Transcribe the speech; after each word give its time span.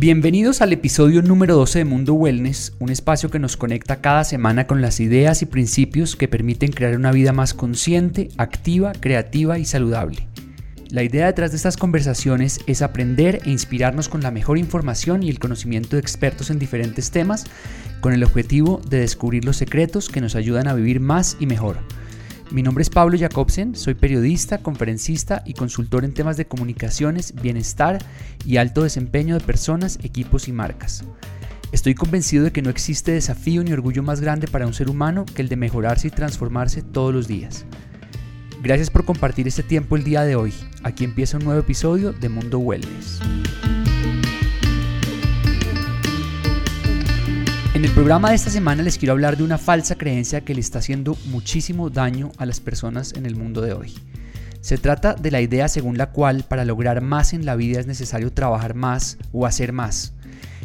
Bienvenidos 0.00 0.62
al 0.62 0.72
episodio 0.72 1.22
número 1.22 1.56
12 1.56 1.80
de 1.80 1.84
Mundo 1.84 2.14
Wellness, 2.14 2.72
un 2.78 2.90
espacio 2.90 3.32
que 3.32 3.40
nos 3.40 3.56
conecta 3.56 4.00
cada 4.00 4.22
semana 4.22 4.68
con 4.68 4.80
las 4.80 5.00
ideas 5.00 5.42
y 5.42 5.46
principios 5.46 6.14
que 6.14 6.28
permiten 6.28 6.70
crear 6.70 6.94
una 6.94 7.10
vida 7.10 7.32
más 7.32 7.52
consciente, 7.52 8.28
activa, 8.36 8.92
creativa 8.92 9.58
y 9.58 9.64
saludable. 9.64 10.28
La 10.88 11.02
idea 11.02 11.26
detrás 11.26 11.50
de 11.50 11.56
estas 11.56 11.76
conversaciones 11.76 12.60
es 12.68 12.80
aprender 12.80 13.40
e 13.44 13.50
inspirarnos 13.50 14.08
con 14.08 14.22
la 14.22 14.30
mejor 14.30 14.56
información 14.56 15.24
y 15.24 15.30
el 15.30 15.40
conocimiento 15.40 15.96
de 15.96 16.00
expertos 16.00 16.50
en 16.50 16.60
diferentes 16.60 17.10
temas, 17.10 17.46
con 18.00 18.12
el 18.12 18.22
objetivo 18.22 18.80
de 18.88 19.00
descubrir 19.00 19.44
los 19.44 19.56
secretos 19.56 20.08
que 20.08 20.20
nos 20.20 20.36
ayudan 20.36 20.68
a 20.68 20.74
vivir 20.74 21.00
más 21.00 21.36
y 21.40 21.46
mejor. 21.46 21.78
Mi 22.50 22.62
nombre 22.62 22.80
es 22.80 22.88
Pablo 22.88 23.18
Jacobsen, 23.18 23.74
soy 23.74 23.92
periodista, 23.92 24.58
conferencista 24.58 25.42
y 25.44 25.52
consultor 25.52 26.04
en 26.04 26.14
temas 26.14 26.38
de 26.38 26.46
comunicaciones, 26.46 27.34
bienestar 27.34 27.98
y 28.46 28.56
alto 28.56 28.84
desempeño 28.84 29.38
de 29.38 29.44
personas, 29.44 29.98
equipos 30.02 30.48
y 30.48 30.52
marcas. 30.52 31.04
Estoy 31.72 31.94
convencido 31.94 32.44
de 32.44 32.50
que 32.50 32.62
no 32.62 32.70
existe 32.70 33.12
desafío 33.12 33.62
ni 33.62 33.72
orgullo 33.72 34.02
más 34.02 34.22
grande 34.22 34.48
para 34.48 34.66
un 34.66 34.72
ser 34.72 34.88
humano 34.88 35.26
que 35.26 35.42
el 35.42 35.50
de 35.50 35.56
mejorarse 35.56 36.08
y 36.08 36.10
transformarse 36.10 36.80
todos 36.80 37.12
los 37.12 37.28
días. 37.28 37.66
Gracias 38.62 38.88
por 38.88 39.04
compartir 39.04 39.46
este 39.46 39.62
tiempo 39.62 39.96
el 39.96 40.04
día 40.04 40.22
de 40.22 40.34
hoy. 40.34 40.54
Aquí 40.84 41.04
empieza 41.04 41.36
un 41.36 41.44
nuevo 41.44 41.60
episodio 41.60 42.12
de 42.14 42.30
Mundo 42.30 42.58
Wellness. 42.58 43.20
En 47.78 47.84
el 47.84 47.92
programa 47.92 48.30
de 48.30 48.34
esta 48.34 48.50
semana 48.50 48.82
les 48.82 48.98
quiero 48.98 49.12
hablar 49.12 49.36
de 49.36 49.44
una 49.44 49.56
falsa 49.56 49.94
creencia 49.94 50.40
que 50.40 50.52
le 50.52 50.58
está 50.58 50.80
haciendo 50.80 51.16
muchísimo 51.26 51.90
daño 51.90 52.32
a 52.36 52.44
las 52.44 52.58
personas 52.58 53.12
en 53.12 53.24
el 53.24 53.36
mundo 53.36 53.60
de 53.60 53.72
hoy. 53.72 53.94
Se 54.60 54.78
trata 54.78 55.14
de 55.14 55.30
la 55.30 55.40
idea 55.40 55.68
según 55.68 55.96
la 55.96 56.10
cual 56.10 56.42
para 56.42 56.64
lograr 56.64 57.02
más 57.02 57.32
en 57.34 57.46
la 57.46 57.54
vida 57.54 57.78
es 57.78 57.86
necesario 57.86 58.32
trabajar 58.32 58.74
más 58.74 59.16
o 59.30 59.46
hacer 59.46 59.72
más. 59.72 60.12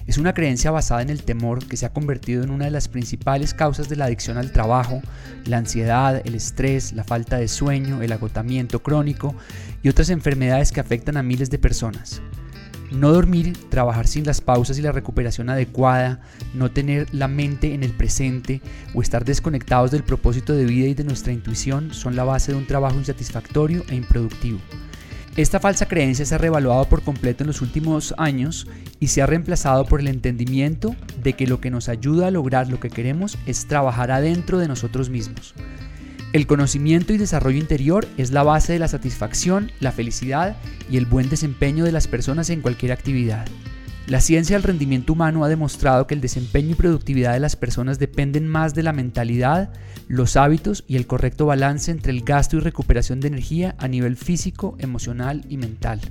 Es 0.08 0.18
una 0.18 0.34
creencia 0.34 0.72
basada 0.72 1.04
en 1.04 1.12
el 1.12 1.22
temor 1.22 1.64
que 1.68 1.78
se 1.78 1.86
ha 1.86 1.94
convertido 1.94 2.44
en 2.44 2.50
una 2.50 2.66
de 2.66 2.72
las 2.72 2.88
principales 2.88 3.54
causas 3.54 3.90
de 3.90 3.96
la 3.96 4.06
adicción 4.06 4.40
al 4.40 4.52
trabajo, 4.52 5.00
la 5.46 5.60
ansiedad, 5.60 6.20
el 6.26 6.34
estrés, 6.34 6.94
la 6.94 7.04
falta 7.04 7.38
de 7.38 7.48
sueño, 7.48 8.02
el 8.02 8.12
agotamiento 8.12 8.82
crónico 8.82 9.36
y 9.84 9.90
otras 9.90 10.10
enfermedades 10.10 10.72
que 10.72 10.80
afectan 10.80 11.18
a 11.18 11.22
miles 11.22 11.52
de 11.52 11.60
personas. 11.60 12.24
No 12.92 13.12
dormir, 13.12 13.58
trabajar 13.70 14.08
sin 14.08 14.26
las 14.26 14.42
pausas 14.42 14.78
y 14.78 14.82
la 14.82 14.92
recuperación 14.92 15.50
adecuada, 15.50 16.22
no 16.54 16.72
tener 16.72 17.08
la 17.14 17.28
mente 17.28 17.74
en 17.74 17.84
el 17.84 17.92
presente 17.92 18.62
o 18.94 19.02
estar 19.02 19.26
desconectados 19.26 19.92
del 19.92 20.04
propósito 20.04 20.54
de 20.54 20.66
vida 20.66 20.88
y 20.88 20.94
de 20.94 21.04
nuestra 21.04 21.34
intuición 21.34 21.94
son 21.94 22.16
la 22.16 22.24
base 22.24 22.52
de 22.52 22.58
un 22.58 22.68
trabajo 22.68 22.98
insatisfactorio 22.98 23.84
e 23.90 23.96
improductivo. 23.96 24.60
Esta 25.36 25.60
falsa 25.60 25.88
creencia 25.88 26.28
se 26.28 26.36
ha 26.36 26.38
revaluado 26.38 26.86
por 26.86 27.02
completo 27.02 27.44
en 27.44 27.48
los 27.48 27.62
últimos 27.62 28.14
años 28.20 28.68
y 29.00 29.08
se 29.08 29.24
ha 29.24 29.26
reemplazado 29.26 29.86
por 29.86 30.00
el 30.00 30.08
entendimiento 30.08 30.96
de 31.24 31.34
que 31.34 31.48
lo 31.48 31.60
que 31.60 31.72
nos 31.72 31.90
ayuda 31.90 32.28
a 32.28 32.32
lograr 32.32 32.70
lo 32.70 32.80
que 32.80 32.92
queremos 32.92 33.40
es 33.48 33.68
trabajar 33.68 34.12
adentro 34.12 34.60
de 34.60 34.68
nosotros 34.68 35.10
mismos. 35.10 35.56
El 36.34 36.48
conocimiento 36.48 37.14
y 37.14 37.20
desarrollo 37.20 37.60
interior 37.60 38.08
es 38.18 38.32
la 38.32 38.42
base 38.42 38.74
de 38.74 38.80
la 38.80 38.88
satisfacción, 38.88 39.72
la 39.80 39.92
felicidad 39.92 40.58
y 40.90 40.98
el 40.98 41.06
buen 41.06 41.30
desempeño 41.30 41.86
de 41.86 41.92
las 41.92 42.08
personas 42.08 42.50
en 42.50 42.62
cualquier 42.62 42.92
actividad. 42.92 43.46
La 44.08 44.20
ciencia 44.20 44.56
del 44.56 44.64
rendimiento 44.64 45.14
humano 45.14 45.46
ha 45.46 45.48
demostrado 45.48 46.08
que 46.08 46.16
el 46.16 46.22
desempeño 46.22 46.72
y 46.72 46.74
productividad 46.74 47.34
de 47.34 47.40
las 47.40 47.56
personas 47.56 48.00
dependen 48.00 48.48
más 48.48 48.74
de 48.74 48.82
la 48.82 48.94
mentalidad, 48.94 49.74
los 50.08 50.36
hábitos 50.36 50.84
y 50.88 50.96
el 50.96 51.06
correcto 51.06 51.46
balance 51.46 51.92
entre 51.92 52.12
el 52.12 52.24
gasto 52.24 52.58
y 52.58 52.62
recuperación 52.62 53.20
de 53.20 53.28
energía 53.28 53.76
a 53.78 53.88
nivel 53.88 54.18
físico, 54.18 54.76
emocional 54.80 55.46
y 55.50 55.58
mental. 55.58 56.02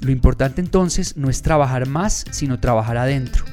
Lo 0.00 0.12
importante 0.12 0.60
entonces 0.60 1.16
no 1.16 1.30
es 1.30 1.40
trabajar 1.40 1.88
más, 1.88 2.26
sino 2.30 2.60
trabajar 2.60 2.98
adentro. 2.98 3.46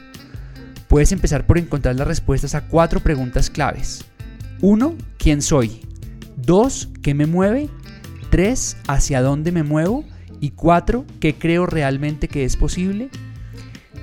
Puedes 0.89 1.13
empezar 1.13 1.47
por 1.47 1.57
encontrar 1.57 1.95
las 1.95 2.07
respuestas 2.07 2.53
a 2.53 2.67
cuatro 2.67 2.99
preguntas 2.99 3.49
claves. 3.49 4.03
1. 4.61 4.95
¿Quién 5.17 5.41
soy? 5.41 5.81
2. 6.37 6.89
¿Qué 7.01 7.13
me 7.13 7.25
mueve? 7.25 7.69
3. 8.29 8.77
¿Hacia 8.87 9.21
dónde 9.21 9.51
me 9.51 9.63
muevo? 9.63 10.03
Y 10.39 10.51
4. 10.51 11.05
¿Qué 11.19 11.35
creo 11.35 11.65
realmente 11.65 12.27
que 12.27 12.43
es 12.43 12.57
posible? 12.57 13.09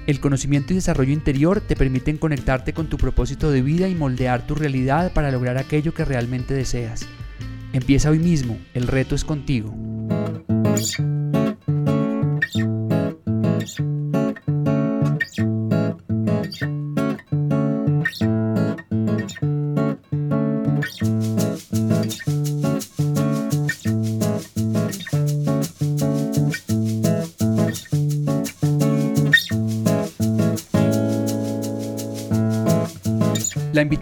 El 0.06 0.21
conocimiento 0.21 0.72
y 0.72 0.77
desarrollo 0.77 1.12
interior 1.12 1.61
te 1.61 1.75
permiten 1.75 2.16
conectarte 2.16 2.72
con 2.72 2.89
tu 2.89 2.97
propósito 2.97 3.50
de 3.50 3.62
vida 3.62 3.89
y 3.89 3.95
moldear 3.95 4.47
tu 4.47 4.55
realidad 4.55 5.12
para 5.12 5.31
lograr 5.31 5.59
aquello 5.59 5.93
que 5.93 6.05
realmente 6.05 6.55
deseas. 6.55 7.06
Empieza 7.72 8.11
hoy 8.11 8.21
mismo, 8.21 8.56
el 8.72 8.87
reto 8.87 9.15
es 9.15 9.25
contigo. 9.25 9.75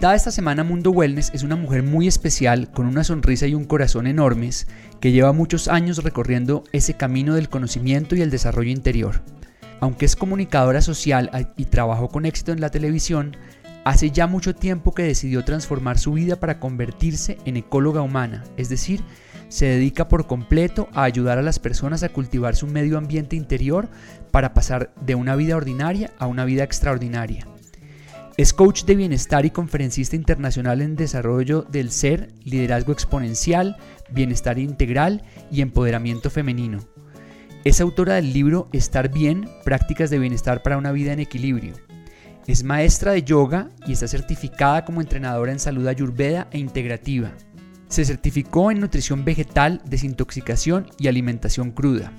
Invitada 0.05 0.17
esta 0.17 0.29
semana 0.29 0.63
Mundo 0.63 0.91
Wellness 0.91 1.31
es 1.33 1.41
una 1.41 1.55
mujer 1.55 1.81
muy 1.81 2.07
especial, 2.07 2.69
con 2.69 2.85
una 2.85 3.03
sonrisa 3.03 3.47
y 3.47 3.55
un 3.55 3.65
corazón 3.65 4.05
enormes, 4.05 4.67
que 4.99 5.11
lleva 5.11 5.33
muchos 5.33 5.67
años 5.67 6.03
recorriendo 6.03 6.63
ese 6.73 6.93
camino 6.93 7.33
del 7.33 7.49
conocimiento 7.49 8.15
y 8.15 8.21
el 8.21 8.29
desarrollo 8.29 8.69
interior. 8.69 9.23
Aunque 9.79 10.05
es 10.05 10.15
comunicadora 10.15 10.81
social 10.81 11.31
y 11.57 11.65
trabajó 11.65 12.09
con 12.09 12.27
éxito 12.27 12.51
en 12.51 12.61
la 12.61 12.69
televisión, 12.69 13.35
hace 13.83 14.11
ya 14.11 14.27
mucho 14.27 14.53
tiempo 14.53 14.93
que 14.93 15.01
decidió 15.01 15.43
transformar 15.43 15.97
su 15.97 16.13
vida 16.13 16.35
para 16.35 16.59
convertirse 16.59 17.39
en 17.45 17.57
ecóloga 17.57 18.01
humana, 18.01 18.43
es 18.57 18.69
decir, 18.69 19.01
se 19.49 19.65
dedica 19.65 20.07
por 20.07 20.27
completo 20.27 20.87
a 20.93 21.01
ayudar 21.01 21.39
a 21.39 21.41
las 21.41 21.57
personas 21.57 22.03
a 22.03 22.09
cultivar 22.09 22.55
su 22.55 22.67
medio 22.67 22.99
ambiente 22.99 23.35
interior 23.35 23.89
para 24.29 24.53
pasar 24.53 24.93
de 25.03 25.15
una 25.15 25.35
vida 25.35 25.55
ordinaria 25.55 26.11
a 26.19 26.27
una 26.27 26.45
vida 26.45 26.63
extraordinaria. 26.63 27.47
Es 28.37 28.51
coach 28.51 28.83
de 28.83 28.95
bienestar 28.95 29.45
y 29.45 29.49
conferencista 29.49 30.17
internacional 30.17 30.81
en 30.81 30.97
desarrollo 30.97 31.61
del 31.61 31.89
ser, 31.89 32.33
liderazgo 32.43 32.91
exponencial, 32.91 33.77
bienestar 34.11 34.59
integral 34.59 35.23
y 35.49 35.61
empoderamiento 35.61 36.29
femenino. 36.29 36.79
Es 37.63 37.79
autora 37.79 38.15
del 38.15 38.33
libro 38.33 38.67
Estar 38.73 39.09
bien, 39.09 39.49
prácticas 39.63 40.09
de 40.09 40.19
bienestar 40.19 40.63
para 40.63 40.77
una 40.77 40.91
vida 40.91 41.13
en 41.13 41.21
equilibrio. 41.21 41.75
Es 42.45 42.65
maestra 42.65 43.13
de 43.13 43.23
yoga 43.23 43.69
y 43.87 43.93
está 43.93 44.09
certificada 44.09 44.83
como 44.83 44.99
entrenadora 44.99 45.53
en 45.53 45.59
salud 45.59 45.87
ayurveda 45.87 46.49
e 46.51 46.59
integrativa. 46.59 47.31
Se 47.87 48.03
certificó 48.03 48.69
en 48.69 48.81
nutrición 48.81 49.23
vegetal, 49.23 49.81
desintoxicación 49.85 50.87
y 50.99 51.07
alimentación 51.07 51.71
cruda. 51.71 52.11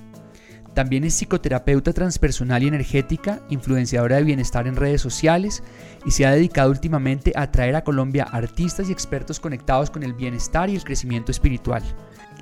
También 0.77 1.05
es 1.05 1.15
psicoterapeuta 1.15 1.91
transpersonal 1.91 2.61
y 2.61 2.67
energética, 2.67 3.41
influenciadora 3.49 4.17
de 4.17 4.23
bienestar 4.23 4.67
en 4.67 4.75
redes 4.75 5.01
sociales 5.01 5.63
y 6.05 6.11
se 6.11 6.27
ha 6.27 6.31
dedicado 6.31 6.69
últimamente 6.69 7.33
a 7.35 7.51
traer 7.51 7.75
a 7.75 7.83
Colombia 7.83 8.27
artistas 8.31 8.87
y 8.87 8.91
expertos 8.91 9.39
conectados 9.39 9.89
con 9.89 10.03
el 10.03 10.13
bienestar 10.13 10.69
y 10.69 10.75
el 10.75 10.83
crecimiento 10.83 11.31
espiritual. 11.31 11.81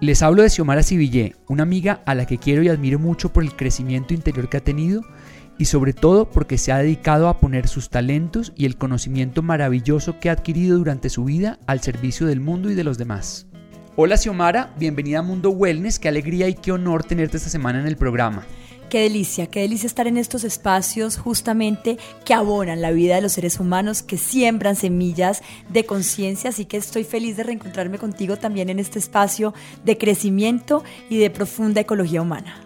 Les 0.01 0.21
hablo 0.21 0.41
de 0.41 0.49
Xiomara 0.49 0.83
Civillé, 0.83 1.37
una 1.47 1.63
amiga 1.63 2.01
a 2.05 2.13
la 2.13 2.25
que 2.25 2.37
quiero 2.37 2.61
y 2.61 2.67
admiro 2.67 2.99
mucho 2.99 3.31
por 3.31 3.41
el 3.41 3.55
crecimiento 3.55 4.13
interior 4.13 4.49
que 4.49 4.57
ha 4.57 4.63
tenido 4.65 5.01
y 5.57 5.63
sobre 5.63 5.93
todo 5.93 6.29
porque 6.29 6.57
se 6.57 6.73
ha 6.73 6.79
dedicado 6.79 7.29
a 7.29 7.39
poner 7.39 7.69
sus 7.69 7.89
talentos 7.89 8.51
y 8.57 8.65
el 8.65 8.75
conocimiento 8.75 9.43
maravilloso 9.43 10.19
que 10.19 10.29
ha 10.29 10.33
adquirido 10.33 10.77
durante 10.77 11.09
su 11.09 11.23
vida 11.23 11.57
al 11.67 11.79
servicio 11.79 12.27
del 12.27 12.41
mundo 12.41 12.69
y 12.69 12.75
de 12.75 12.83
los 12.83 12.97
demás. 12.97 13.47
Hola 13.97 14.17
Xiomara, 14.17 14.73
bienvenida 14.77 15.19
a 15.19 15.21
Mundo 15.21 15.51
Wellness, 15.51 15.99
qué 15.99 16.09
alegría 16.09 16.49
y 16.49 16.53
qué 16.53 16.73
honor 16.73 17.05
tenerte 17.05 17.37
esta 17.37 17.49
semana 17.49 17.79
en 17.79 17.87
el 17.87 17.95
programa. 17.95 18.45
Qué 18.89 18.99
delicia, 18.99 19.47
qué 19.47 19.61
delicia 19.61 19.87
estar 19.87 20.05
en 20.05 20.17
estos 20.17 20.43
espacios 20.43 21.17
justamente 21.17 21.97
que 22.25 22.33
abonan 22.33 22.81
la 22.81 22.91
vida 22.91 23.15
de 23.15 23.21
los 23.21 23.31
seres 23.31 23.57
humanos, 23.57 24.03
que 24.03 24.17
siembran 24.17 24.75
semillas 24.75 25.43
de 25.69 25.85
conciencia, 25.85 26.49
así 26.49 26.65
que 26.65 26.75
estoy 26.75 27.05
feliz 27.05 27.37
de 27.37 27.43
reencontrarme 27.43 27.97
contigo 27.97 28.35
también 28.35 28.67
en 28.69 28.79
este 28.79 28.99
espacio 28.99 29.53
de 29.85 29.97
crecimiento 29.97 30.83
y 31.09 31.17
de 31.17 31.29
profunda 31.29 31.79
ecología 31.79 32.21
humana. 32.21 32.65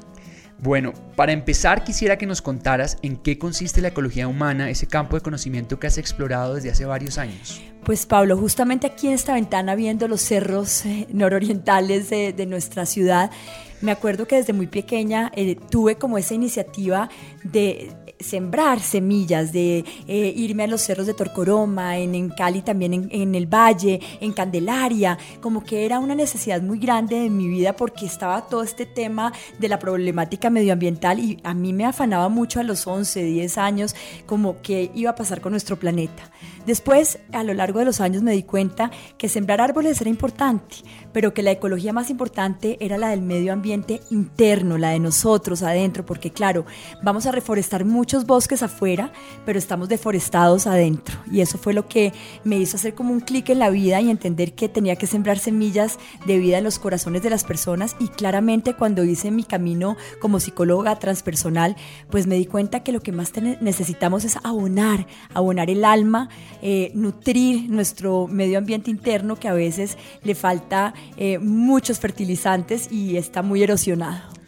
Bueno, 0.61 0.93
para 1.15 1.31
empezar 1.31 1.85
quisiera 1.85 2.17
que 2.17 2.25
nos 2.25 2.41
contaras 2.41 2.97
en 3.01 3.15
qué 3.15 3.37
consiste 3.37 3.79
la 3.81 3.89
ecología 3.89 4.27
humana, 4.27 4.69
ese 4.69 4.87
campo 4.87 5.15
de 5.15 5.21
conocimiento 5.21 5.79
que 5.79 5.87
has 5.87 5.97
explorado 5.97 6.55
desde 6.55 6.69
hace 6.69 6.85
varios 6.85 7.17
años. 7.17 7.61
Pues 7.85 8.05
Pablo, 8.05 8.35
justamente 8.37 8.85
aquí 8.85 9.07
en 9.07 9.13
esta 9.13 9.35
ventana 9.35 9.75
viendo 9.75 10.09
los 10.09 10.21
cerros 10.21 10.85
eh, 10.85 11.07
nororientales 11.13 12.09
de, 12.09 12.45
nuestra 12.45 12.85
ciudad, 12.85 13.31
me 13.79 13.91
acuerdo 13.91 14.27
que 14.27 14.35
desde 14.35 14.51
muy 14.51 14.67
pequeña 14.67 15.31
eh, 15.33 15.55
tuve 15.55 15.95
como 15.95 16.17
esa 16.17 16.33
iniciativa 16.33 17.09
de 17.43 17.95
sembrar 18.19 18.79
semillas, 18.79 19.51
de 19.53 19.85
eh, 20.07 20.33
irme 20.35 20.63
a 20.63 20.67
los 20.67 20.81
cerros 20.81 21.07
de 21.07 21.13
Torcoroma, 21.13 21.97
en, 21.97 22.29
Cali 22.29 22.61
también 22.61 22.93
en, 22.93 23.09
en, 23.11 23.35
el 23.35 23.47
Valle, 23.47 23.99
en 24.19 24.33
Candelaria, 24.33 25.17
como 25.41 25.63
que 25.63 25.85
era 25.85 25.99
una 25.99 26.15
necesidad 26.15 26.61
muy 26.61 26.79
grande 26.79 27.19
de 27.19 27.29
mi 27.29 27.47
vida 27.47 27.73
porque 27.73 28.05
estaba 28.05 28.47
todo 28.47 28.63
este 28.63 28.85
tema 28.85 29.33
de 29.57 29.69
la 29.69 29.79
problemática 29.79 30.49
medioambiental 30.49 31.19
y 31.19 31.39
a 31.43 31.53
mí 31.53 31.73
me 31.73 31.85
afanaba 31.85 32.29
mucho 32.29 32.59
a 32.59 32.63
los 32.63 32.85
11, 32.85 33.23
10 33.23 33.57
años 33.57 33.95
como 34.25 34.61
que 34.61 34.91
iba 34.93 35.11
a 35.11 35.15
pasar 35.15 35.41
con 35.41 35.51
nuestro 35.51 35.77
planeta. 35.77 36.29
Después, 36.65 37.19
a 37.31 37.43
lo 37.43 37.53
largo 37.53 37.79
de 37.79 37.85
los 37.85 38.01
años 38.01 38.21
me 38.21 38.31
di 38.31 38.43
cuenta 38.43 38.91
que 39.17 39.29
sembrar 39.29 39.61
árboles 39.61 39.99
era 40.01 40.09
importante, 40.09 40.77
pero 41.13 41.33
que 41.33 41.43
la 41.43 41.51
ecología 41.51 41.93
más 41.93 42.09
importante 42.09 42.77
era 42.79 42.97
la 42.97 43.09
del 43.09 43.21
medio 43.21 43.53
ambiente 43.53 44.01
interno, 44.11 44.77
la 44.77 44.91
de 44.91 44.99
nosotros 44.99 45.63
adentro, 45.63 46.05
porque 46.05 46.31
claro, 46.31 46.65
vamos 47.01 47.25
a 47.25 47.31
reforestar 47.31 47.85
muchos 47.85 48.25
bosques 48.25 48.61
afuera, 48.61 49.11
pero 49.45 49.57
estamos 49.57 49.89
deforestados 49.89 50.67
adentro. 50.67 51.17
Y 51.31 51.41
eso 51.41 51.57
fue 51.57 51.73
lo 51.73 51.87
que 51.87 52.13
me 52.43 52.57
hizo 52.57 52.77
hacer 52.77 52.93
como 52.93 53.13
un 53.13 53.21
clic 53.21 53.49
en 53.49 53.59
la 53.59 53.69
vida 53.69 54.01
y 54.01 54.09
entender 54.09 54.53
que 54.53 54.69
tenía 54.69 54.95
que 54.95 55.07
sembrar 55.07 55.39
semillas 55.39 55.97
de 56.25 56.37
vida 56.37 56.57
en 56.57 56.63
los 56.63 56.79
corazones 56.79 57.23
de 57.23 57.29
las 57.29 57.43
personas. 57.43 57.95
Y 57.99 58.09
claramente 58.09 58.73
cuando 58.73 59.03
hice 59.03 59.31
mi 59.31 59.43
camino 59.43 59.97
como 60.19 60.39
psicóloga 60.39 60.97
transpersonal, 60.99 61.75
pues 62.09 62.27
me 62.27 62.35
di 62.35 62.45
cuenta 62.45 62.83
que 62.83 62.91
lo 62.91 62.99
que 63.01 63.11
más 63.11 63.29
necesitamos 63.61 64.25
es 64.25 64.37
abonar, 64.43 65.07
abonar 65.33 65.69
el 65.69 65.85
alma, 65.85 66.29
eh, 66.61 66.91
nutrir 66.93 67.69
nuestro 67.69 68.27
medio 68.27 68.57
ambiente 68.57 68.91
interno 68.91 69.35
que 69.35 69.47
a 69.47 69.53
veces 69.53 69.97
le 70.23 70.35
falta 70.35 70.93
eh, 71.17 71.39
muchos 71.39 71.99
fertilizantes 71.99 72.91
y 72.91 73.17
está 73.17 73.41
muy 73.41 73.63
erosionado. 73.63 74.39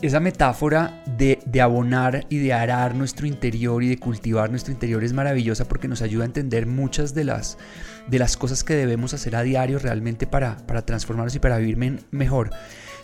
Esa 0.00 0.20
metáfora 0.20 1.02
de, 1.16 1.40
de, 1.44 1.60
abonar 1.60 2.24
y 2.28 2.38
de 2.38 2.52
arar 2.52 2.94
nuestro 2.94 3.26
interior 3.26 3.82
y 3.82 3.88
de 3.88 3.98
cultivar 3.98 4.48
nuestro 4.48 4.72
interior 4.72 5.02
es 5.02 5.12
maravillosa 5.12 5.66
porque 5.66 5.88
nos 5.88 6.02
ayuda 6.02 6.22
a 6.22 6.26
entender 6.26 6.66
muchas 6.66 7.14
de 7.14 7.24
las, 7.24 7.58
de 8.06 8.20
las 8.20 8.36
cosas 8.36 8.62
que 8.62 8.74
debemos 8.74 9.12
hacer 9.12 9.34
a 9.34 9.42
diario 9.42 9.80
realmente 9.80 10.28
para, 10.28 10.56
para 10.58 10.82
transformarnos 10.82 11.34
y 11.34 11.40
para 11.40 11.58
vivir 11.58 12.04
mejor. 12.12 12.50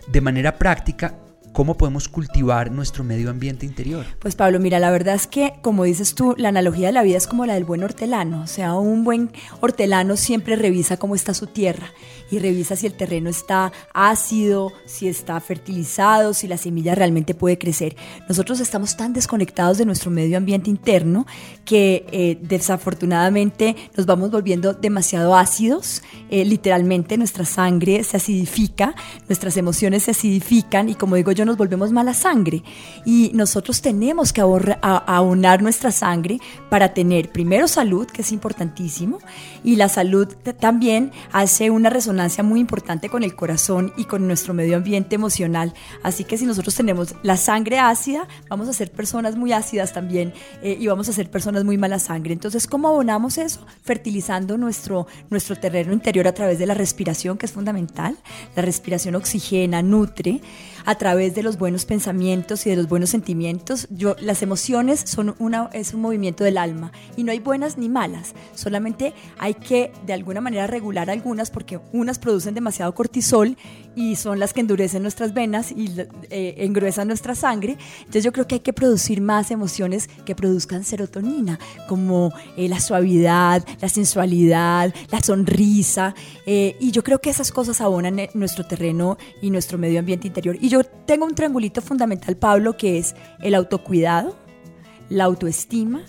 De 0.07 0.21
manera 0.21 0.57
práctica, 0.57 1.15
¿Cómo 1.55 1.77
podemos 1.77 2.09
cultivar 2.09 2.69
nuestro 2.69 3.05
medio 3.05 3.29
ambiente 3.29 3.65
interior? 3.65 4.05
Pues 4.19 4.35
Pablo, 4.35 4.59
mira, 4.59 4.77
la 4.77 4.91
verdad 4.91 5.15
es 5.15 5.25
que, 5.25 5.53
como 5.61 5.85
dices 5.85 6.13
tú, 6.13 6.35
la 6.37 6.49
analogía 6.49 6.87
de 6.87 6.91
la 6.91 7.01
vida 7.01 7.15
es 7.15 7.27
como 7.27 7.45
la 7.45 7.53
del 7.53 7.63
buen 7.63 7.81
hortelano. 7.81 8.41
O 8.41 8.47
sea, 8.47 8.75
un 8.75 9.05
buen 9.05 9.31
hortelano 9.61 10.17
siempre 10.17 10.57
revisa 10.57 10.97
cómo 10.97 11.15
está 11.15 11.33
su 11.33 11.47
tierra 11.47 11.93
y 12.29 12.39
revisa 12.39 12.75
si 12.75 12.87
el 12.87 12.93
terreno 12.93 13.29
está 13.29 13.71
ácido, 13.93 14.73
si 14.85 15.07
está 15.07 15.39
fertilizado, 15.39 16.33
si 16.33 16.49
la 16.49 16.57
semilla 16.57 16.93
realmente 16.93 17.33
puede 17.33 17.57
crecer. 17.57 17.95
Nosotros 18.27 18.59
estamos 18.59 18.97
tan 18.97 19.13
desconectados 19.13 19.77
de 19.77 19.85
nuestro 19.85 20.11
medio 20.11 20.37
ambiente 20.37 20.69
interno 20.69 21.25
que 21.63 22.05
eh, 22.11 22.37
desafortunadamente 22.41 23.77
nos 23.95 24.05
vamos 24.05 24.29
volviendo 24.29 24.73
demasiado 24.73 25.37
ácidos. 25.37 26.01
Eh, 26.29 26.43
literalmente 26.43 27.17
nuestra 27.17 27.45
sangre 27.45 28.03
se 28.03 28.17
acidifica, 28.17 28.93
nuestras 29.29 29.55
emociones 29.55 30.03
se 30.03 30.11
acidifican 30.11 30.89
y 30.89 30.95
como 30.95 31.15
digo 31.15 31.31
yo, 31.31 31.44
nos 31.45 31.57
volvemos 31.57 31.91
mala 31.91 32.13
sangre 32.13 32.63
y 33.05 33.31
nosotros 33.33 33.81
tenemos 33.81 34.33
que 34.33 34.41
aunar 34.41 35.61
nuestra 35.61 35.91
sangre 35.91 36.39
para 36.69 36.93
tener 36.93 37.31
primero 37.31 37.67
salud, 37.67 38.07
que 38.07 38.21
es 38.21 38.31
importantísimo, 38.31 39.19
y 39.63 39.75
la 39.75 39.89
salud 39.89 40.27
también 40.59 41.11
hace 41.31 41.69
una 41.69 41.89
resonancia 41.89 42.43
muy 42.43 42.59
importante 42.59 43.09
con 43.09 43.23
el 43.23 43.35
corazón 43.35 43.93
y 43.97 44.05
con 44.05 44.27
nuestro 44.27 44.53
medio 44.53 44.77
ambiente 44.77 45.15
emocional. 45.15 45.73
Así 46.03 46.23
que 46.23 46.37
si 46.37 46.45
nosotros 46.45 46.75
tenemos 46.75 47.15
la 47.23 47.37
sangre 47.37 47.79
ácida, 47.79 48.27
vamos 48.49 48.67
a 48.67 48.73
ser 48.73 48.91
personas 48.91 49.35
muy 49.35 49.51
ácidas 49.51 49.93
también 49.93 50.33
eh, 50.61 50.77
y 50.79 50.87
vamos 50.87 51.09
a 51.09 51.13
ser 51.13 51.29
personas 51.29 51.63
muy 51.63 51.77
mala 51.77 51.99
sangre. 51.99 52.33
Entonces, 52.33 52.67
¿cómo 52.67 52.87
abonamos 52.87 53.37
eso? 53.37 53.65
Fertilizando 53.83 54.57
nuestro, 54.57 55.07
nuestro 55.29 55.55
terreno 55.55 55.93
interior 55.93 56.27
a 56.27 56.33
través 56.33 56.59
de 56.59 56.65
la 56.65 56.73
respiración, 56.73 57.37
que 57.37 57.45
es 57.45 57.51
fundamental. 57.51 58.17
La 58.55 58.61
respiración 58.61 59.15
oxigena, 59.15 59.81
nutre 59.81 60.41
a 60.85 60.95
través 60.95 61.35
de 61.35 61.43
los 61.43 61.57
buenos 61.57 61.85
pensamientos 61.85 62.65
y 62.65 62.69
de 62.69 62.75
los 62.75 62.87
buenos 62.87 63.09
sentimientos. 63.09 63.87
Yo, 63.89 64.15
las 64.19 64.41
emociones 64.41 65.01
son 65.05 65.35
una, 65.39 65.69
es 65.73 65.93
un 65.93 66.01
movimiento 66.01 66.43
del 66.43 66.57
alma 66.57 66.91
y 67.17 67.23
no 67.23 67.31
hay 67.31 67.39
buenas 67.39 67.77
ni 67.77 67.89
malas, 67.89 68.33
solamente 68.53 69.13
hay 69.37 69.55
que 69.55 69.91
de 70.05 70.13
alguna 70.13 70.41
manera 70.41 70.67
regular 70.67 71.09
algunas 71.09 71.51
porque 71.51 71.79
unas 71.91 72.19
producen 72.19 72.53
demasiado 72.53 72.93
cortisol 72.93 73.57
y 73.95 74.15
son 74.15 74.39
las 74.39 74.53
que 74.53 74.61
endurecen 74.61 75.01
nuestras 75.01 75.33
venas 75.33 75.71
y 75.71 75.89
eh, 76.29 76.55
engruesan 76.59 77.07
nuestra 77.07 77.33
sangre. 77.33 77.77
Entonces 77.99 78.23
yo 78.23 78.31
creo 78.31 78.47
que 78.47 78.55
hay 78.55 78.61
que 78.61 78.73
producir 78.73 79.21
más 79.21 79.51
emociones 79.51 80.09
que 80.25 80.35
produzcan 80.35 80.83
serotonina, 80.83 81.59
como 81.87 82.33
eh, 82.57 82.67
la 82.67 82.79
suavidad, 82.79 83.65
la 83.81 83.89
sensualidad, 83.89 84.93
la 85.11 85.21
sonrisa. 85.21 86.13
Eh, 86.45 86.75
y 86.79 86.91
yo 86.91 87.03
creo 87.03 87.19
que 87.19 87.29
esas 87.29 87.51
cosas 87.51 87.81
abonan 87.81 88.19
nuestro 88.33 88.65
terreno 88.65 89.17
y 89.41 89.49
nuestro 89.49 89.77
medio 89.77 89.99
ambiente 89.99 90.27
interior. 90.27 90.57
Y 90.59 90.69
tengo 90.83 91.25
un 91.25 91.35
triangulito 91.35 91.81
fundamental, 91.81 92.35
Pablo, 92.37 92.77
que 92.77 92.97
es 92.97 93.15
el 93.41 93.55
autocuidado, 93.55 94.35
la 95.09 95.25
autoestima 95.25 96.03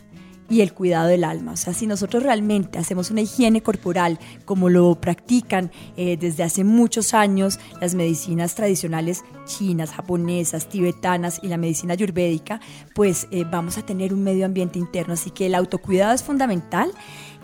y 0.49 0.61
el 0.61 0.73
cuidado 0.73 1.09
del 1.09 1.25
alma. 1.25 1.53
O 1.53 1.57
sea, 1.57 1.75
si 1.75 1.87
nosotros 1.87 2.23
realmente 2.23 2.79
hacemos 2.79 3.11
una 3.11 3.21
higiene 3.21 3.63
corporal 3.63 4.19
como 4.45 4.69
lo 4.69 4.95
practican 5.01 5.71
eh, 5.97 6.17
desde 6.17 6.43
hace 6.43 6.65
muchos 6.65 7.15
años 7.15 7.59
las 7.81 7.95
medicinas 7.95 8.55
tradicionales 8.55 9.25
chinas, 9.45 9.91
japonesas, 9.91 10.69
tibetanas 10.69 11.41
y 11.43 11.49
la 11.49 11.57
medicina 11.57 11.95
ayurvédica, 11.95 12.61
pues 12.95 13.27
eh, 13.31 13.45
vamos 13.51 13.79
a 13.79 13.83
tener 13.85 14.15
un 14.15 14.23
medio 14.23 14.47
ambiente 14.47 14.79
interno. 14.79 15.15
Así 15.15 15.31
que 15.31 15.47
el 15.47 15.55
autocuidado 15.55 16.15
es 16.15 16.23
fundamental, 16.23 16.93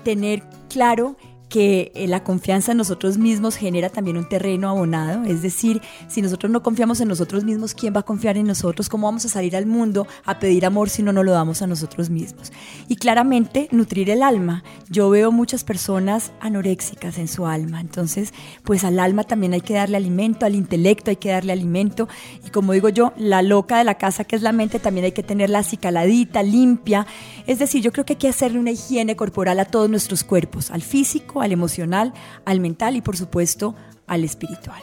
tener 0.05 0.43
claro 0.69 1.17
que 1.53 1.93
eh, 1.95 2.09
la 2.09 2.25
confianza 2.25 2.73
en 2.73 2.79
nosotros 2.79 3.19
mismos 3.19 3.57
genera 3.57 3.91
también 3.91 4.17
un 4.17 4.27
terreno 4.27 4.71
abonado, 4.71 5.25
es 5.25 5.43
decir, 5.43 5.83
si 6.09 6.23
nosotros 6.23 6.51
no 6.51 6.63
confiamos 6.63 6.99
en 7.03 7.09
nosotros 7.09 7.45
mismos, 7.45 7.75
¿quién 7.75 7.95
va 7.95 8.01
a 8.01 8.05
confiar 8.05 8.39
en 8.39 8.47
nosotros? 8.47 8.89
¿Cómo 8.89 9.07
vamos 9.07 9.27
a 9.27 9.29
salir 9.29 9.55
al 9.55 9.67
mundo 9.67 10.07
a 10.25 10.39
pedir 10.39 10.65
amor 10.65 10.89
si 10.89 11.03
no 11.03 11.13
nos 11.13 11.27
lo 11.27 11.33
damos 11.33 11.61
a 11.61 11.67
nosotros 11.67 12.09
mismos? 12.09 12.53
Y 12.89 12.97
claramente, 12.97 13.69
nutrir 13.71 14.09
el 14.09 14.23
alma. 14.23 14.65
Yo 14.89 15.11
veo 15.11 15.31
muchas 15.31 15.63
personas 15.63 16.33
anoréxicas 16.41 17.19
en 17.19 17.29
su 17.29 17.47
alma, 17.47 17.83
entonces, 17.83 18.33
pues 18.65 18.83
al 18.83 18.99
alma 18.99 19.25
también 19.25 19.53
hay 19.53 19.61
que 19.61 19.75
darle 19.75 19.99
alimento, 19.99 20.47
al 20.47 20.55
intelecto 20.55 21.11
hay 21.11 21.17
que 21.17 21.33
darle 21.33 21.53
alimento, 21.53 22.09
y 22.47 22.49
como 22.49 22.73
digo 22.73 22.89
yo, 22.89 23.13
la 23.19 23.43
loca 23.43 23.77
de 23.77 23.85
la 23.85 23.99
casa 23.99 24.25
que 24.25 24.37
es 24.37 24.43
la 24.43 24.53
mente 24.53 24.79
también 24.79 25.05
hay 25.05 25.13
que 25.13 25.23
tenerla 25.23 25.59
acicaladita, 25.59 26.43
limpia, 26.43 27.07
es 27.47 27.59
decir, 27.59 27.83
yo 27.83 27.93
creo 27.93 28.07
que 28.07 28.15
hay 28.15 28.19
que 28.19 28.29
hacerle 28.29 28.59
una 28.59 28.71
higiene 28.71 29.17
corporal 29.17 29.61
a 29.61 29.67
todos 29.67 29.91
nuestros 29.91 30.25
cuerpos, 30.25 30.71
al 30.71 30.81
físico, 30.81 31.42
al 31.43 31.53
emocional, 31.53 32.13
al 32.45 32.61
mental 32.61 32.97
y 32.97 33.01
por 33.01 33.17
supuesto 33.17 33.75
al 34.07 34.25
espiritual. 34.25 34.83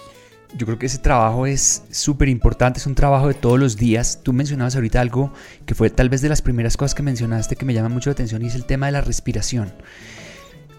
Yo 0.57 0.65
creo 0.65 0.79
que 0.79 0.87
ese 0.87 0.97
trabajo 0.97 1.45
es 1.45 1.83
súper 1.91 2.27
importante, 2.27 2.79
es 2.79 2.87
un 2.87 2.95
trabajo 2.95 3.27
de 3.27 3.35
todos 3.35 3.59
los 3.59 3.77
días. 3.77 4.21
Tú 4.23 4.33
mencionabas 4.33 4.75
ahorita 4.75 4.99
algo 4.99 5.31
que 5.65 5.75
fue 5.75 5.91
tal 5.91 6.09
vez 6.09 6.21
de 6.21 6.29
las 6.29 6.41
primeras 6.41 6.75
cosas 6.75 6.95
que 6.95 7.03
mencionaste 7.03 7.55
que 7.55 7.65
me 7.65 7.73
llama 7.73 7.89
mucho 7.89 8.09
la 8.09 8.13
atención 8.13 8.41
y 8.41 8.47
es 8.47 8.55
el 8.55 8.65
tema 8.65 8.87
de 8.87 8.93
la 8.93 9.01
respiración. 9.01 9.71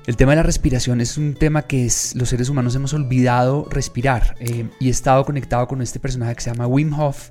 El 0.07 0.17
tema 0.17 0.33
de 0.33 0.37
la 0.37 0.43
respiración 0.43 1.01
es 1.01 1.17
un 1.19 1.35
tema 1.35 1.63
que 1.63 1.85
los 2.15 2.29
seres 2.29 2.49
humanos 2.49 2.75
hemos 2.75 2.95
olvidado 2.95 3.69
respirar 3.71 4.35
eh, 4.41 4.69
y 4.81 4.89
he 4.89 4.91
estado 4.91 5.25
conectado 5.25 5.69
con 5.69 5.83
este 5.83 6.01
personaje 6.01 6.35
que 6.35 6.41
se 6.41 6.51
llama 6.51 6.67
Wim 6.67 6.99
Hof, 6.99 7.29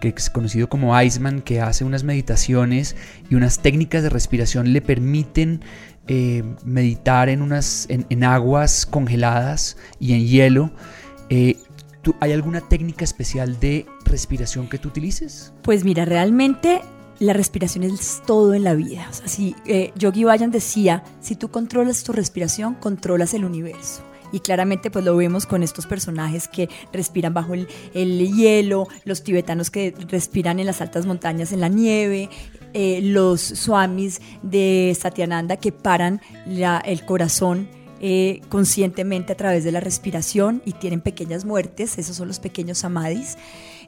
que 0.00 0.14
es 0.16 0.30
conocido 0.30 0.68
como 0.68 1.00
Iceman, 1.00 1.40
que 1.42 1.60
hace 1.60 1.84
unas 1.84 2.04
meditaciones 2.04 2.96
y 3.30 3.34
unas 3.34 3.60
técnicas 3.60 4.02
de 4.02 4.10
respiración 4.10 4.72
le 4.72 4.80
permiten 4.80 5.62
eh, 6.06 6.42
meditar 6.64 7.28
en, 7.28 7.42
unas, 7.42 7.86
en, 7.90 8.24
aguas 8.24 8.86
congeladas 8.86 9.76
y 10.00 10.14
en 10.14 10.26
hielo. 10.26 10.70
Eh, 11.28 11.56
¿Hay 12.20 12.32
alguna 12.32 12.62
técnica 12.62 13.04
especial 13.04 13.60
de 13.60 13.84
respiración 14.04 14.68
que 14.68 14.78
tú 14.78 14.88
utilices? 14.88 15.52
Pues 15.62 15.84
mira, 15.84 16.06
realmente 16.06 16.80
la 17.18 17.34
respiración 17.34 17.84
es 17.84 18.22
todo 18.26 18.54
en 18.54 18.64
la 18.64 18.74
vida. 18.74 19.06
O 19.10 19.28
si 19.28 19.54
eh, 19.66 19.92
Yogi 19.96 20.24
Bayan 20.24 20.50
decía, 20.50 21.04
si 21.20 21.36
tú 21.36 21.50
controlas 21.50 22.04
tu 22.04 22.12
respiración, 22.12 22.74
controlas 22.74 23.34
el 23.34 23.44
universo. 23.44 24.07
Y 24.32 24.40
claramente 24.40 24.90
pues 24.90 25.04
lo 25.04 25.16
vemos 25.16 25.46
con 25.46 25.62
estos 25.62 25.86
personajes 25.86 26.48
que 26.48 26.68
respiran 26.92 27.34
bajo 27.34 27.54
el, 27.54 27.66
hielo, 27.94 28.88
los 29.04 29.22
tibetanos 29.22 29.70
que 29.70 29.94
respiran 30.08 30.58
en 30.58 30.66
las 30.66 30.80
altas 30.80 31.06
montañas 31.06 31.52
en 31.52 31.60
la 31.60 31.68
nieve, 31.68 32.28
eh, 32.74 33.00
los 33.02 33.40
swamis 33.40 34.20
de 34.42 34.96
Satyananda 34.98 35.56
que 35.56 35.72
paran 35.72 36.20
el 36.46 37.04
corazón 37.04 37.68
eh, 38.00 38.42
conscientemente 38.48 39.32
a 39.32 39.36
través 39.36 39.64
de 39.64 39.72
la 39.72 39.80
respiración 39.80 40.62
y 40.64 40.72
tienen 40.72 41.00
pequeñas 41.00 41.44
muertes, 41.44 41.98
esos 41.98 42.16
son 42.16 42.28
los 42.28 42.38
pequeños 42.38 42.78
samadhis. 42.78 43.36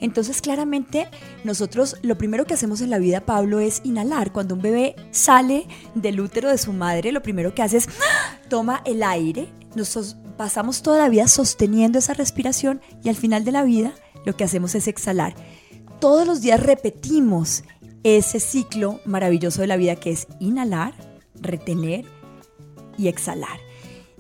Entonces, 0.01 0.41
claramente, 0.41 1.09
nosotros 1.45 1.97
lo 2.03 2.17
primero 2.17 2.47
que 2.47 2.55
hacemos 2.55 2.81
en 2.81 2.91
la 2.91 2.99
vida, 2.99 3.21
Pablo, 3.21 3.61
es 3.61 3.81
inhalar. 3.85 4.33
Cuando 4.33 4.55
un 4.55 4.63
bebé 4.63 4.97
sale 5.11 5.67
del 5.95 6.21
útero 6.21 6.49
de 6.49 6.59
su 6.59 6.73
madre, 6.73 7.13
lo 7.13 7.23
primero 7.23 7.55
que 7.55 7.63
hace 7.63 7.79
es 7.79 7.89
¡ah! 7.89 8.39
toma 8.49 8.83
el 8.85 9.03
aire. 9.03 9.53
Nosotros 9.75 10.17
pasamos 10.37 10.83
toda 10.83 10.99
la 10.99 11.09
vida 11.09 11.29
sosteniendo 11.29 11.99
esa 11.99 12.15
respiración 12.15 12.81
y 13.05 13.09
al 13.11 13.17
final 13.17 13.45
de 13.45 13.53
la 13.53 13.63
vida 13.63 13.93
lo 14.25 14.37
que 14.37 14.45
hacemos 14.45 14.75
es 14.75 14.89
exhalar. 14.89 15.35
Todos 16.01 16.27
los 16.27 16.41
días 16.41 16.61
repetimos 16.61 17.63
ese 18.03 18.41
ciclo 18.41 19.01
maravilloso 19.05 19.61
de 19.61 19.67
la 19.67 19.77
vida 19.77 19.97
que 19.97 20.11
es 20.11 20.27
inhalar, 20.39 20.95
retener 21.35 22.07
y 22.97 23.09
exhalar. 23.09 23.70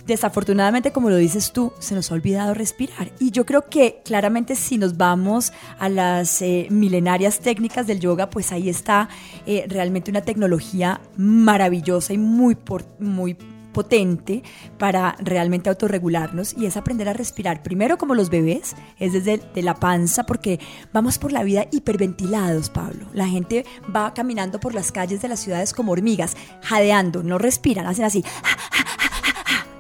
Desafortunadamente, 0.07 0.93
como 0.93 1.11
lo 1.11 1.17
dices 1.17 1.53
tú, 1.53 1.73
se 1.79 1.95
nos 1.95 2.11
ha 2.11 2.15
olvidado 2.15 2.55
respirar. 2.55 3.13
Y 3.19 3.31
yo 3.31 3.47
creo 3.47 3.69
que 3.69 4.01
claramente 4.05 4.57
si 4.57 4.79
nos 4.79 4.97
vamos 4.97 5.53
a 5.79 5.89
las 5.89 6.43
eh, 6.43 6.67
milenarias 6.71 7.41
técnicas 7.41 7.87
del 7.87 8.01
yoga, 8.01 8.31
pues 8.31 8.53
ahí 8.53 8.69
está 8.69 9.09
eh, 9.47 9.67
realmente 9.69 10.11
una 10.11 10.23
tecnología 10.23 11.01
maravillosa 11.17 12.13
y 12.13 12.19
muy, 12.19 12.57
muy 12.99 13.37
potente 13.73 14.43
para 14.79 15.17
realmente 15.21 15.71
autorregularnos 15.71 16.55
y 16.57 16.67
es 16.67 16.77
aprender 16.77 17.09
a 17.09 17.13
respirar. 17.13 17.63
Primero 17.63 17.99
como 17.99 18.15
los 18.15 18.31
bebés, 18.31 18.75
es 18.99 19.13
desde 19.13 19.63
la 19.63 19.75
panza 19.75 20.25
porque 20.25 20.61
vamos 20.93 21.19
por 21.19 21.33
la 21.33 21.43
vida 21.43 21.67
hiperventilados, 21.71 22.71
Pablo. 22.71 23.07
La 23.13 23.29
gente 23.29 23.65
va 23.95 24.13
caminando 24.15 24.61
por 24.61 24.75
las 24.75 24.93
calles 24.93 25.23
de 25.23 25.29
las 25.29 25.41
ciudades 25.41 25.73
como 25.73 25.93
hormigas, 25.93 26.37
jadeando, 26.63 27.23
no 27.23 27.39
respiran, 27.39 27.87
hacen 27.87 28.05
así. 28.05 28.25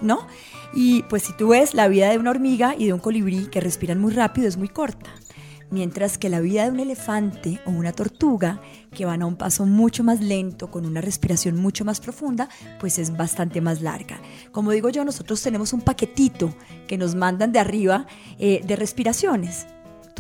¿No? 0.00 0.26
Y 0.72 1.02
pues 1.04 1.24
si 1.24 1.32
tú 1.32 1.48
ves 1.48 1.74
la 1.74 1.88
vida 1.88 2.10
de 2.10 2.18
una 2.18 2.30
hormiga 2.30 2.74
y 2.78 2.86
de 2.86 2.92
un 2.92 3.00
colibrí 3.00 3.46
que 3.46 3.60
respiran 3.60 4.00
muy 4.00 4.12
rápido 4.12 4.48
es 4.48 4.56
muy 4.56 4.68
corta, 4.68 5.10
mientras 5.70 6.18
que 6.18 6.28
la 6.28 6.40
vida 6.40 6.64
de 6.64 6.70
un 6.70 6.80
elefante 6.80 7.60
o 7.66 7.70
una 7.70 7.92
tortuga 7.92 8.60
que 8.94 9.04
van 9.04 9.22
a 9.22 9.26
un 9.26 9.36
paso 9.36 9.66
mucho 9.66 10.04
más 10.04 10.20
lento, 10.20 10.70
con 10.70 10.84
una 10.86 11.00
respiración 11.00 11.56
mucho 11.56 11.84
más 11.84 12.00
profunda, 12.00 12.48
pues 12.78 12.98
es 12.98 13.16
bastante 13.16 13.60
más 13.60 13.80
larga. 13.80 14.20
Como 14.52 14.72
digo 14.72 14.88
yo, 14.90 15.04
nosotros 15.04 15.42
tenemos 15.42 15.72
un 15.72 15.80
paquetito 15.80 16.54
que 16.88 16.98
nos 16.98 17.14
mandan 17.14 17.52
de 17.52 17.60
arriba 17.60 18.06
eh, 18.38 18.60
de 18.64 18.76
respiraciones 18.76 19.66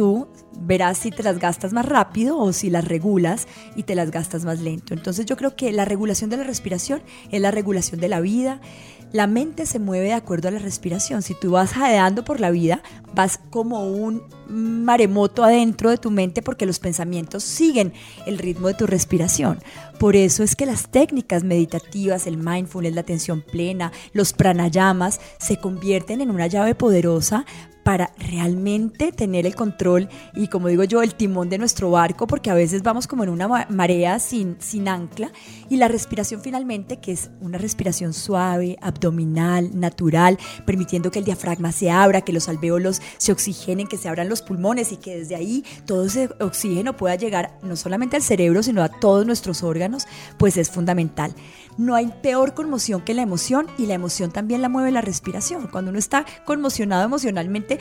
tú 0.00 0.28
verás 0.58 0.96
si 0.96 1.10
te 1.10 1.22
las 1.22 1.38
gastas 1.38 1.74
más 1.74 1.84
rápido 1.84 2.38
o 2.38 2.54
si 2.54 2.70
las 2.70 2.86
regulas 2.86 3.46
y 3.76 3.82
te 3.82 3.94
las 3.94 4.10
gastas 4.10 4.46
más 4.46 4.60
lento. 4.60 4.94
Entonces 4.94 5.26
yo 5.26 5.36
creo 5.36 5.56
que 5.56 5.72
la 5.72 5.84
regulación 5.84 6.30
de 6.30 6.38
la 6.38 6.44
respiración 6.44 7.02
es 7.30 7.40
la 7.40 7.50
regulación 7.50 8.00
de 8.00 8.08
la 8.08 8.20
vida. 8.20 8.62
La 9.12 9.26
mente 9.26 9.66
se 9.66 9.80
mueve 9.80 10.06
de 10.06 10.12
acuerdo 10.12 10.48
a 10.48 10.52
la 10.52 10.60
respiración. 10.60 11.22
Si 11.22 11.34
tú 11.34 11.52
vas 11.52 11.72
jadeando 11.72 12.24
por 12.24 12.38
la 12.38 12.50
vida, 12.50 12.82
vas 13.12 13.40
como 13.50 13.90
un 13.90 14.22
maremoto 14.46 15.42
adentro 15.42 15.90
de 15.90 15.98
tu 15.98 16.10
mente 16.10 16.42
porque 16.42 16.66
los 16.66 16.78
pensamientos 16.78 17.42
siguen 17.42 17.92
el 18.26 18.38
ritmo 18.38 18.68
de 18.68 18.74
tu 18.74 18.86
respiración. 18.86 19.58
Por 19.98 20.14
eso 20.14 20.42
es 20.42 20.54
que 20.54 20.64
las 20.64 20.88
técnicas 20.88 21.42
meditativas, 21.42 22.26
el 22.26 22.36
mindfulness, 22.36 22.94
la 22.94 23.00
atención 23.00 23.42
plena, 23.42 23.92
los 24.12 24.32
pranayamas, 24.32 25.20
se 25.38 25.56
convierten 25.56 26.20
en 26.20 26.30
una 26.30 26.46
llave 26.46 26.74
poderosa 26.74 27.44
para 27.82 28.12
realmente 28.18 29.12
tener 29.12 29.46
el 29.46 29.54
control 29.54 30.08
y 30.34 30.48
como 30.48 30.68
digo 30.68 30.84
yo, 30.84 31.02
el 31.02 31.14
timón 31.14 31.48
de 31.48 31.58
nuestro 31.58 31.90
barco, 31.90 32.26
porque 32.26 32.50
a 32.50 32.54
veces 32.54 32.82
vamos 32.82 33.06
como 33.06 33.24
en 33.24 33.30
una 33.30 33.66
marea 33.68 34.18
sin, 34.18 34.56
sin 34.60 34.88
ancla 34.88 35.32
y 35.68 35.76
la 35.76 35.88
respiración 35.88 36.40
finalmente, 36.42 36.98
que 36.98 37.12
es 37.12 37.30
una 37.40 37.58
respiración 37.58 38.12
suave, 38.12 38.76
abdominal, 38.80 39.78
natural, 39.78 40.38
permitiendo 40.66 41.10
que 41.10 41.18
el 41.18 41.24
diafragma 41.24 41.72
se 41.72 41.90
abra, 41.90 42.20
que 42.20 42.32
los 42.32 42.48
alvéolos 42.48 43.00
se 43.18 43.32
oxigenen, 43.32 43.86
que 43.86 43.96
se 43.96 44.08
abran 44.08 44.28
los 44.28 44.42
pulmones 44.42 44.92
y 44.92 44.96
que 44.96 45.18
desde 45.18 45.36
ahí 45.36 45.64
todo 45.86 46.06
ese 46.06 46.30
oxígeno 46.40 46.96
pueda 46.96 47.14
llegar 47.14 47.58
no 47.62 47.76
solamente 47.76 48.16
al 48.16 48.22
cerebro, 48.22 48.62
sino 48.62 48.82
a 48.82 48.88
todos 48.88 49.26
nuestros 49.26 49.62
órganos, 49.62 50.06
pues 50.38 50.56
es 50.56 50.70
fundamental. 50.70 51.34
No 51.78 51.94
hay 51.94 52.12
peor 52.22 52.54
conmoción 52.54 53.02
que 53.02 53.14
la 53.14 53.22
emoción 53.22 53.66
y 53.78 53.86
la 53.86 53.94
emoción 53.94 54.30
también 54.30 54.62
la 54.62 54.68
mueve 54.68 54.90
la 54.90 55.00
respiración. 55.00 55.68
Cuando 55.68 55.90
uno 55.90 55.98
está 55.98 56.24
conmocionado 56.44 57.04
emocionalmente, 57.04 57.78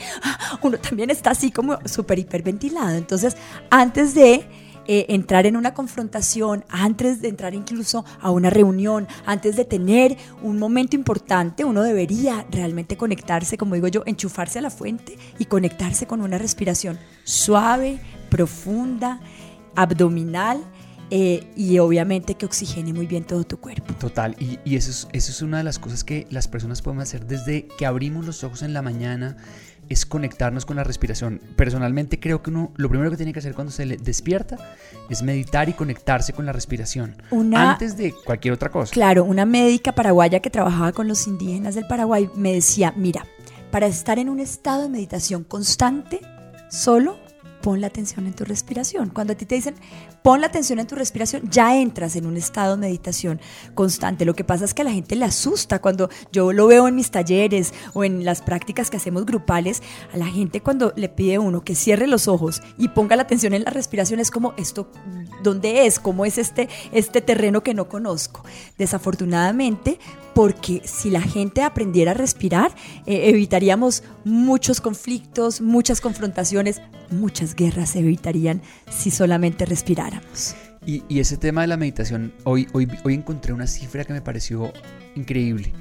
uno 0.62 0.78
también 0.78 1.10
está 1.10 1.30
así 1.30 1.50
como 1.50 1.78
súper 1.84 2.18
hiperventilado. 2.18 2.96
Entonces, 2.96 3.36
antes 3.70 4.14
de 4.14 4.46
eh, 4.92 5.06
entrar 5.10 5.46
en 5.46 5.56
una 5.56 5.72
confrontación, 5.72 6.64
antes 6.68 7.20
de 7.20 7.28
entrar 7.28 7.54
incluso 7.54 8.04
a 8.20 8.30
una 8.30 8.50
reunión, 8.50 9.06
antes 9.24 9.54
de 9.54 9.64
tener 9.64 10.16
un 10.42 10.58
momento 10.58 10.96
importante, 10.96 11.64
uno 11.64 11.82
debería 11.82 12.44
realmente 12.50 12.96
conectarse, 12.96 13.56
como 13.56 13.76
digo 13.76 13.86
yo, 13.86 14.02
enchufarse 14.06 14.58
a 14.58 14.62
la 14.62 14.70
fuente 14.70 15.16
y 15.38 15.44
conectarse 15.44 16.06
con 16.06 16.20
una 16.22 16.38
respiración 16.38 16.98
suave, 17.22 18.00
profunda, 18.30 19.20
abdominal 19.76 20.60
eh, 21.10 21.50
y 21.56 21.78
obviamente 21.78 22.34
que 22.34 22.46
oxigene 22.46 22.92
muy 22.92 23.06
bien 23.06 23.24
todo 23.24 23.44
tu 23.44 23.58
cuerpo. 23.58 23.94
Total, 23.94 24.36
y, 24.38 24.58
y 24.64 24.76
eso, 24.76 24.90
es, 24.90 25.08
eso 25.12 25.32
es 25.32 25.42
una 25.42 25.58
de 25.58 25.64
las 25.64 25.78
cosas 25.78 26.04
que 26.04 26.26
las 26.30 26.48
personas 26.48 26.82
podemos 26.82 27.02
hacer 27.02 27.26
desde 27.26 27.66
que 27.78 27.86
abrimos 27.86 28.26
los 28.26 28.44
ojos 28.44 28.62
en 28.62 28.72
la 28.72 28.82
mañana, 28.82 29.36
es 29.90 30.06
conectarnos 30.06 30.64
con 30.64 30.76
la 30.76 30.84
respiración. 30.84 31.40
Personalmente 31.56 32.20
creo 32.20 32.42
que 32.42 32.50
uno 32.50 32.72
lo 32.76 32.88
primero 32.88 33.10
que 33.10 33.16
tiene 33.16 33.32
que 33.32 33.40
hacer 33.40 33.54
cuando 33.54 33.72
se 33.72 33.84
le 33.84 33.96
despierta 33.96 34.56
es 35.10 35.22
meditar 35.22 35.68
y 35.68 35.72
conectarse 35.72 36.32
con 36.32 36.46
la 36.46 36.52
respiración 36.52 37.16
antes 37.54 37.96
de 37.96 38.14
cualquier 38.24 38.54
otra 38.54 38.70
cosa. 38.70 38.92
Claro, 38.92 39.24
una 39.24 39.44
médica 39.44 39.92
paraguaya 39.92 40.38
que 40.38 40.48
trabajaba 40.48 40.92
con 40.92 41.08
los 41.08 41.26
indígenas 41.26 41.74
del 41.74 41.88
Paraguay 41.88 42.30
me 42.36 42.54
decía, 42.54 42.94
mira, 42.96 43.26
para 43.72 43.88
estar 43.88 44.20
en 44.20 44.28
un 44.28 44.38
estado 44.38 44.82
de 44.82 44.88
meditación 44.88 45.42
constante, 45.42 46.20
solo 46.70 47.18
pon 47.60 47.80
la 47.80 47.88
atención 47.88 48.26
en 48.26 48.32
tu 48.32 48.44
respiración. 48.44 49.10
Cuando 49.10 49.32
a 49.32 49.36
ti 49.36 49.44
te 49.44 49.56
dicen, 49.56 49.74
pon 50.22 50.40
la 50.40 50.48
atención 50.48 50.78
en 50.78 50.86
tu 50.86 50.94
respiración, 50.94 51.42
ya 51.50 51.76
entras 51.76 52.16
en 52.16 52.26
un 52.26 52.36
estado 52.36 52.76
de 52.76 52.80
meditación 52.80 53.40
constante. 53.74 54.24
Lo 54.24 54.34
que 54.34 54.44
pasa 54.44 54.64
es 54.64 54.74
que 54.74 54.82
a 54.82 54.84
la 54.84 54.92
gente 54.92 55.16
le 55.16 55.24
asusta 55.24 55.80
cuando 55.80 56.10
yo 56.32 56.52
lo 56.52 56.66
veo 56.66 56.88
en 56.88 56.94
mis 56.94 57.10
talleres 57.10 57.72
o 57.94 58.04
en 58.04 58.24
las 58.24 58.42
prácticas 58.42 58.90
que 58.90 58.96
hacemos 58.96 59.26
grupales, 59.26 59.82
a 60.12 60.16
la 60.16 60.26
gente 60.26 60.60
cuando 60.60 60.92
le 60.96 61.08
pide 61.08 61.38
uno 61.38 61.64
que 61.64 61.74
cierre 61.74 62.06
los 62.06 62.28
ojos 62.28 62.62
y 62.78 62.88
ponga 62.88 63.16
la 63.16 63.22
atención 63.22 63.54
en 63.54 63.64
la 63.64 63.70
respiración 63.70 64.20
es 64.20 64.30
como 64.30 64.54
esto, 64.56 64.90
¿dónde 65.42 65.86
es? 65.86 65.98
¿Cómo 65.98 66.24
es 66.24 66.38
este, 66.38 66.68
este 66.92 67.20
terreno 67.20 67.62
que 67.62 67.74
no 67.74 67.88
conozco? 67.88 68.44
Desafortunadamente, 68.78 69.98
porque 70.34 70.82
si 70.84 71.10
la 71.10 71.20
gente 71.20 71.62
aprendiera 71.62 72.12
a 72.12 72.14
respirar, 72.14 72.74
eh, 73.06 73.30
evitaríamos 73.30 74.02
muchos 74.24 74.80
conflictos, 74.80 75.60
muchas 75.60 76.00
confrontaciones, 76.00 76.80
muchas 77.10 77.54
guerras 77.54 77.90
se 77.90 78.00
evitarían 78.00 78.62
si 78.90 79.10
solamente 79.10 79.64
Y, 80.86 81.20
ese 81.20 81.36
tema 81.36 81.60
de 81.60 81.66
la 81.66 81.76
meditación, 81.76 82.32
hoy, 82.44 82.66
hoy, 82.72 82.88
hoy 83.04 83.14
encontré 83.14 83.52
una 83.52 83.66
cifra 83.66 84.04
que 84.04 84.12
me 84.12 84.22
pareció 84.22 84.72
increíble. 85.14 85.72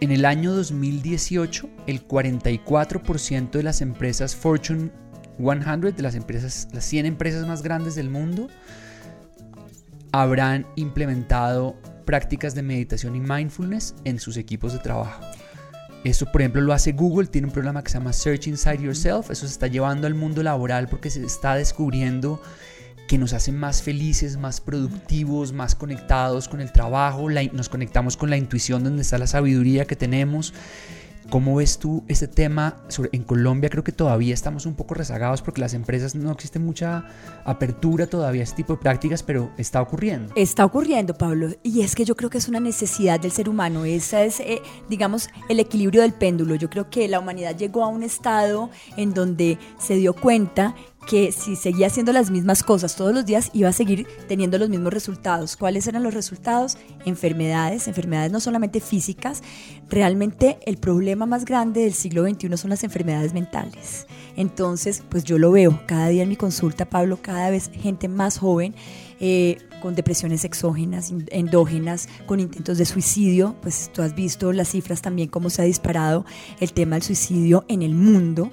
En 0.00 0.12
el 0.12 0.24
año 0.24 0.52
2018, 0.54 1.68
el 1.86 2.06
44% 2.06 3.50
de 3.50 3.62
las 3.62 3.80
empresas 3.80 4.36
Fortune 4.36 4.90
100, 5.38 5.96
de 5.96 6.02
las 6.02 6.14
empresas, 6.14 6.68
las 6.72 6.84
100 6.84 7.06
empresas 7.06 7.46
más 7.46 7.62
grandes 7.62 7.94
del 7.94 8.10
mundo, 8.10 8.48
habrán 10.12 10.66
implementado 10.76 11.76
prácticas 12.04 12.54
de 12.54 12.62
meditación 12.62 13.16
y 13.16 13.20
mindfulness 13.20 13.94
en 14.04 14.18
sus 14.20 14.36
equipos 14.36 14.72
de 14.72 14.78
trabajo. 14.78 15.20
Eso, 16.04 16.26
por 16.26 16.40
ejemplo, 16.40 16.60
lo 16.60 16.72
hace 16.72 16.92
Google, 16.92 17.26
tiene 17.26 17.48
un 17.48 17.52
programa 17.52 17.82
que 17.82 17.90
se 17.90 17.98
llama 17.98 18.12
Search 18.12 18.46
Inside 18.46 18.78
Yourself, 18.78 19.30
eso 19.30 19.46
se 19.46 19.52
está 19.52 19.66
llevando 19.66 20.06
al 20.06 20.14
mundo 20.14 20.42
laboral 20.42 20.88
porque 20.88 21.10
se 21.10 21.24
está 21.24 21.56
descubriendo 21.56 22.40
que 23.06 23.18
nos 23.18 23.32
hacen 23.32 23.58
más 23.58 23.82
felices, 23.82 24.36
más 24.36 24.60
productivos, 24.60 25.52
más 25.52 25.74
conectados 25.74 26.48
con 26.48 26.60
el 26.60 26.72
trabajo, 26.72 27.28
nos 27.52 27.68
conectamos 27.68 28.16
con 28.16 28.30
la 28.30 28.36
intuición 28.36 28.84
donde 28.84 29.02
está 29.02 29.18
la 29.18 29.26
sabiduría 29.26 29.84
que 29.86 29.96
tenemos. 29.96 30.52
¿Cómo 31.30 31.56
ves 31.56 31.78
tú 31.78 32.04
este 32.06 32.28
tema? 32.28 32.76
Sobre, 32.86 33.10
en 33.12 33.24
Colombia 33.24 33.68
creo 33.68 33.82
que 33.82 33.90
todavía 33.90 34.32
estamos 34.32 34.64
un 34.64 34.74
poco 34.74 34.94
rezagados 34.94 35.42
porque 35.42 35.60
las 35.60 35.74
empresas 35.74 36.14
no 36.14 36.30
existe 36.30 36.60
mucha 36.60 37.04
apertura 37.44 38.06
todavía 38.06 38.42
a 38.42 38.44
este 38.44 38.58
tipo 38.58 38.74
de 38.74 38.78
prácticas, 38.78 39.24
pero 39.24 39.50
está 39.58 39.82
ocurriendo. 39.82 40.32
Está 40.36 40.64
ocurriendo, 40.64 41.14
Pablo, 41.14 41.48
y 41.64 41.80
es 41.80 41.96
que 41.96 42.04
yo 42.04 42.14
creo 42.14 42.30
que 42.30 42.38
es 42.38 42.46
una 42.46 42.60
necesidad 42.60 43.18
del 43.18 43.32
ser 43.32 43.48
humano. 43.48 43.84
Esa 43.84 44.22
es, 44.22 44.38
eh, 44.38 44.62
digamos, 44.88 45.28
el 45.48 45.58
equilibrio 45.58 46.02
del 46.02 46.12
péndulo. 46.12 46.54
Yo 46.54 46.70
creo 46.70 46.90
que 46.90 47.08
la 47.08 47.18
humanidad 47.18 47.56
llegó 47.56 47.82
a 47.82 47.88
un 47.88 48.04
estado 48.04 48.70
en 48.96 49.12
donde 49.12 49.58
se 49.80 49.96
dio 49.96 50.14
cuenta 50.14 50.76
que 51.06 51.32
si 51.32 51.56
seguía 51.56 51.86
haciendo 51.86 52.12
las 52.12 52.30
mismas 52.30 52.62
cosas 52.62 52.96
todos 52.96 53.14
los 53.14 53.24
días 53.24 53.50
iba 53.52 53.68
a 53.68 53.72
seguir 53.72 54.06
teniendo 54.28 54.58
los 54.58 54.68
mismos 54.68 54.92
resultados. 54.92 55.56
¿Cuáles 55.56 55.86
eran 55.86 56.02
los 56.02 56.12
resultados? 56.12 56.76
Enfermedades, 57.04 57.86
enfermedades 57.88 58.32
no 58.32 58.40
solamente 58.40 58.80
físicas, 58.80 59.42
realmente 59.88 60.58
el 60.66 60.76
problema 60.78 61.24
más 61.24 61.44
grande 61.44 61.82
del 61.82 61.94
siglo 61.94 62.28
XXI 62.28 62.56
son 62.56 62.70
las 62.70 62.82
enfermedades 62.84 63.32
mentales. 63.32 64.06
Entonces, 64.36 65.02
pues 65.08 65.24
yo 65.24 65.38
lo 65.38 65.52
veo 65.52 65.80
cada 65.86 66.08
día 66.08 66.24
en 66.24 66.28
mi 66.28 66.36
consulta, 66.36 66.84
Pablo, 66.84 67.18
cada 67.22 67.50
vez 67.50 67.70
gente 67.72 68.08
más 68.08 68.38
joven. 68.38 68.74
Eh, 69.18 69.56
con 69.80 69.94
depresiones 69.94 70.44
exógenas, 70.44 71.12
endógenas, 71.28 72.08
con 72.26 72.40
intentos 72.40 72.76
de 72.76 72.84
suicidio, 72.84 73.54
pues 73.62 73.90
tú 73.92 74.02
has 74.02 74.14
visto 74.14 74.52
las 74.52 74.68
cifras 74.70 75.00
también, 75.00 75.28
cómo 75.28 75.48
se 75.48 75.62
ha 75.62 75.64
disparado 75.64 76.24
el 76.60 76.72
tema 76.72 76.96
del 76.96 77.02
suicidio 77.02 77.64
en 77.68 77.82
el 77.82 77.94
mundo. 77.94 78.50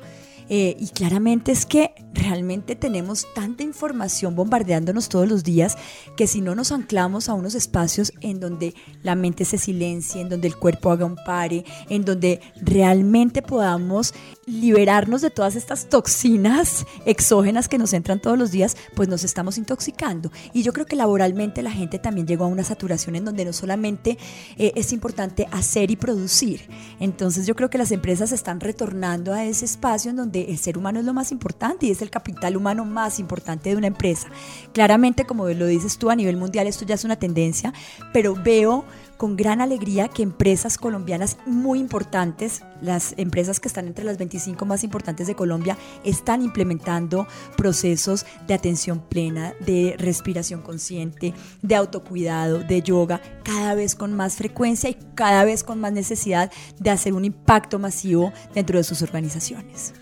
Eh, 0.49 0.75
y 0.79 0.87
claramente 0.89 1.51
es 1.51 1.65
que 1.65 1.93
realmente 2.13 2.75
tenemos 2.75 3.25
tanta 3.33 3.63
información 3.63 4.35
bombardeándonos 4.35 5.09
todos 5.09 5.27
los 5.27 5.43
días 5.43 5.77
que 6.15 6.27
si 6.27 6.41
no 6.41 6.55
nos 6.55 6.71
anclamos 6.71 7.27
a 7.27 7.33
unos 7.33 7.55
espacios 7.55 8.13
en 8.21 8.39
donde 8.39 8.73
la 9.01 9.15
mente 9.15 9.45
se 9.45 9.57
silencie, 9.57 10.21
en 10.21 10.29
donde 10.29 10.47
el 10.47 10.55
cuerpo 10.55 10.91
haga 10.91 11.05
un 11.05 11.17
pare, 11.25 11.65
en 11.89 12.05
donde 12.05 12.41
realmente 12.61 13.41
podamos 13.41 14.13
liberarnos 14.45 15.21
de 15.21 15.29
todas 15.29 15.55
estas 15.55 15.89
toxinas 15.89 16.85
exógenas 17.05 17.67
que 17.67 17.77
nos 17.77 17.93
entran 17.93 18.19
todos 18.19 18.37
los 18.37 18.51
días, 18.51 18.77
pues 18.95 19.09
nos 19.09 19.23
estamos 19.23 19.57
intoxicando. 19.57 20.31
Y 20.53 20.63
yo 20.63 20.73
creo 20.73 20.85
que 20.85 20.95
laboralmente 20.95 21.61
la 21.61 21.71
gente 21.71 21.99
también 21.99 22.27
llegó 22.27 22.45
a 22.45 22.47
una 22.47 22.63
saturación 22.63 23.15
en 23.15 23.25
donde 23.25 23.45
no 23.45 23.53
solamente 23.53 24.17
eh, 24.57 24.73
es 24.75 24.93
importante 24.93 25.47
hacer 25.51 25.91
y 25.91 25.95
producir. 25.95 26.61
Entonces 26.99 27.47
yo 27.47 27.55
creo 27.55 27.69
que 27.69 27.77
las 27.77 27.91
empresas 27.91 28.31
están 28.31 28.59
retornando 28.59 29.33
a 29.33 29.45
ese 29.45 29.65
espacio 29.65 30.11
en 30.11 30.17
donde 30.17 30.32
el 30.41 30.57
ser 30.57 30.77
humano 30.77 30.99
es 30.99 31.05
lo 31.05 31.13
más 31.13 31.31
importante 31.31 31.85
y 31.85 31.91
es 31.91 32.01
el 32.01 32.09
capital 32.09 32.57
humano 32.57 32.85
más 32.85 33.19
importante 33.19 33.69
de 33.69 33.75
una 33.75 33.87
empresa. 33.87 34.27
Claramente, 34.73 35.25
como 35.25 35.47
lo 35.47 35.67
dices 35.67 35.97
tú, 35.97 36.09
a 36.09 36.15
nivel 36.15 36.37
mundial 36.37 36.67
esto 36.67 36.85
ya 36.85 36.95
es 36.95 37.03
una 37.03 37.15
tendencia, 37.15 37.73
pero 38.11 38.35
veo 38.35 38.85
con 39.17 39.37
gran 39.37 39.61
alegría 39.61 40.09
que 40.09 40.21
empresas 40.21 40.77
colombianas 40.77 41.37
muy 41.45 41.79
importantes, 41.79 42.63
las 42.81 43.13
empresas 43.17 43.61
que 43.61 43.69
están 43.69 43.87
entre 43.87 44.03
las 44.03 44.17
25 44.17 44.65
más 44.65 44.83
importantes 44.83 45.27
de 45.27 45.35
Colombia, 45.35 45.77
están 46.03 46.41
implementando 46.41 47.25
procesos 47.55 48.25
de 48.47 48.53
atención 48.53 48.99
plena, 48.99 49.53
de 49.65 49.95
respiración 49.97 50.61
consciente, 50.61 51.33
de 51.61 51.75
autocuidado, 51.75 52.59
de 52.59 52.81
yoga, 52.81 53.21
cada 53.43 53.75
vez 53.75 53.95
con 53.95 54.13
más 54.13 54.35
frecuencia 54.35 54.89
y 54.89 54.97
cada 55.15 55.45
vez 55.45 55.63
con 55.63 55.79
más 55.79 55.93
necesidad 55.93 56.51
de 56.79 56.89
hacer 56.89 57.13
un 57.13 57.23
impacto 57.23 57.79
masivo 57.79 58.33
dentro 58.53 58.77
de 58.77 58.83
sus 58.83 59.01
organizaciones. 59.01 59.93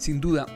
Sin 0.00 0.18
duda, 0.18 0.46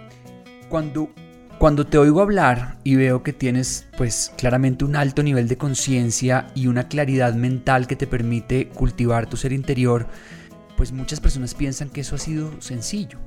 cuando 0.70 1.10
cuando 1.58 1.86
te 1.86 1.98
oigo 1.98 2.22
hablar 2.22 2.78
y 2.82 2.96
veo 2.96 3.22
que 3.22 3.34
tienes 3.34 3.86
pues 3.96 4.32
claramente 4.38 4.86
un 4.86 4.96
alto 4.96 5.22
nivel 5.22 5.48
de 5.48 5.58
conciencia 5.58 6.46
y 6.54 6.66
una 6.66 6.88
claridad 6.88 7.34
mental 7.34 7.86
que 7.86 7.94
te 7.94 8.06
permite 8.06 8.68
cultivar 8.68 9.28
tu 9.28 9.36
ser 9.36 9.52
interior, 9.52 10.06
pues 10.78 10.92
muchas 10.92 11.20
personas 11.20 11.54
piensan 11.54 11.90
que 11.90 12.00
eso 12.00 12.16
ha 12.16 12.18
sido 12.18 12.60
sencillo. 12.60 13.18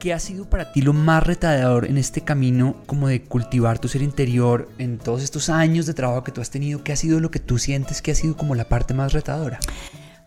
¿Qué 0.00 0.12
ha 0.12 0.18
sido 0.18 0.50
para 0.50 0.72
ti 0.72 0.82
lo 0.82 0.92
más 0.92 1.24
retador 1.24 1.86
en 1.86 1.96
este 1.96 2.22
camino 2.22 2.82
como 2.86 3.06
de 3.06 3.22
cultivar 3.22 3.78
tu 3.78 3.86
ser 3.86 4.02
interior 4.02 4.68
en 4.78 4.98
todos 4.98 5.22
estos 5.22 5.50
años 5.50 5.86
de 5.86 5.94
trabajo 5.94 6.24
que 6.24 6.32
tú 6.32 6.40
has 6.40 6.50
tenido? 6.50 6.82
¿Qué 6.82 6.92
ha 6.92 6.96
sido 6.96 7.20
lo 7.20 7.30
que 7.30 7.38
tú 7.38 7.58
sientes 7.58 8.02
que 8.02 8.10
ha 8.10 8.16
sido 8.16 8.36
como 8.36 8.56
la 8.56 8.68
parte 8.68 8.92
más 8.92 9.12
retadora? 9.12 9.60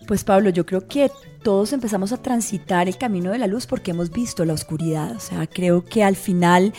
Pues 0.07 0.24
Pablo, 0.24 0.50
yo 0.51 0.65
creo 0.65 0.88
que 0.88 1.12
todos 1.46 1.74
empezamos 1.74 2.12
a 2.12 2.18
transitar 2.18 2.88
el 2.88 2.98
camino 2.98 3.32
de 3.32 3.38
la 3.38 3.46
luz 3.46 3.68
porque 3.68 3.92
hemos 3.92 4.10
visto 4.10 4.44
la 4.46 4.54
oscuridad. 4.54 5.16
O 5.16 5.20
sea, 5.20 5.46
creo 5.46 5.86
que 5.86 6.04
al 6.04 6.16
final 6.16 6.74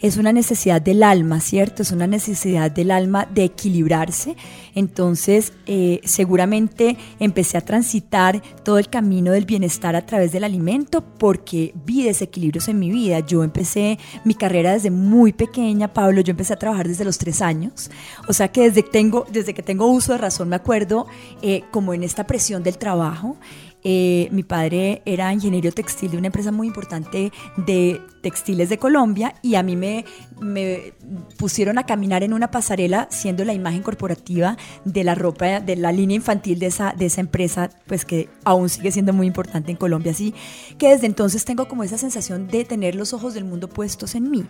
es 0.00 0.16
una 0.16 0.32
necesidad 0.32 0.80
del 0.80 1.02
alma, 1.02 1.40
¿cierto? 1.40 1.82
Es 1.82 1.90
una 1.90 2.06
necesidad 2.06 2.70
del 2.70 2.92
alma 2.92 3.26
de 3.26 3.42
equilibrarse. 3.42 4.36
Entonces, 4.76 5.52
eh, 5.66 6.00
seguramente 6.04 6.96
empecé 7.18 7.58
a 7.58 7.62
transitar 7.62 8.40
todo 8.62 8.78
el 8.78 8.88
camino 8.88 9.32
del 9.32 9.44
bienestar 9.44 9.96
a 9.96 10.06
través 10.06 10.30
del 10.30 10.44
alimento 10.44 11.02
porque 11.02 11.74
vi 11.84 12.04
desequilibrios 12.04 12.68
en 12.68 12.78
mi 12.78 12.92
vida. 12.92 13.18
Yo 13.26 13.42
empecé 13.42 13.98
mi 14.24 14.34
carrera 14.34 14.72
desde 14.72 14.92
muy 14.92 15.32
pequeña, 15.32 15.92
Pablo. 15.92 16.20
Yo 16.20 16.30
empecé 16.30 16.52
a 16.52 16.60
trabajar 16.60 16.86
desde 16.86 17.04
los 17.04 17.18
tres 17.18 17.42
años. 17.42 17.90
O 18.28 18.32
sea 18.32 18.52
que 18.52 18.70
desde, 18.70 18.84
tengo, 18.84 19.26
desde 19.32 19.52
que 19.52 19.64
tengo 19.64 19.86
uso 19.86 20.12
de 20.12 20.18
razón 20.18 20.48
me 20.48 20.54
acuerdo 20.54 21.08
eh, 21.42 21.64
como 21.72 21.92
en 21.92 22.04
esta 22.04 22.24
presión 22.24 22.62
del 22.62 22.78
trabajo 22.78 23.36
eh, 23.84 24.28
mi 24.30 24.42
padre 24.42 25.02
era 25.04 25.32
ingeniero 25.32 25.72
textil 25.72 26.12
de 26.12 26.16
una 26.18 26.28
empresa 26.28 26.52
muy 26.52 26.68
importante 26.68 27.32
de 27.56 28.00
textiles 28.22 28.68
de 28.68 28.78
Colombia 28.78 29.34
y 29.42 29.56
a 29.56 29.62
mí 29.62 29.74
me, 29.74 30.04
me, 30.40 30.94
pusieron 31.36 31.78
a 31.78 31.84
caminar 31.84 32.22
en 32.22 32.32
una 32.32 32.50
pasarela 32.50 33.08
siendo 33.10 33.44
la 33.44 33.52
imagen 33.52 33.82
corporativa 33.82 34.56
de 34.84 35.02
la 35.02 35.16
ropa, 35.16 35.60
de 35.60 35.76
la 35.76 35.90
línea 35.90 36.14
infantil 36.14 36.60
de 36.60 36.66
esa, 36.66 36.94
de 36.96 37.06
esa 37.06 37.20
empresa, 37.20 37.70
pues 37.86 38.04
que 38.04 38.28
aún 38.44 38.68
sigue 38.68 38.92
siendo 38.92 39.12
muy 39.12 39.26
importante 39.26 39.72
en 39.72 39.76
Colombia. 39.76 40.12
Así 40.12 40.32
que 40.78 40.90
desde 40.90 41.06
entonces 41.06 41.44
tengo 41.44 41.66
como 41.66 41.82
esa 41.82 41.98
sensación 41.98 42.46
de 42.46 42.64
tener 42.64 42.94
los 42.94 43.12
ojos 43.12 43.34
del 43.34 43.44
mundo 43.44 43.68
puestos 43.68 44.14
en 44.14 44.30
mí. 44.30 44.44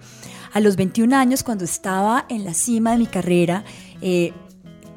A 0.53 0.61
los 0.61 0.77
21 0.77 1.17
años, 1.17 1.43
cuando 1.43 1.65
estaba 1.65 2.27
en 2.29 2.45
la 2.45 2.53
cima 2.53 2.93
de 2.93 2.99
mi 2.99 3.07
carrera, 3.07 3.65
eh, 4.03 4.33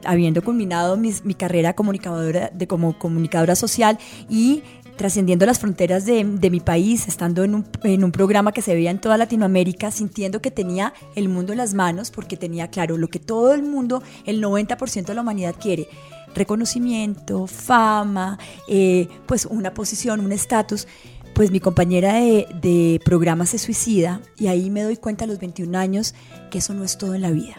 habiendo 0.06 0.44
culminado 0.44 0.98
mi 0.98 1.34
carrera 1.34 1.74
comunicadora, 1.74 2.50
de, 2.54 2.68
como 2.68 2.98
comunicadora 2.98 3.56
social 3.56 3.98
y 4.30 4.64
trascendiendo 4.96 5.46
las 5.46 5.60
fronteras 5.60 6.06
de, 6.06 6.24
mi 6.24 6.60
país, 6.60 7.08
estando 7.08 7.44
en 7.44 7.56
un, 7.56 7.66
en 7.84 8.04
un, 8.04 8.12
programa 8.12 8.52
que 8.52 8.62
se 8.62 8.74
veía 8.74 8.92
en 8.92 9.00
toda 9.00 9.18
Latinoamérica, 9.18 9.92
sintiendo 9.92 10.42
que 10.42 10.52
tenía 10.52 10.94
el 11.16 11.30
mundo 11.30 11.52
en 11.52 11.58
las 11.58 11.74
manos, 11.74 12.12
porque 12.12 12.38
tenía 12.38 12.70
claro 12.70 12.98
lo 12.98 13.10
que 13.10 13.20
todo 13.20 13.54
el 13.54 13.64
mundo, 13.64 14.02
el 14.26 14.42
90% 14.42 15.06
de 15.06 15.14
la 15.14 15.22
humanidad 15.22 15.56
quiere, 15.60 15.88
reconocimiento, 16.34 17.48
fama, 17.48 18.38
eh, 18.68 19.08
pues 19.26 19.46
una 19.46 19.74
posición, 19.74 20.20
un 20.20 20.32
estatus. 20.32 20.88
Pues 21.34 21.52
mi 21.52 21.60
compañera 21.60 22.14
de, 22.14 22.48
de 22.62 23.02
programa 23.04 23.46
se 23.46 23.58
suicida 23.58 24.22
y 24.38 24.48
ahí 24.48 24.70
me 24.70 24.84
doy 24.84 24.96
cuenta 24.96 25.26
a 25.26 25.28
los 25.28 25.38
21 25.38 25.78
años 25.78 26.16
que 26.50 26.60
eso 26.60 26.74
no 26.74 26.86
es 26.86 26.98
todo 26.98 27.14
en 27.14 27.22
la 27.22 27.32
vida 27.32 27.58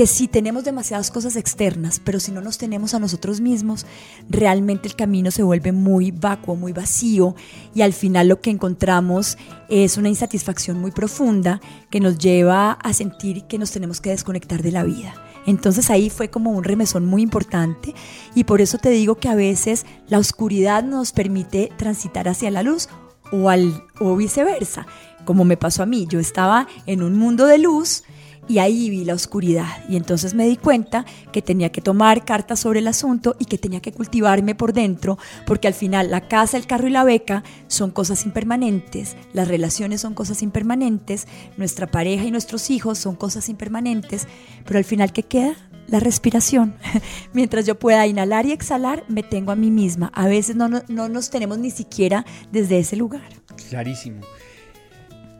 que 0.00 0.06
si 0.06 0.28
tenemos 0.28 0.64
demasiadas 0.64 1.10
cosas 1.10 1.36
externas, 1.36 2.00
pero 2.02 2.20
si 2.20 2.32
no 2.32 2.40
nos 2.40 2.56
tenemos 2.56 2.94
a 2.94 2.98
nosotros 2.98 3.42
mismos, 3.42 3.84
realmente 4.30 4.88
el 4.88 4.96
camino 4.96 5.30
se 5.30 5.42
vuelve 5.42 5.72
muy 5.72 6.10
vacuo, 6.10 6.56
muy 6.56 6.72
vacío 6.72 7.34
y 7.74 7.82
al 7.82 7.92
final 7.92 8.28
lo 8.28 8.40
que 8.40 8.48
encontramos 8.48 9.36
es 9.68 9.98
una 9.98 10.08
insatisfacción 10.08 10.80
muy 10.80 10.90
profunda 10.90 11.60
que 11.90 12.00
nos 12.00 12.16
lleva 12.16 12.72
a 12.72 12.94
sentir 12.94 13.44
que 13.44 13.58
nos 13.58 13.72
tenemos 13.72 14.00
que 14.00 14.08
desconectar 14.08 14.62
de 14.62 14.72
la 14.72 14.84
vida. 14.84 15.12
Entonces 15.44 15.90
ahí 15.90 16.08
fue 16.08 16.30
como 16.30 16.52
un 16.52 16.64
remesón 16.64 17.04
muy 17.04 17.20
importante 17.20 17.94
y 18.34 18.44
por 18.44 18.62
eso 18.62 18.78
te 18.78 18.88
digo 18.88 19.16
que 19.16 19.28
a 19.28 19.34
veces 19.34 19.84
la 20.08 20.16
oscuridad 20.16 20.82
nos 20.82 21.12
permite 21.12 21.70
transitar 21.76 22.26
hacia 22.26 22.50
la 22.50 22.62
luz 22.62 22.88
o, 23.32 23.50
al, 23.50 23.84
o 23.98 24.16
viceversa, 24.16 24.86
como 25.26 25.44
me 25.44 25.58
pasó 25.58 25.82
a 25.82 25.86
mí. 25.86 26.06
Yo 26.08 26.20
estaba 26.20 26.68
en 26.86 27.02
un 27.02 27.18
mundo 27.18 27.44
de 27.44 27.58
luz, 27.58 28.04
y 28.50 28.58
ahí 28.58 28.90
vi 28.90 29.04
la 29.04 29.14
oscuridad 29.14 29.68
y 29.88 29.94
entonces 29.94 30.34
me 30.34 30.44
di 30.44 30.56
cuenta 30.56 31.06
que 31.30 31.40
tenía 31.40 31.70
que 31.70 31.80
tomar 31.80 32.24
cartas 32.24 32.58
sobre 32.58 32.80
el 32.80 32.88
asunto 32.88 33.36
y 33.38 33.44
que 33.44 33.58
tenía 33.58 33.78
que 33.78 33.92
cultivarme 33.92 34.56
por 34.56 34.72
dentro 34.72 35.18
porque 35.46 35.68
al 35.68 35.74
final 35.74 36.10
la 36.10 36.26
casa, 36.26 36.56
el 36.56 36.66
carro 36.66 36.88
y 36.88 36.90
la 36.90 37.04
beca 37.04 37.44
son 37.68 37.92
cosas 37.92 38.24
impermanentes, 38.24 39.16
las 39.32 39.46
relaciones 39.46 40.00
son 40.00 40.14
cosas 40.14 40.42
impermanentes, 40.42 41.28
nuestra 41.58 41.86
pareja 41.86 42.24
y 42.24 42.32
nuestros 42.32 42.70
hijos 42.70 42.98
son 42.98 43.14
cosas 43.14 43.48
impermanentes, 43.48 44.26
pero 44.66 44.78
al 44.78 44.84
final 44.84 45.12
¿qué 45.12 45.22
queda? 45.22 45.54
La 45.86 46.00
respiración. 46.00 46.74
Mientras 47.32 47.66
yo 47.66 47.78
pueda 47.78 48.04
inhalar 48.08 48.46
y 48.46 48.52
exhalar, 48.52 49.04
me 49.06 49.22
tengo 49.22 49.52
a 49.52 49.56
mí 49.56 49.70
misma. 49.70 50.10
A 50.12 50.26
veces 50.26 50.56
no, 50.56 50.68
no 50.68 51.08
nos 51.08 51.30
tenemos 51.30 51.58
ni 51.58 51.70
siquiera 51.70 52.26
desde 52.50 52.80
ese 52.80 52.96
lugar. 52.96 53.28
Clarísimo. 53.68 54.22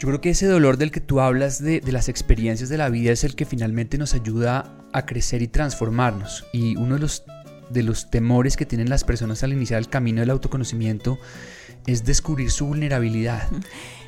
Yo 0.01 0.09
creo 0.09 0.23
que 0.23 0.31
ese 0.31 0.47
dolor 0.47 0.79
del 0.79 0.91
que 0.91 1.01
tú 1.01 1.21
hablas 1.21 1.63
de, 1.63 1.83
las 1.93 2.09
experiencias 2.09 2.71
de 2.71 2.79
la 2.79 2.89
vida 2.89 3.13
es 3.13 3.23
el 3.23 3.35
que 3.35 3.45
finalmente 3.45 3.99
nos 3.99 4.15
ayuda 4.15 4.75
a 4.95 5.05
crecer 5.05 5.43
y 5.43 5.47
transformarnos. 5.47 6.47
Y 6.55 6.75
uno 6.77 6.95
de 6.95 7.01
los, 7.01 7.25
de 7.69 7.83
los 7.83 8.11
temores 8.11 8.57
que 8.57 8.65
tienen 8.65 8.89
las 8.89 9.05
personas 9.05 9.43
al 9.43 9.53
iniciar 9.53 9.79
el 9.79 9.91
camino 9.91 10.21
del 10.21 10.31
autoconocimiento 10.31 11.19
es 11.87 12.07
descubrir 12.07 12.51
su 12.51 12.65
vulnerabilidad, 12.65 13.47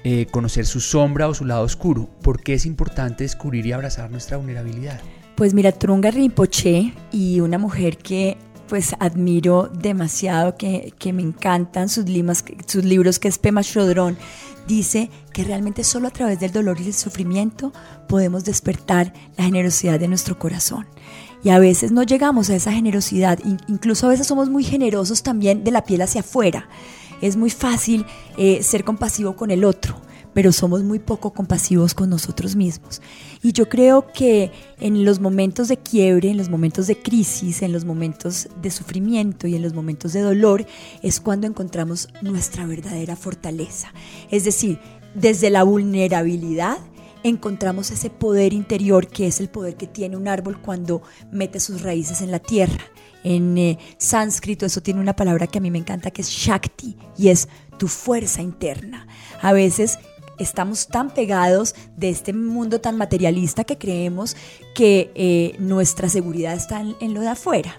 eh, 0.03 0.25
conocer 0.31 0.65
su 0.65 0.81
sombra 0.81 1.29
o 1.29 1.35
su 1.35 1.45
lado 1.45 1.63
oscuro. 1.63 2.09
¿Por 2.23 2.43
qué 2.43 2.55
es 2.55 2.65
importante 2.65 3.25
descubrir 3.25 3.67
y 3.67 3.73
abrazar 3.73 4.11
nuestra 4.11 4.39
vulnerabilidad? 4.39 4.99
Pues 5.37 5.53
mira, 5.53 5.73
Trunga 5.73 6.11
Rinpoche 6.11 6.95
y 7.11 7.41
una 7.41 7.59
mujer 7.59 7.99
que 7.99 8.39
pues 8.73 8.97
admiro 9.01 9.69
demasiado, 9.69 10.57
que, 10.57 10.95
que 10.99 11.13
me 11.13 11.21
encantan 11.21 11.91
sus, 11.91 12.07
limas, 12.07 12.43
sus 12.67 12.83
libros, 12.83 13.19
que 13.19 13.29
es 13.29 13.37
Pema 13.37 13.63
Chodrón, 13.63 14.17
dice 14.67 15.11
que 15.35 15.45
realmente 15.45 15.85
solo 15.85 16.09
a 16.09 16.11
través 16.11 16.41
del 16.41 16.53
dolor 16.53 16.81
y 16.81 16.87
el 16.87 16.95
sufrimiento 16.95 17.71
podemos 18.09 18.47
despertar 18.47 19.13
la 19.37 19.45
generosidad 19.45 20.01
de 20.01 20.09
nuestro 20.09 20.39
corazón. 20.39 20.87
Y 21.45 21.51
a 21.51 21.59
veces 21.59 21.93
no 21.93 22.03
llegamos 22.03 22.49
a 22.49 22.57
esa 22.57 22.73
generosidad, 22.73 23.41
incluso 23.69 24.07
a 24.07 24.09
veces 24.09 24.27
somos 24.27 24.49
muy 24.49 24.65
generosos 24.65 25.23
también 25.23 25.65
de 25.65 25.71
la 25.71 25.85
piel 25.85 26.01
hacia 26.01 26.23
afuera. 26.23 26.67
Es 27.21 27.37
muy 27.37 27.51
fácil 27.51 28.07
eh, 28.39 28.63
ser 28.63 28.85
compasivo 28.85 29.37
con 29.37 29.51
el 29.51 29.65
otro, 29.65 30.01
pero 30.35 30.53
somos 30.53 30.83
muy 30.83 30.99
poco 30.99 31.33
compasivos 31.33 31.95
con 31.95 32.11
nosotros 32.11 32.57
mismos. 32.57 33.01
Y 33.43 33.53
yo 33.53 33.69
creo 33.69 34.07
que 34.13 34.51
en 34.81 35.05
los 35.05 35.21
momentos 35.21 35.69
de 35.69 35.77
quiebre, 35.77 36.31
en 36.31 36.37
los 36.37 36.49
momentos 36.49 36.87
de 36.87 36.99
crisis, 36.99 37.63
en 37.63 37.73
los 37.73 37.85
momentos 37.85 38.49
de 38.61 38.71
sufrimiento 38.71 39.47
y 39.47 39.55
en 39.55 39.63
los 39.63 39.75
momentos 39.75 40.13
de 40.13 40.21
dolor, 40.21 40.67
es 41.03 41.21
cuando 41.21 41.47
encontramos 41.47 42.09
nuestra 42.23 42.67
verdadera 42.67 43.17
fortaleza. 43.17 43.93
Es 44.31 44.45
decir, 44.45 44.79
desde 45.15 45.51
la 45.51 45.63
vulnerabilidad 45.63 46.79
encontramos 47.23 47.91
ese 47.91 48.11
poder 48.11 48.53
interior 48.53 49.07
que 49.07 49.27
es 49.27 49.41
el 49.41 49.49
poder 49.49 49.77
que 49.77 49.87
tiene 49.87 50.17
un 50.17 50.29
árbol 50.29 50.61
cuando 50.61 51.03
mete 51.31 51.61
sus 51.61 51.83
raíces 51.83 52.21
en 52.21 52.31
la 52.31 52.39
tierra. 52.39 52.85
En 53.25 53.57
eh, 53.57 53.79
sánscrito 53.99 54.67
eso 54.67 54.83
tiene 54.83 55.01
una 55.01 55.15
palabra 55.15 55.47
que 55.47 55.59
a 55.59 55.61
mí 55.61 55.71
me 55.71 55.79
encanta 55.79 56.11
que 56.11 56.23
es 56.23 56.29
Shakti 56.29 56.97
y 57.17 57.29
es 57.29 57.49
tu 57.79 57.89
fuerza 57.89 58.43
interna. 58.43 59.07
A 59.41 59.53
veces 59.53 59.99
estamos 60.39 60.87
tan 60.87 61.11
pegados 61.11 61.75
de 61.97 62.11
este 62.11 62.33
mundo 62.33 62.81
tan 62.81 62.97
materialista 62.97 63.65
que 63.65 63.79
creemos 63.79 64.37
que 64.75 65.11
eh, 65.15 65.55
nuestra 65.59 66.09
seguridad 66.09 66.55
está 66.55 66.81
en 66.81 67.15
lo 67.15 67.21
de 67.21 67.29
afuera. 67.29 67.77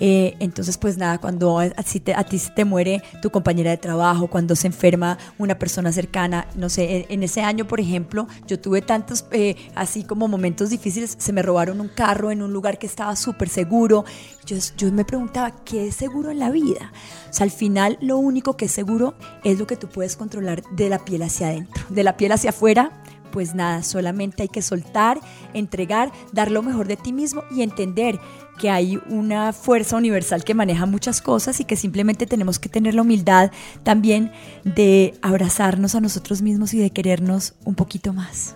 Eh, 0.00 0.36
entonces, 0.38 0.78
pues 0.78 0.96
nada, 0.96 1.18
cuando 1.18 1.58
a, 1.58 1.68
te, 1.70 2.14
a, 2.14 2.24
ti 2.24 2.38
se 2.38 2.50
te 2.50 2.64
muere 2.64 3.02
tu 3.20 3.30
compañera 3.30 3.70
de 3.70 3.76
trabajo, 3.76 4.28
cuando 4.28 4.54
se 4.54 4.66
enferma 4.66 5.18
una 5.38 5.58
persona 5.58 5.92
cercana, 5.92 6.46
no 6.54 6.68
sé, 6.68 7.06
en, 7.08 7.22
ese 7.22 7.42
año, 7.42 7.66
por 7.66 7.80
ejemplo, 7.80 8.26
yo 8.46 8.60
tuve 8.60 8.82
tantos, 8.82 9.26
eh, 9.32 9.56
así 9.74 10.04
como 10.04 10.28
momentos 10.28 10.70
difíciles, 10.70 11.16
se 11.18 11.32
me 11.32 11.42
robaron 11.42 11.80
un 11.80 11.88
carro 11.88 12.30
en 12.30 12.42
un 12.42 12.52
lugar 12.52 12.78
que 12.78 12.86
estaba 12.86 13.16
súper 13.16 13.48
seguro. 13.48 14.04
Yo, 14.46 14.56
yo 14.76 14.92
me 14.92 15.04
preguntaba, 15.04 15.52
¿qué 15.64 15.88
es 15.88 15.96
seguro 15.96 16.30
en 16.30 16.38
la 16.38 16.50
vida? 16.50 16.92
O 17.28 17.32
sea, 17.32 17.44
al 17.44 17.50
final 17.50 17.98
lo 18.00 18.18
único 18.18 18.56
que 18.56 18.66
es 18.66 18.72
seguro 18.72 19.14
es 19.44 19.58
lo 19.58 19.66
que 19.66 19.76
tú 19.76 19.88
puedes 19.88 20.16
controlar 20.16 20.62
de 20.72 20.88
la 20.88 20.98
piel 20.98 21.22
hacia 21.22 21.48
adentro, 21.48 21.82
de 21.88 22.04
la 22.04 22.16
piel 22.16 22.32
hacia 22.32 22.50
afuera 22.50 22.92
pues 23.30 23.54
nada, 23.54 23.82
solamente 23.82 24.42
hay 24.42 24.48
que 24.48 24.62
soltar, 24.62 25.20
entregar, 25.54 26.12
dar 26.32 26.50
lo 26.50 26.62
mejor 26.62 26.88
de 26.88 26.96
ti 26.96 27.12
mismo 27.12 27.42
y 27.50 27.62
entender 27.62 28.18
que 28.58 28.70
hay 28.70 28.98
una 29.08 29.52
fuerza 29.52 29.96
universal 29.96 30.44
que 30.44 30.54
maneja 30.54 30.84
muchas 30.84 31.22
cosas 31.22 31.60
y 31.60 31.64
que 31.64 31.76
simplemente 31.76 32.26
tenemos 32.26 32.58
que 32.58 32.68
tener 32.68 32.94
la 32.94 33.02
humildad 33.02 33.50
también 33.84 34.32
de 34.64 35.14
abrazarnos 35.22 35.94
a 35.94 36.00
nosotros 36.00 36.42
mismos 36.42 36.74
y 36.74 36.78
de 36.78 36.90
querernos 36.90 37.54
un 37.64 37.74
poquito 37.74 38.12
más. 38.12 38.54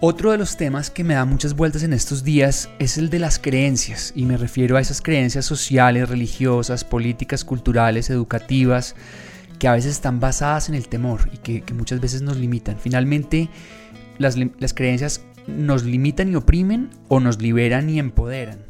Otro 0.00 0.30
de 0.30 0.36
los 0.36 0.58
temas 0.58 0.90
que 0.90 1.04
me 1.04 1.14
da 1.14 1.24
muchas 1.24 1.54
vueltas 1.54 1.82
en 1.82 1.94
estos 1.94 2.22
días 2.22 2.68
es 2.78 2.98
el 2.98 3.08
de 3.08 3.18
las 3.18 3.38
creencias, 3.38 4.12
y 4.14 4.26
me 4.26 4.36
refiero 4.36 4.76
a 4.76 4.80
esas 4.80 5.00
creencias 5.00 5.46
sociales, 5.46 6.10
religiosas, 6.10 6.84
políticas, 6.84 7.44
culturales, 7.46 8.10
educativas, 8.10 8.94
que 9.58 9.68
a 9.68 9.72
veces 9.72 9.92
están 9.92 10.20
basadas 10.20 10.68
en 10.68 10.74
el 10.74 10.88
temor 10.88 11.30
y 11.32 11.38
que, 11.38 11.74
muchas 11.74 12.00
veces 12.00 12.22
nos 12.22 12.36
limitan. 12.36 12.78
Finalmente, 12.78 13.48
las, 14.18 14.36
creencias 14.74 15.24
nos 15.46 15.84
limitan 15.84 16.30
y 16.30 16.36
oprimen 16.36 16.90
o 17.08 17.20
nos 17.20 17.40
liberan 17.40 17.88
y 17.88 17.98
empoderan. 17.98 18.64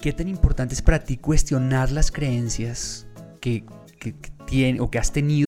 ¿Qué 0.00 0.12
tan 0.12 0.28
importante 0.28 0.74
es 0.74 0.82
para 0.82 1.02
ti 1.04 1.16
cuestionar 1.16 1.90
las 1.90 2.12
creencias 2.12 3.06
que, 3.40 3.64
que, 3.98 4.14
o 4.80 4.90
que 4.90 4.98
has 4.98 5.12
tenido 5.12 5.47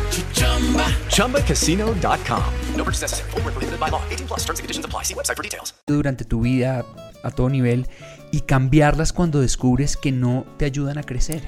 ChumbaCasino.com. 1.11 2.43
No 2.75 2.83
purchase 2.83 3.01
necessary. 3.01 3.29
Forward, 3.31 3.53
prohibited 3.53 3.79
by 3.79 3.89
law. 3.89 4.01
18 4.09 4.27
plus 4.27 4.39
terms 4.41 4.59
and 4.59 4.63
conditions 4.63 4.85
apply. 4.85 5.03
See 5.03 5.13
website 5.13 5.37
for 5.37 5.43
details. 5.43 5.73
Durante 5.87 6.25
tu 6.25 6.41
vida 6.41 6.85
a 7.23 7.31
todo 7.31 7.49
nivel 7.49 7.87
y 8.31 8.41
cambiarlas 8.41 9.13
cuando 9.13 9.41
descubres 9.41 9.97
que 9.97 10.11
no 10.11 10.45
te 10.57 10.65
ayudan 10.65 10.97
a 10.97 11.03
crecer. 11.03 11.43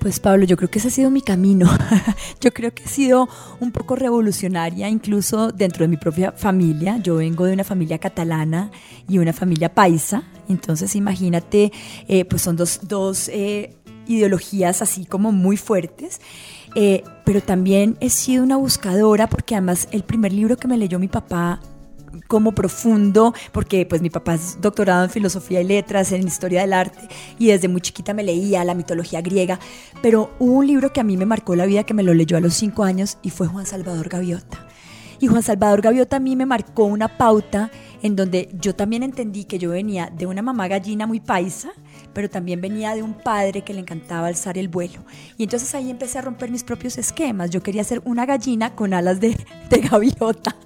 Pues 0.00 0.20
Pablo, 0.20 0.44
yo 0.44 0.58
creo 0.58 0.68
que 0.68 0.80
ese 0.80 0.88
ha 0.88 0.90
sido 0.90 1.10
mi 1.10 1.22
camino. 1.22 1.66
yo 2.40 2.52
creo 2.52 2.74
que 2.74 2.84
he 2.84 2.88
sido 2.88 3.26
un 3.60 3.72
poco 3.72 3.96
revolucionaria, 3.96 4.90
incluso 4.90 5.50
dentro 5.50 5.84
de 5.84 5.88
mi 5.88 5.96
propia 5.96 6.32
familia. 6.32 6.98
Yo 6.98 7.16
vengo 7.16 7.46
de 7.46 7.54
una 7.54 7.64
familia 7.64 7.98
catalana 7.98 8.70
y 9.08 9.16
una 9.16 9.32
familia 9.32 9.72
paisa. 9.72 10.24
Entonces 10.46 10.94
imagínate, 10.94 11.72
eh, 12.06 12.26
pues 12.26 12.42
son 12.42 12.56
dos, 12.56 12.80
dos 12.82 13.30
eh, 13.30 13.76
ideologías 14.06 14.82
así 14.82 15.06
como 15.06 15.32
muy 15.32 15.56
fuertes. 15.56 16.20
Eh, 16.74 17.04
pero 17.24 17.40
también 17.40 17.96
he 18.00 18.10
sido 18.10 18.42
una 18.42 18.56
buscadora 18.56 19.28
porque 19.28 19.54
además 19.54 19.88
el 19.92 20.02
primer 20.02 20.32
libro 20.32 20.56
que 20.56 20.68
me 20.68 20.76
leyó 20.76 20.98
mi 20.98 21.08
papá 21.08 21.60
como 22.26 22.52
profundo, 22.52 23.34
porque 23.52 23.86
pues 23.86 24.02
mi 24.02 24.10
papá 24.10 24.34
es 24.34 24.60
doctorado 24.60 25.04
en 25.04 25.10
filosofía 25.10 25.60
y 25.60 25.64
letras, 25.64 26.12
en 26.12 26.26
historia 26.26 26.60
del 26.60 26.72
arte, 26.72 27.08
y 27.38 27.48
desde 27.48 27.68
muy 27.68 27.80
chiquita 27.80 28.14
me 28.14 28.22
leía 28.22 28.64
la 28.64 28.74
mitología 28.74 29.20
griega, 29.20 29.58
pero 30.02 30.30
hubo 30.38 30.52
un 30.52 30.66
libro 30.66 30.92
que 30.92 31.00
a 31.00 31.04
mí 31.04 31.16
me 31.16 31.26
marcó 31.26 31.56
la 31.56 31.66
vida, 31.66 31.84
que 31.84 31.94
me 31.94 32.02
lo 32.02 32.14
leyó 32.14 32.36
a 32.36 32.40
los 32.40 32.54
cinco 32.54 32.84
años, 32.84 33.18
y 33.22 33.30
fue 33.30 33.46
Juan 33.46 33.66
Salvador 33.66 34.08
Gaviota. 34.08 34.66
Y 35.20 35.26
Juan 35.26 35.42
Salvador 35.42 35.80
Gaviota 35.80 36.16
a 36.16 36.20
mí 36.20 36.36
me 36.36 36.46
marcó 36.46 36.84
una 36.84 37.16
pauta 37.16 37.70
en 38.02 38.16
donde 38.16 38.48
yo 38.60 38.74
también 38.74 39.02
entendí 39.02 39.44
que 39.44 39.58
yo 39.58 39.70
venía 39.70 40.12
de 40.14 40.26
una 40.26 40.42
mamá 40.42 40.68
gallina 40.68 41.06
muy 41.06 41.20
paisa, 41.20 41.70
pero 42.12 42.30
también 42.30 42.60
venía 42.60 42.94
de 42.94 43.02
un 43.02 43.14
padre 43.14 43.62
que 43.62 43.74
le 43.74 43.80
encantaba 43.80 44.28
alzar 44.28 44.58
el 44.58 44.68
vuelo. 44.68 45.04
Y 45.36 45.44
entonces 45.44 45.74
ahí 45.74 45.90
empecé 45.90 46.18
a 46.18 46.22
romper 46.22 46.50
mis 46.50 46.64
propios 46.64 46.98
esquemas. 46.98 47.50
Yo 47.50 47.62
quería 47.62 47.84
ser 47.84 48.02
una 48.04 48.26
gallina 48.26 48.74
con 48.74 48.94
alas 48.94 49.20
de, 49.20 49.36
gaviota. 49.90 50.56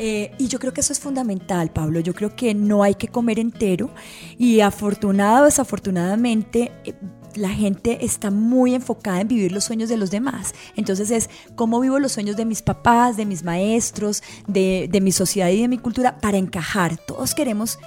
Eh, 0.00 0.32
y 0.38 0.46
yo 0.46 0.60
creo 0.60 0.72
que 0.72 0.80
eso 0.80 0.92
es 0.92 1.00
fundamental, 1.00 1.70
Pablo. 1.70 1.98
Yo 1.98 2.14
creo 2.14 2.36
que 2.36 2.54
no 2.54 2.84
hay 2.84 2.94
que 2.94 3.08
comer 3.08 3.40
entero. 3.40 3.90
Y 4.36 4.60
afortunado 4.60 5.42
o 5.42 5.46
desafortunadamente... 5.46 6.72
Eh, 6.84 6.94
la 7.34 7.50
gente 7.50 8.04
está 8.04 8.30
muy 8.30 8.74
enfocada 8.74 9.20
en 9.20 9.28
vivir 9.28 9.52
los 9.52 9.64
sueños 9.64 9.88
de 9.88 9.96
los 9.96 10.10
demás. 10.10 10.54
Entonces 10.76 11.10
es 11.10 11.30
cómo 11.54 11.80
vivo 11.80 11.98
los 11.98 12.12
sueños 12.12 12.36
de 12.36 12.44
mis 12.44 12.62
papás, 12.62 13.16
de 13.16 13.26
mis 13.26 13.44
maestros, 13.44 14.22
de, 14.46 14.88
de 14.90 15.00
mi 15.00 15.12
sociedad 15.12 15.48
y 15.50 15.60
de 15.60 15.68
mi 15.68 15.78
cultura 15.78 16.18
para 16.18 16.38
encajar. 16.38 16.96
Todos 16.96 17.34
queremos 17.34 17.78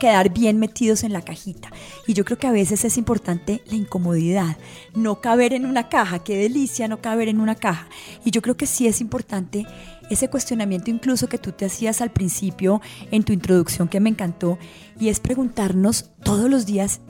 quedar 0.00 0.32
bien 0.32 0.58
metidos 0.58 1.04
en 1.04 1.12
la 1.12 1.22
cajita. 1.22 1.70
Y 2.08 2.14
yo 2.14 2.24
creo 2.24 2.38
que 2.38 2.48
a 2.48 2.52
veces 2.52 2.84
es 2.84 2.98
importante 2.98 3.62
la 3.66 3.76
incomodidad, 3.76 4.56
no 4.96 5.20
caber 5.20 5.52
en 5.52 5.64
una 5.64 5.88
caja, 5.88 6.24
qué 6.24 6.36
delicia 6.36 6.88
no 6.88 7.00
caber 7.00 7.28
en 7.28 7.40
una 7.40 7.54
caja. 7.54 7.86
Y 8.24 8.32
yo 8.32 8.42
creo 8.42 8.56
que 8.56 8.66
sí 8.66 8.88
es 8.88 9.00
importante 9.00 9.64
ese 10.10 10.28
cuestionamiento 10.28 10.90
incluso 10.90 11.28
que 11.28 11.38
tú 11.38 11.52
te 11.52 11.66
hacías 11.66 12.00
al 12.00 12.10
principio 12.10 12.80
en 13.12 13.22
tu 13.22 13.32
introducción 13.32 13.86
que 13.86 14.00
me 14.00 14.10
encantó, 14.10 14.58
y 14.98 15.08
es 15.08 15.20
preguntarnos 15.20 16.10
todos 16.24 16.50
los 16.50 16.66
días, 16.66 17.00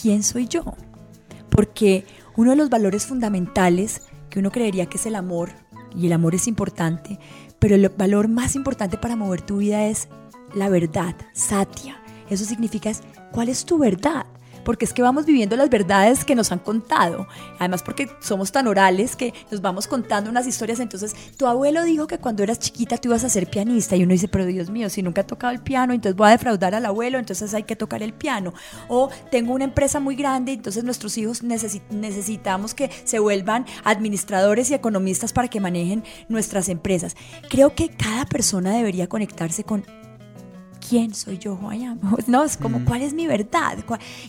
¿quién 0.00 0.22
soy 0.22 0.46
yo? 0.46 0.76
Porque 1.50 2.06
uno 2.36 2.52
de 2.52 2.56
los 2.56 2.70
valores 2.70 3.06
fundamentales 3.06 4.02
que 4.30 4.38
uno 4.38 4.52
creería 4.52 4.86
que 4.86 4.98
es 4.98 5.06
el 5.06 5.16
amor, 5.16 5.50
y 5.96 6.06
el 6.06 6.12
amor 6.12 6.34
es 6.34 6.46
importante, 6.46 7.18
pero 7.58 7.74
el 7.74 7.88
valor 7.88 8.28
más 8.28 8.54
importante 8.54 8.98
para 8.98 9.16
mover 9.16 9.42
tu 9.42 9.56
vida 9.56 9.86
es 9.86 10.08
la 10.54 10.68
verdad, 10.68 11.16
satya. 11.32 12.00
Eso 12.30 12.44
significa 12.44 12.92
cuál 13.32 13.48
es 13.48 13.64
tu 13.64 13.78
verdad 13.78 14.26
porque 14.68 14.84
es 14.84 14.92
que 14.92 15.00
vamos 15.00 15.24
viviendo 15.24 15.56
las 15.56 15.70
verdades 15.70 16.26
que 16.26 16.34
nos 16.34 16.52
han 16.52 16.58
contado. 16.58 17.26
Además 17.58 17.82
porque 17.82 18.10
somos 18.20 18.52
tan 18.52 18.66
orales 18.66 19.16
que 19.16 19.32
nos 19.50 19.62
vamos 19.62 19.86
contando 19.86 20.28
unas 20.28 20.46
historias. 20.46 20.78
Entonces, 20.78 21.16
tu 21.38 21.46
abuelo 21.46 21.84
dijo 21.84 22.06
que 22.06 22.18
cuando 22.18 22.42
eras 22.42 22.58
chiquita 22.58 22.98
tú 22.98 23.08
ibas 23.08 23.24
a 23.24 23.30
ser 23.30 23.48
pianista 23.48 23.96
y 23.96 24.02
uno 24.02 24.12
dice, 24.12 24.28
pero 24.28 24.44
Dios 24.44 24.68
mío, 24.68 24.90
si 24.90 25.02
nunca 25.02 25.22
he 25.22 25.24
tocado 25.24 25.54
el 25.54 25.60
piano, 25.60 25.94
entonces 25.94 26.14
voy 26.14 26.28
a 26.28 26.32
defraudar 26.32 26.74
al 26.74 26.84
abuelo, 26.84 27.18
entonces 27.18 27.54
hay 27.54 27.62
que 27.62 27.76
tocar 27.76 28.02
el 28.02 28.12
piano. 28.12 28.52
O 28.88 29.08
tengo 29.30 29.54
una 29.54 29.64
empresa 29.64 30.00
muy 30.00 30.16
grande, 30.16 30.52
entonces 30.52 30.84
nuestros 30.84 31.16
hijos 31.16 31.42
necesitamos 31.42 32.74
que 32.74 32.90
se 33.04 33.20
vuelvan 33.20 33.64
administradores 33.84 34.70
y 34.70 34.74
economistas 34.74 35.32
para 35.32 35.48
que 35.48 35.60
manejen 35.60 36.04
nuestras 36.28 36.68
empresas. 36.68 37.16
Creo 37.48 37.74
que 37.74 37.88
cada 37.88 38.26
persona 38.26 38.76
debería 38.76 39.08
conectarse 39.08 39.64
con 39.64 39.86
¿quién 40.88 41.14
soy 41.14 41.38
yo, 41.38 41.56
Juan? 41.56 42.00
No, 42.26 42.44
es 42.44 42.56
como, 42.56 42.84
¿cuál 42.84 43.02
es 43.02 43.12
mi 43.12 43.26
verdad? 43.26 43.78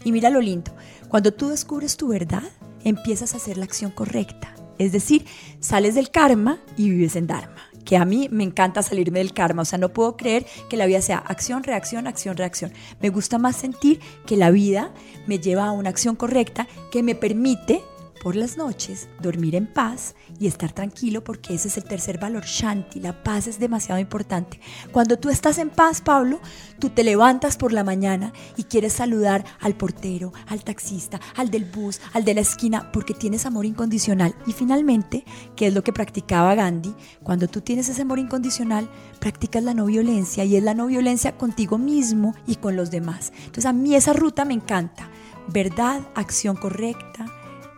Y 0.03 0.11
mira 0.11 0.29
lo 0.29 0.41
lindo, 0.41 0.71
cuando 1.07 1.33
tú 1.33 1.49
descubres 1.49 1.97
tu 1.97 2.09
verdad, 2.09 2.43
empiezas 2.83 3.33
a 3.33 3.37
hacer 3.37 3.57
la 3.57 3.65
acción 3.65 3.91
correcta. 3.91 4.53
Es 4.77 4.91
decir, 4.91 5.25
sales 5.59 5.95
del 5.95 6.09
karma 6.09 6.59
y 6.77 6.89
vives 6.89 7.15
en 7.15 7.27
dharma. 7.27 7.57
Que 7.83 7.97
a 7.97 8.05
mí 8.05 8.29
me 8.31 8.43
encanta 8.43 8.83
salirme 8.83 9.19
del 9.19 9.33
karma, 9.33 9.63
o 9.63 9.65
sea, 9.65 9.79
no 9.79 9.89
puedo 9.89 10.15
creer 10.15 10.45
que 10.69 10.77
la 10.77 10.85
vida 10.85 11.01
sea 11.01 11.17
acción, 11.17 11.63
reacción, 11.63 12.07
acción, 12.07 12.37
reacción. 12.37 12.71
Me 13.01 13.09
gusta 13.09 13.37
más 13.37 13.55
sentir 13.55 13.99
que 14.25 14.37
la 14.37 14.51
vida 14.51 14.93
me 15.27 15.39
lleva 15.39 15.65
a 15.65 15.71
una 15.71 15.89
acción 15.89 16.15
correcta 16.15 16.67
que 16.91 17.03
me 17.03 17.15
permite 17.15 17.81
por 18.21 18.35
las 18.35 18.57
noches, 18.57 19.07
dormir 19.21 19.55
en 19.55 19.65
paz 19.67 20.15
y 20.39 20.47
estar 20.47 20.71
tranquilo 20.71 21.23
porque 21.23 21.53
ese 21.53 21.69
es 21.69 21.77
el 21.77 21.85
tercer 21.85 22.19
valor, 22.19 22.45
Shanti. 22.45 22.99
La 22.99 23.23
paz 23.23 23.47
es 23.47 23.59
demasiado 23.59 23.99
importante. 23.99 24.59
Cuando 24.91 25.17
tú 25.17 25.29
estás 25.29 25.57
en 25.57 25.69
paz, 25.69 26.01
Pablo, 26.01 26.39
tú 26.79 26.89
te 26.89 27.03
levantas 27.03 27.57
por 27.57 27.71
la 27.71 27.83
mañana 27.83 28.33
y 28.57 28.63
quieres 28.63 28.93
saludar 28.93 29.45
al 29.59 29.75
portero, 29.75 30.33
al 30.47 30.63
taxista, 30.63 31.19
al 31.35 31.49
del 31.49 31.65
bus, 31.65 32.01
al 32.13 32.25
de 32.25 32.33
la 32.33 32.41
esquina, 32.41 32.91
porque 32.91 33.13
tienes 33.13 33.45
amor 33.45 33.65
incondicional. 33.65 34.35
Y 34.45 34.53
finalmente, 34.53 35.23
que 35.55 35.67
es 35.67 35.73
lo 35.73 35.83
que 35.83 35.93
practicaba 35.93 36.55
Gandhi, 36.55 36.93
cuando 37.23 37.47
tú 37.47 37.61
tienes 37.61 37.89
ese 37.89 38.01
amor 38.01 38.19
incondicional, 38.19 38.89
practicas 39.19 39.63
la 39.63 39.73
no 39.73 39.85
violencia 39.85 40.43
y 40.43 40.55
es 40.55 40.63
la 40.63 40.73
no 40.73 40.87
violencia 40.87 41.37
contigo 41.37 41.77
mismo 41.77 42.35
y 42.47 42.55
con 42.55 42.75
los 42.75 42.91
demás. 42.91 43.31
Entonces 43.39 43.65
a 43.65 43.73
mí 43.73 43.95
esa 43.95 44.13
ruta 44.13 44.45
me 44.45 44.53
encanta. 44.53 45.09
Verdad, 45.51 46.01
acción 46.13 46.55
correcta, 46.55 47.25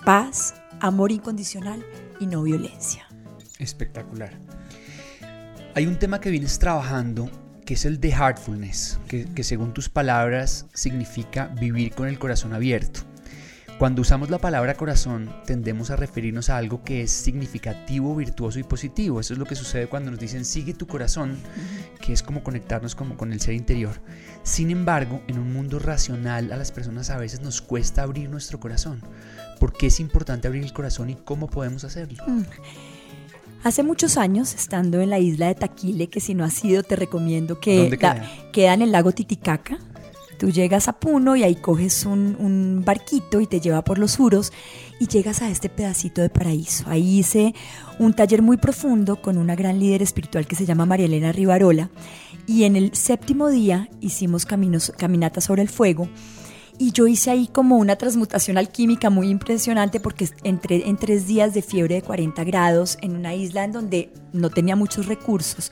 paz, 0.06 0.56
amor 0.80 1.12
incondicional 1.12 1.86
y 2.20 2.26
no 2.26 2.44
violencia. 2.44 3.08
Espectacular. 3.60 4.34
Hay 5.76 5.86
un 5.86 5.98
tema 6.00 6.20
que 6.20 6.32
vienes 6.32 6.60
trabajando 6.60 7.30
que 7.66 7.76
es 7.76 7.86
el 7.86 8.00
de 8.00 8.10
heartfulness, 8.10 9.00
que, 9.08 9.44
según 9.44 9.74
tus 9.74 9.88
palabras 9.88 10.66
significa 10.74 11.48
vivir 11.48 11.94
con 11.94 12.08
el 12.08 12.20
corazón 12.20 12.54
abierto. 12.54 13.02
Cuando 13.82 14.04
usamos 14.04 14.30
la 14.30 14.38
palabra 14.38 14.76
corazón 14.76 15.34
tendemos 15.44 15.90
a 15.90 15.96
referirnos 15.96 16.52
a 16.52 16.58
algo 16.58 16.84
que 16.84 17.02
es 17.02 17.10
significativo, 17.10 18.16
virtuoso 18.16 18.60
y 18.60 18.64
positivo. 18.64 19.20
Eso 19.20 19.34
es 19.34 19.40
lo 19.40 19.46
que 19.46 19.56
sucede 19.56 19.88
cuando 19.88 20.12
nos 20.12 20.20
dicen 20.20 20.46
sigue 20.46 20.76
tu 20.76 20.86
corazón, 20.86 21.40
que 22.00 22.14
es 22.14 22.22
como 22.22 22.44
conectarnos 22.44 22.94
como 22.94 23.18
con 23.18 23.34
el 23.34 23.42
ser 23.42 23.56
interior. 23.56 24.00
Sin 24.44 24.70
embargo, 24.70 25.24
en 25.28 25.40
un 25.40 25.52
mundo 25.52 25.80
racional 25.80 26.52
a 26.52 26.58
las 26.58 26.72
personas 26.72 27.10
a 27.10 27.18
veces 27.18 27.42
nos 27.42 27.64
cuesta 27.64 28.04
abrir 28.04 28.30
nuestro 28.30 28.60
corazón. 28.60 29.02
¿Por 29.60 29.74
qué 29.74 29.88
es 29.88 30.00
importante 30.00 30.48
abrir 30.48 30.64
el 30.64 30.74
corazón 30.74 31.10
y 31.10 31.16
cómo 31.16 31.50
podemos 31.50 31.84
hacerlo? 31.84 32.24
Mm. 32.28 32.44
Hace 33.64 33.82
muchos 33.82 34.16
años, 34.18 34.54
estando 34.54 35.02
en 35.02 35.10
la 35.10 35.18
isla 35.18 35.48
de 35.48 35.56
Taquile, 35.56 36.08
que 36.08 36.20
si 36.20 36.36
no 36.36 36.44
has 36.44 36.64
ido 36.64 36.84
te 36.84 36.96
recomiendo 36.96 37.60
que 37.60 37.98
queda 38.54 38.74
en 38.76 38.84
el 38.84 38.92
lago 38.92 39.12
Titicaca, 39.12 39.80
Tú 40.42 40.50
llegas 40.50 40.88
a 40.88 40.94
Puno 40.94 41.36
y 41.36 41.44
ahí 41.44 41.54
coges 41.54 42.04
un, 42.04 42.82
barquito 42.84 43.42
y 43.42 43.46
te 43.46 43.60
lleva 43.60 43.84
por 43.84 44.00
los 44.00 44.14
suros 44.14 44.52
y 45.00 45.06
llegas 45.06 45.44
a 45.44 45.52
este 45.52 45.70
pedacito 45.70 46.20
de 46.20 46.30
paraíso. 46.30 46.84
Ahí 46.88 47.20
hice 47.20 47.54
un 48.00 48.14
taller 48.14 48.42
muy 48.42 48.58
profundo 48.58 49.22
con 49.22 49.38
una 49.38 49.56
gran 49.56 49.80
líder 49.80 50.02
espiritual 50.02 50.48
que 50.48 50.56
se 50.56 50.66
llama 50.66 50.88
María 50.88 51.06
Elena 51.06 51.32
Rivarola 51.32 51.92
y 52.48 52.64
en 52.64 52.76
el 52.76 52.96
séptimo 52.96 53.50
día 53.50 53.88
hicimos 54.00 54.48
caminatas 54.48 55.44
sobre 55.44 55.62
el 55.62 55.70
fuego 55.70 56.10
y 56.80 56.92
yo 56.92 57.06
hice 57.06 57.30
ahí 57.30 57.48
como 57.48 57.78
una 57.78 57.98
transmutación 57.98 58.58
alquímica 58.58 59.12
muy 59.12 59.30
impresionante 59.30 60.00
porque 60.00 60.28
entré 60.44 60.90
en 60.90 60.98
tres 60.98 61.28
días 61.28 61.54
de 61.54 61.62
fiebre 61.62 61.94
de 61.94 62.02
40 62.02 62.44
grados 62.46 62.98
en 63.04 63.16
una 63.16 63.36
isla 63.36 63.64
en 63.64 63.74
donde 63.74 64.12
no 64.34 64.50
tenía 64.50 64.76
muchos 64.76 65.06
recursos 65.06 65.72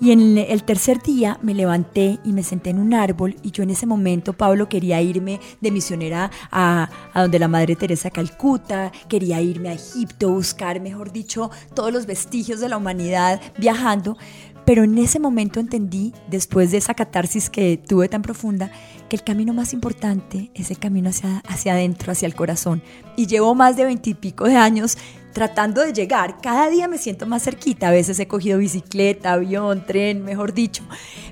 y 0.00 0.12
en 0.12 0.38
el 0.38 0.62
tercer 0.62 1.02
día 1.02 1.38
me 1.42 1.54
levanté 1.54 2.18
y 2.24 2.32
me 2.32 2.42
senté 2.42 2.70
en 2.70 2.78
un 2.78 2.94
árbol 2.94 3.36
y 3.42 3.50
yo 3.50 3.62
en 3.62 3.70
ese 3.70 3.86
momento, 3.86 4.32
Pablo, 4.32 4.68
quería 4.68 5.00
irme 5.02 5.40
de 5.60 5.70
misionera 5.70 6.30
a, 6.50 6.88
a 7.12 7.22
donde 7.22 7.38
la 7.38 7.48
Madre 7.48 7.76
Teresa 7.76 8.10
Calcuta, 8.10 8.92
quería 9.08 9.40
irme 9.40 9.70
a 9.70 9.72
Egipto, 9.72 10.30
buscar, 10.30 10.80
mejor 10.80 11.12
dicho, 11.12 11.50
todos 11.74 11.92
los 11.92 12.06
vestigios 12.06 12.60
de 12.60 12.68
la 12.68 12.76
humanidad 12.76 13.40
viajando. 13.58 14.16
Pero 14.68 14.84
en 14.84 14.98
ese 14.98 15.18
momento 15.18 15.60
entendí, 15.60 16.12
después 16.30 16.70
de 16.70 16.76
esa 16.76 16.92
catarsis 16.92 17.48
que 17.48 17.78
tuve 17.78 18.06
tan 18.10 18.20
profunda, 18.20 18.70
que 19.08 19.16
el 19.16 19.24
camino 19.24 19.54
más 19.54 19.72
importante 19.72 20.50
es 20.52 20.70
el 20.70 20.78
camino 20.78 21.08
hacia, 21.08 21.38
hacia 21.48 21.72
adentro, 21.72 22.12
hacia 22.12 22.26
el 22.26 22.34
corazón. 22.34 22.82
Y 23.16 23.26
llevo 23.26 23.54
más 23.54 23.78
de 23.78 23.86
veintipico 23.86 24.44
de 24.44 24.56
años 24.56 24.98
tratando 25.32 25.80
de 25.80 25.94
llegar. 25.94 26.42
Cada 26.42 26.68
día 26.68 26.86
me 26.86 26.98
siento 26.98 27.26
más 27.26 27.44
cerquita. 27.44 27.88
A 27.88 27.92
veces 27.92 28.20
he 28.20 28.28
cogido 28.28 28.58
bicicleta, 28.58 29.32
avión, 29.32 29.86
tren, 29.86 30.22
mejor 30.22 30.52
dicho. 30.52 30.84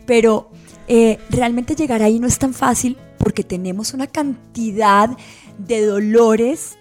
Pero 0.06 0.50
eh, 0.88 1.18
realmente 1.28 1.74
llegar 1.74 2.02
ahí 2.02 2.18
no 2.18 2.26
es 2.26 2.38
tan 2.38 2.54
fácil 2.54 2.96
porque 3.18 3.44
tenemos 3.44 3.92
una 3.92 4.06
cantidad 4.06 5.10
de 5.58 5.84
dolores 5.84 6.78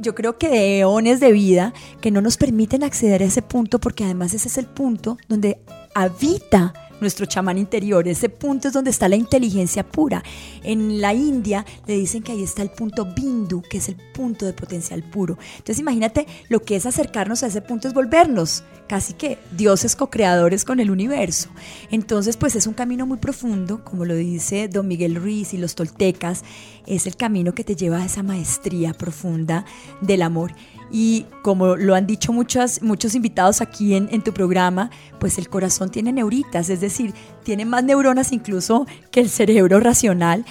yo 0.00 0.14
creo 0.14 0.38
que 0.38 0.48
de 0.48 0.78
eones 0.80 1.20
de 1.20 1.32
vida 1.32 1.72
que 2.00 2.10
no 2.10 2.20
nos 2.20 2.36
permiten 2.36 2.84
acceder 2.84 3.22
a 3.22 3.26
ese 3.26 3.42
punto 3.42 3.80
porque 3.80 4.04
además 4.04 4.32
ese 4.32 4.48
es 4.48 4.58
el 4.58 4.66
punto 4.66 5.18
donde 5.28 5.60
habita 6.02 6.72
nuestro 7.00 7.26
chamán 7.26 7.58
interior. 7.58 8.06
Ese 8.08 8.28
punto 8.28 8.68
es 8.68 8.74
donde 8.74 8.90
está 8.90 9.08
la 9.08 9.16
inteligencia 9.16 9.84
pura. 9.84 10.22
En 10.62 11.00
la 11.00 11.14
India 11.14 11.64
le 11.86 11.94
dicen 11.96 12.22
que 12.22 12.32
ahí 12.32 12.42
está 12.42 12.62
el 12.62 12.70
punto 12.70 13.04
bindu, 13.04 13.62
que 13.62 13.78
es 13.78 13.88
el 13.88 13.96
punto 13.96 14.46
de 14.46 14.52
potencial 14.52 15.02
puro. 15.02 15.38
Entonces 15.52 15.78
imagínate 15.78 16.26
lo 16.48 16.60
que 16.60 16.76
es 16.76 16.86
acercarnos 16.86 17.42
a 17.42 17.48
ese 17.48 17.62
punto, 17.62 17.88
es 17.88 17.94
volvernos 17.94 18.64
casi 18.88 19.12
que 19.12 19.38
dioses 19.56 19.96
co-creadores 19.96 20.64
con 20.64 20.80
el 20.80 20.90
universo. 20.90 21.50
Entonces 21.90 22.36
pues 22.36 22.56
es 22.56 22.66
un 22.66 22.74
camino 22.74 23.06
muy 23.06 23.18
profundo, 23.18 23.84
como 23.84 24.04
lo 24.04 24.14
dice 24.14 24.68
don 24.68 24.88
Miguel 24.88 25.14
Ruiz 25.14 25.54
y 25.54 25.58
los 25.58 25.74
toltecas, 25.74 26.42
es 26.86 27.06
el 27.06 27.16
camino 27.16 27.54
que 27.54 27.64
te 27.64 27.76
lleva 27.76 27.98
a 27.98 28.06
esa 28.06 28.22
maestría 28.22 28.94
profunda 28.94 29.64
del 30.00 30.22
amor. 30.22 30.52
Y 30.90 31.26
como 31.42 31.76
lo 31.76 31.94
han 31.94 32.06
dicho 32.06 32.32
muchos, 32.32 32.82
muchos 32.82 33.14
invitados 33.14 33.60
aquí 33.60 33.94
en, 33.94 34.08
en, 34.10 34.22
tu 34.22 34.32
programa, 34.32 34.90
pues 35.18 35.38
el 35.38 35.48
corazón 35.48 35.90
tiene 35.90 36.12
neuritas, 36.12 36.70
es 36.70 36.80
decir, 36.80 37.14
tiene 37.44 37.64
más 37.64 37.84
neuronas 37.84 38.32
incluso 38.32 38.86
que 39.10 39.20
el 39.20 39.28
cerebro 39.28 39.80
racional. 39.80 40.44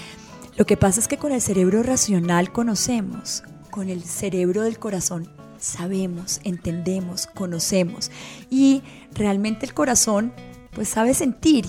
Lo 0.58 0.66
que 0.66 0.78
pasa 0.78 1.00
es 1.00 1.08
que 1.08 1.18
con 1.18 1.32
el 1.32 1.42
cerebro 1.42 1.84
racional 1.84 2.52
conocemos, 2.52 3.44
con 3.72 3.90
el 3.90 4.04
cerebro 4.04 4.64
del 4.64 4.80
corazón 4.80 5.38
sabemos, 5.60 6.40
entendemos, 6.44 7.28
conocemos. 7.28 8.12
Y 8.50 8.84
realmente 9.14 9.66
el 9.66 9.74
corazón 9.74 10.34
pues 10.72 10.90
sabe 10.90 11.14
sentir 11.14 11.66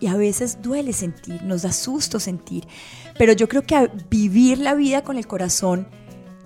y 0.00 0.06
a 0.06 0.16
veces 0.16 0.58
duele 0.62 0.92
sentir, 0.92 1.42
nos 1.42 1.62
da 1.62 1.72
susto 1.72 2.20
sentir. 2.20 2.66
Pero 3.18 3.32
yo 3.32 3.48
creo 3.48 3.62
que 3.62 3.90
vivir 4.10 4.58
la 4.58 4.74
vida 4.74 5.02
con 5.02 5.16
el 5.18 5.26
corazón 5.26 5.88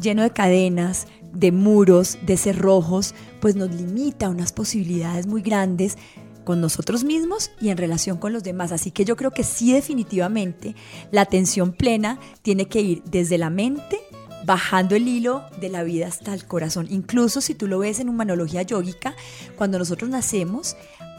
lleno 0.00 0.22
de 0.22 0.30
cadenas, 0.30 1.06
de 1.32 1.52
muros, 1.52 2.18
de 2.26 2.36
cerrojos, 2.36 3.14
pues 3.40 3.56
nos 3.56 3.74
limita 3.74 4.26
a 4.26 4.30
unas 4.30 4.52
posibilidades 4.52 5.26
muy 5.26 5.42
grandes 5.42 5.96
con 6.44 6.60
nosotros 6.60 7.04
mismos 7.04 7.50
y 7.60 7.70
en 7.70 7.76
relación 7.76 8.18
con 8.18 8.32
los 8.32 8.42
demás. 8.42 8.72
Así 8.72 8.90
que 8.90 9.04
yo 9.04 9.16
creo 9.16 9.30
que 9.30 9.44
sí 9.44 9.72
definitivamente 9.72 10.74
la 11.10 11.22
atención 11.22 11.72
plena 11.72 12.18
tiene 12.42 12.66
que 12.66 12.80
ir 12.80 13.02
desde 13.04 13.38
la 13.38 13.50
mente, 13.50 14.00
bajando 14.44 14.96
el 14.96 15.06
hilo 15.06 15.44
de 15.60 15.68
la 15.68 15.84
vida 15.84 16.08
hasta 16.08 16.34
el 16.34 16.44
corazón. 16.46 16.86
Incluso 16.90 17.40
si 17.40 17.54
tú 17.54 17.68
lo 17.68 17.78
ves 17.78 18.00
en 18.00 18.08
humanología 18.08 18.62
yógica, 18.62 19.14
cuando 19.56 19.78
nosotros 19.78 20.10
nacemos, 20.10 20.76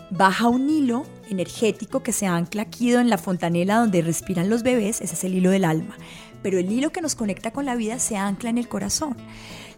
baja 0.09 0.47
un 0.47 0.69
hilo 0.69 1.05
energético 1.29 2.03
que 2.03 2.11
se 2.11 2.27
ancla 2.27 2.63
aquí 2.63 2.93
en 2.93 3.09
la 3.09 3.17
fontanela 3.17 3.77
donde 3.77 4.01
respiran 4.01 4.49
los 4.49 4.61
bebés, 4.61 5.01
ese 5.01 5.15
es 5.15 5.23
el 5.23 5.35
hilo 5.35 5.49
del 5.51 5.65
alma. 5.65 5.95
Pero 6.43 6.59
el 6.59 6.71
hilo 6.71 6.91
que 6.91 7.01
nos 7.01 7.15
conecta 7.15 7.51
con 7.51 7.65
la 7.65 7.75
vida 7.75 7.97
se 7.97 8.17
ancla 8.17 8.51
en 8.51 8.59
el 8.59 8.67
corazón. 8.67 9.17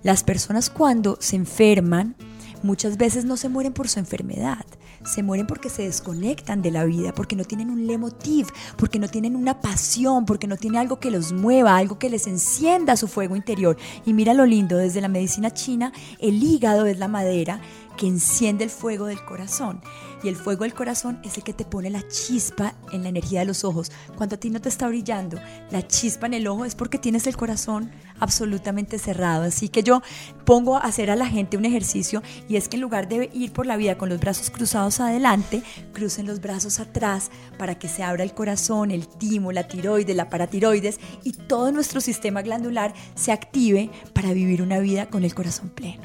Las 0.03 0.23
personas 0.23 0.69
cuando 0.69 1.17
se 1.21 1.37
enferman, 1.37 2.15
muchas 2.63 2.97
veces 2.97 3.23
no 3.23 3.37
se 3.37 3.47
mueren 3.47 3.73
por 3.73 3.87
su 3.87 3.99
enfermedad, 3.99 4.65
se 5.05 5.23
mueren 5.23 5.47
porque 5.47 5.69
se 5.69 5.83
desconectan 5.83 6.61
de 6.61 6.71
la 6.71 6.83
vida, 6.83 7.13
porque 7.13 7.35
no 7.35 7.43
tienen 7.43 7.69
un 7.69 7.87
lemotiv, 7.87 8.47
porque 8.75 8.99
no 8.99 9.07
tienen 9.07 9.35
una 9.35 9.61
pasión, 9.61 10.25
porque 10.25 10.47
no 10.47 10.57
tienen 10.57 10.81
algo 10.81 10.99
que 10.99 11.11
los 11.11 11.31
mueva, 11.31 11.77
algo 11.77 11.99
que 11.99 12.09
les 12.09 12.27
encienda 12.27 12.97
su 12.97 13.07
fuego 13.07 13.35
interior. 13.35 13.77
Y 14.05 14.13
mira 14.13 14.33
lo 14.33 14.45
lindo, 14.45 14.77
desde 14.77 15.01
la 15.01 15.07
medicina 15.07 15.51
china, 15.51 15.93
el 16.19 16.41
hígado 16.41 16.85
es 16.85 16.97
la 16.97 17.07
madera 17.07 17.61
que 17.95 18.07
enciende 18.07 18.63
el 18.63 18.69
fuego 18.69 19.05
del 19.05 19.23
corazón. 19.23 19.81
Y 20.23 20.29
el 20.29 20.35
fuego 20.35 20.63
del 20.63 20.73
corazón 20.73 21.19
es 21.23 21.37
el 21.37 21.43
que 21.43 21.53
te 21.53 21.65
pone 21.65 21.89
la 21.89 22.07
chispa 22.07 22.73
en 22.91 23.03
la 23.03 23.09
energía 23.09 23.41
de 23.41 23.45
los 23.45 23.63
ojos. 23.63 23.91
Cuando 24.15 24.35
a 24.35 24.39
ti 24.39 24.49
no 24.49 24.59
te 24.59 24.69
está 24.69 24.87
brillando 24.87 25.39
la 25.71 25.87
chispa 25.87 26.25
en 26.25 26.33
el 26.33 26.47
ojo 26.47 26.65
es 26.65 26.75
porque 26.75 26.97
tienes 26.97 27.27
el 27.27 27.37
corazón 27.37 27.91
absolutamente 28.19 28.97
cerrado. 28.97 29.43
Así 29.43 29.69
que 29.69 29.83
yo 29.83 30.01
pongo 30.45 30.77
a 30.77 30.81
hacer 30.81 31.11
a 31.11 31.15
la 31.15 31.27
gente 31.27 31.57
un 31.57 31.65
ejercicio 31.65 32.21
y 32.47 32.55
es 32.55 32.67
que 32.67 32.77
en 32.77 32.81
lugar 32.81 33.07
de 33.07 33.29
ir 33.33 33.51
por 33.51 33.65
la 33.65 33.77
vida 33.77 33.97
con 33.97 34.09
los 34.09 34.19
brazos 34.19 34.49
cruzados 34.49 34.99
adelante, 34.99 35.63
crucen 35.93 36.25
los 36.25 36.41
brazos 36.41 36.79
atrás 36.79 37.29
para 37.57 37.75
que 37.75 37.87
se 37.87 38.03
abra 38.03 38.23
el 38.23 38.33
corazón, 38.33 38.91
el 38.91 39.07
timo, 39.07 39.51
la 39.51 39.67
tiroides, 39.67 40.15
la 40.15 40.29
paratiroides 40.29 40.99
y 41.23 41.33
todo 41.33 41.71
nuestro 41.71 42.01
sistema 42.01 42.41
glandular 42.41 42.93
se 43.15 43.31
active 43.31 43.89
para 44.13 44.33
vivir 44.33 44.61
una 44.61 44.79
vida 44.79 45.07
con 45.07 45.23
el 45.23 45.33
corazón 45.35 45.69
pleno. 45.69 46.03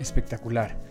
Espectacular. 0.00 0.83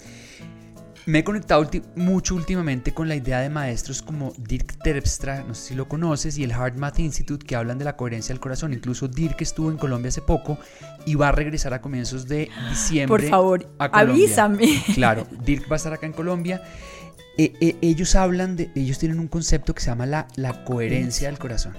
Me 1.06 1.20
he 1.20 1.24
conectado 1.24 1.70
mucho 1.96 2.36
últimamente 2.36 2.94
con 2.94 3.10
la 3.10 3.16
idea 3.16 3.42
de 3.42 3.50
maestros 3.50 4.02
como 4.02 4.32
Dirk 4.38 4.78
Terpstra, 4.82 5.44
no 5.44 5.54
sé 5.54 5.70
si 5.70 5.76
lo 5.76 5.90
conoces, 5.90 6.38
y 6.38 6.44
el 6.44 6.52
Heart 6.54 6.78
Math 6.78 7.00
Institute 7.00 7.46
que 7.46 7.58
hablan 7.58 7.78
de 7.78 7.84
la 7.84 7.98
coherencia 7.98 8.32
del 8.34 8.40
corazón. 8.40 8.72
Incluso 8.72 9.10
Dirk 9.10 9.42
estuvo 9.42 9.70
en 9.70 9.78
Colombia 9.78 10.10
hace 10.10 10.22
poco 10.22 10.58
y 11.06 11.16
va 11.16 11.30
a 11.30 11.32
regresar 11.34 11.74
a 11.74 11.82
comienzos 11.82 12.28
de 12.28 12.50
diciembre. 12.70 13.24
Por 13.24 13.30
favor, 13.30 13.70
avísame. 13.80 14.82
Claro, 14.94 15.28
Dirk 15.44 15.70
va 15.70 15.76
a 15.76 15.78
estar 15.78 15.92
acá 15.94 16.06
en 16.06 16.14
Colombia. 16.14 16.62
Eh, 17.38 17.54
eh, 17.60 17.76
ellos 17.82 18.16
hablan 18.16 18.56
de, 18.56 18.72
ellos 18.76 19.00
tienen 19.00 19.20
un 19.20 19.28
concepto 19.28 19.74
que 19.74 19.82
se 19.82 19.88
llama 19.88 20.06
la, 20.06 20.28
la 20.36 20.64
coherencia 20.64 21.28
del 21.28 21.40
corazón. 21.40 21.76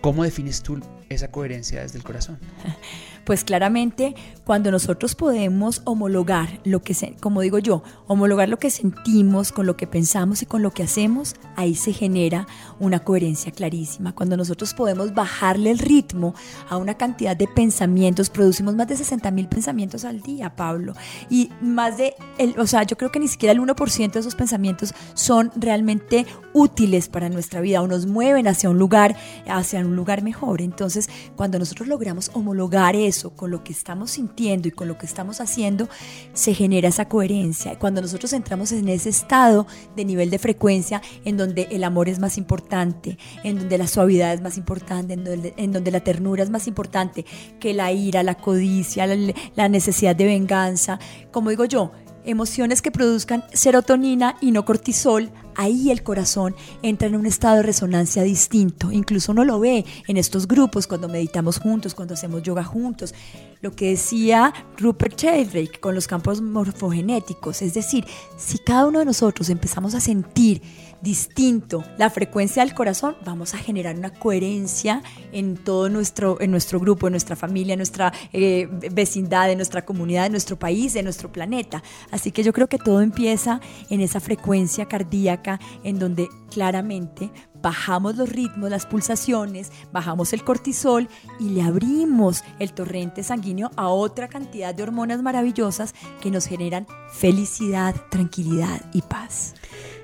¿Cómo 0.00 0.24
defines 0.24 0.62
tú 0.62 0.80
esa 1.08 1.30
coherencia 1.30 1.82
desde 1.82 1.98
el 1.98 2.04
corazón? 2.04 2.38
Pues 3.30 3.44
claramente 3.44 4.16
cuando 4.42 4.72
nosotros 4.72 5.14
podemos 5.14 5.82
homologar 5.84 6.58
lo 6.64 6.82
que, 6.82 6.96
como 7.20 7.42
digo 7.42 7.60
yo, 7.60 7.84
homologar 8.08 8.48
lo 8.48 8.58
que 8.58 8.70
sentimos 8.70 9.52
con 9.52 9.66
lo 9.66 9.76
que 9.76 9.86
pensamos 9.86 10.42
y 10.42 10.46
con 10.46 10.62
lo 10.62 10.72
que 10.72 10.82
hacemos, 10.82 11.36
ahí 11.54 11.76
se 11.76 11.92
genera 11.92 12.48
una 12.80 13.04
coherencia 13.04 13.52
clarísima. 13.52 14.16
Cuando 14.16 14.36
nosotros 14.36 14.74
podemos 14.74 15.14
bajarle 15.14 15.70
el 15.70 15.78
ritmo 15.78 16.34
a 16.68 16.76
una 16.76 16.94
cantidad 16.94 17.36
de 17.36 17.46
pensamientos, 17.46 18.30
producimos 18.30 18.74
más 18.74 18.88
de 18.88 18.96
60 18.96 19.30
mil 19.30 19.46
pensamientos 19.46 20.04
al 20.04 20.22
día, 20.22 20.56
Pablo, 20.56 20.94
y 21.28 21.50
más 21.60 21.98
de, 21.98 22.16
el, 22.38 22.58
o 22.58 22.66
sea, 22.66 22.82
yo 22.82 22.96
creo 22.96 23.12
que 23.12 23.20
ni 23.20 23.28
siquiera 23.28 23.52
el 23.52 23.60
1% 23.60 24.10
de 24.10 24.18
esos 24.18 24.34
pensamientos 24.34 24.92
son 25.14 25.52
realmente 25.54 26.26
útiles 26.52 27.08
para 27.08 27.28
nuestra 27.28 27.60
vida 27.60 27.80
o 27.80 27.86
nos 27.86 28.06
mueven 28.06 28.48
hacia 28.48 28.70
un 28.70 28.78
lugar, 28.80 29.14
hacia 29.46 29.78
un 29.78 29.94
lugar 29.94 30.24
mejor. 30.24 30.62
Entonces, 30.62 31.08
cuando 31.36 31.60
nosotros 31.60 31.86
logramos 31.86 32.32
homologar 32.34 32.96
eso, 32.96 33.19
con 33.28 33.50
lo 33.50 33.62
que 33.62 33.72
estamos 33.72 34.12
sintiendo 34.12 34.68
y 34.68 34.70
con 34.70 34.88
lo 34.88 34.96
que 34.96 35.04
estamos 35.04 35.42
haciendo, 35.42 35.88
se 36.32 36.54
genera 36.54 36.88
esa 36.88 37.08
coherencia. 37.08 37.78
Cuando 37.78 38.00
nosotros 38.00 38.32
entramos 38.32 38.72
en 38.72 38.88
ese 38.88 39.10
estado 39.10 39.66
de 39.96 40.06
nivel 40.06 40.30
de 40.30 40.38
frecuencia 40.38 41.02
en 41.26 41.36
donde 41.36 41.68
el 41.70 41.84
amor 41.84 42.08
es 42.08 42.18
más 42.18 42.38
importante, 42.38 43.18
en 43.44 43.58
donde 43.58 43.76
la 43.76 43.86
suavidad 43.86 44.32
es 44.32 44.40
más 44.40 44.56
importante, 44.56 45.14
en 45.14 45.72
donde, 45.72 45.90
la 45.90 46.00
ternura 46.00 46.42
es 46.42 46.50
más 46.50 46.66
importante 46.66 47.26
que 47.58 47.74
la 47.74 47.92
ira, 47.92 48.22
la 48.22 48.36
codicia, 48.36 49.06
la 49.06 49.68
necesidad 49.68 50.16
de 50.16 50.24
venganza, 50.24 50.98
como 51.30 51.50
digo 51.50 51.66
yo, 51.66 51.92
emociones 52.30 52.82
que 52.82 52.90
produzcan 52.90 53.44
serotonina 53.52 54.36
y 54.40 54.50
no 54.50 54.64
cortisol, 54.64 55.30
ahí 55.56 55.90
el 55.90 56.02
corazón 56.02 56.54
entra 56.82 57.08
en 57.08 57.16
un 57.16 57.26
estado 57.26 57.56
de 57.56 57.62
resonancia 57.64 58.22
distinto. 58.22 58.90
Incluso 58.90 59.32
uno 59.32 59.44
lo 59.44 59.60
ve 59.60 59.84
en 60.06 60.16
estos 60.16 60.48
grupos 60.48 60.86
cuando 60.86 61.08
meditamos 61.08 61.58
juntos, 61.58 61.94
cuando 61.94 62.14
hacemos 62.14 62.42
yoga 62.42 62.64
juntos. 62.64 63.14
Lo 63.60 63.72
que 63.72 63.90
decía 63.90 64.54
Rupert 64.78 65.20
Sheldrake 65.20 65.80
con 65.80 65.94
los 65.94 66.06
campos 66.06 66.40
morfogenéticos, 66.40 67.60
es 67.62 67.74
decir, 67.74 68.06
si 68.38 68.58
cada 68.58 68.86
uno 68.86 69.00
de 69.00 69.04
nosotros 69.04 69.50
empezamos 69.50 69.94
a 69.94 70.00
sentir 70.00 70.62
distinto 71.02 71.84
la 71.98 72.10
frecuencia 72.10 72.64
del 72.64 72.74
corazón, 72.74 73.16
vamos 73.24 73.54
a 73.54 73.58
generar 73.58 73.96
una 73.96 74.12
coherencia 74.12 75.02
en 75.32 75.56
todo 75.56 75.88
nuestro, 75.88 76.40
en 76.40 76.50
nuestro 76.50 76.80
grupo, 76.80 77.06
en 77.06 77.12
nuestra 77.12 77.36
familia, 77.36 77.74
en 77.74 77.78
nuestra 77.78 78.12
eh, 78.32 78.68
vecindad, 78.92 79.50
en 79.50 79.58
nuestra 79.58 79.84
comunidad, 79.84 80.26
en 80.26 80.32
nuestro 80.32 80.58
país, 80.58 80.96
en 80.96 81.04
nuestro 81.04 81.32
planeta. 81.32 81.82
Así 82.10 82.32
que 82.32 82.42
yo 82.42 82.52
creo 82.52 82.68
que 82.68 82.78
todo 82.78 83.00
empieza 83.00 83.60
en 83.88 84.00
esa 84.00 84.20
frecuencia 84.20 84.86
cardíaca 84.86 85.60
en 85.84 85.98
donde 85.98 86.28
claramente 86.50 87.30
bajamos 87.62 88.16
los 88.16 88.28
ritmos, 88.28 88.70
las 88.70 88.86
pulsaciones, 88.86 89.70
bajamos 89.92 90.32
el 90.32 90.44
cortisol 90.44 91.08
y 91.38 91.50
le 91.50 91.62
abrimos 91.62 92.42
el 92.58 92.72
torrente 92.72 93.22
sanguíneo 93.22 93.70
a 93.76 93.88
otra 93.88 94.28
cantidad 94.28 94.74
de 94.74 94.82
hormonas 94.82 95.22
maravillosas 95.22 95.94
que 96.20 96.30
nos 96.30 96.46
generan 96.46 96.86
felicidad, 97.12 97.94
tranquilidad 98.10 98.80
y 98.92 99.02
paz. 99.02 99.54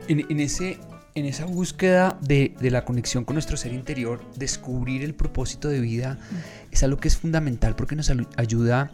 En, 0.09 0.41
ese, 0.41 0.79
en 1.15 1.25
esa 1.25 1.47
búsqueda 1.47 2.19
de, 2.21 2.55
la 2.61 2.85
conexión 2.85 3.25
con 3.25 3.35
nuestro 3.35 3.57
ser 3.57 3.73
interior, 3.73 4.25
descubrir 4.37 5.03
el 5.03 5.15
propósito 5.15 5.69
de 5.69 5.81
vida 5.81 6.19
es 6.71 6.83
algo 6.83 6.99
que 6.99 7.09
es 7.09 7.17
fundamental 7.17 7.75
porque 7.75 7.97
nos 7.97 8.13
ayuda 8.37 8.91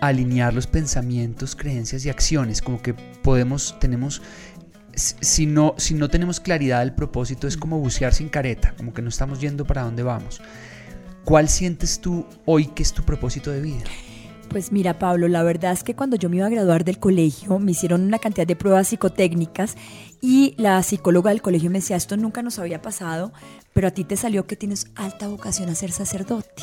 a 0.00 0.06
alinear 0.06 0.54
los 0.54 0.66
pensamientos, 0.66 1.56
creencias 1.56 2.04
y 2.04 2.10
acciones. 2.10 2.62
Como 2.62 2.80
que 2.80 2.94
podemos, 2.94 3.76
tenemos, 3.80 4.22
si 4.94 5.46
no, 5.46 5.74
si 5.76 5.94
no 5.94 6.08
tenemos 6.08 6.40
claridad 6.40 6.80
del 6.80 6.94
propósito, 6.94 7.48
es 7.48 7.56
como 7.56 7.78
bucear 7.78 8.14
sin 8.14 8.28
careta, 8.28 8.74
como 8.76 8.94
que 8.94 9.02
no 9.02 9.08
estamos 9.08 9.40
yendo 9.40 9.64
para 9.64 9.82
dónde 9.82 10.02
vamos. 10.02 10.40
¿Cuál 11.24 11.48
sientes 11.48 12.00
tú 12.00 12.26
hoy 12.46 12.66
que 12.68 12.82
es 12.82 12.92
tu 12.92 13.02
propósito 13.02 13.50
de 13.50 13.60
vida? 13.60 13.84
Pues 14.48 14.72
mira, 14.72 14.98
Pablo, 14.98 15.28
la 15.28 15.42
verdad 15.42 15.72
es 15.72 15.84
que 15.84 15.94
cuando 15.94 16.16
yo 16.16 16.30
me 16.30 16.36
iba 16.38 16.46
a 16.46 16.50
graduar 16.50 16.82
del 16.84 16.98
colegio, 16.98 17.58
me 17.58 17.72
hicieron 17.72 18.02
una 18.02 18.18
cantidad 18.18 18.46
de 18.46 18.56
pruebas 18.56 18.88
psicotécnicas 18.88 19.76
y 20.22 20.54
la 20.56 20.82
psicóloga 20.82 21.30
del 21.30 21.42
colegio 21.42 21.70
me 21.70 21.80
decía, 21.80 21.96
esto 21.96 22.16
nunca 22.16 22.42
nos 22.42 22.58
había 22.58 22.80
pasado, 22.80 23.32
pero 23.74 23.88
a 23.88 23.90
ti 23.90 24.04
te 24.04 24.16
salió 24.16 24.46
que 24.46 24.56
tienes 24.56 24.86
alta 24.96 25.28
vocación 25.28 25.68
a 25.68 25.74
ser 25.74 25.92
sacerdote. 25.92 26.62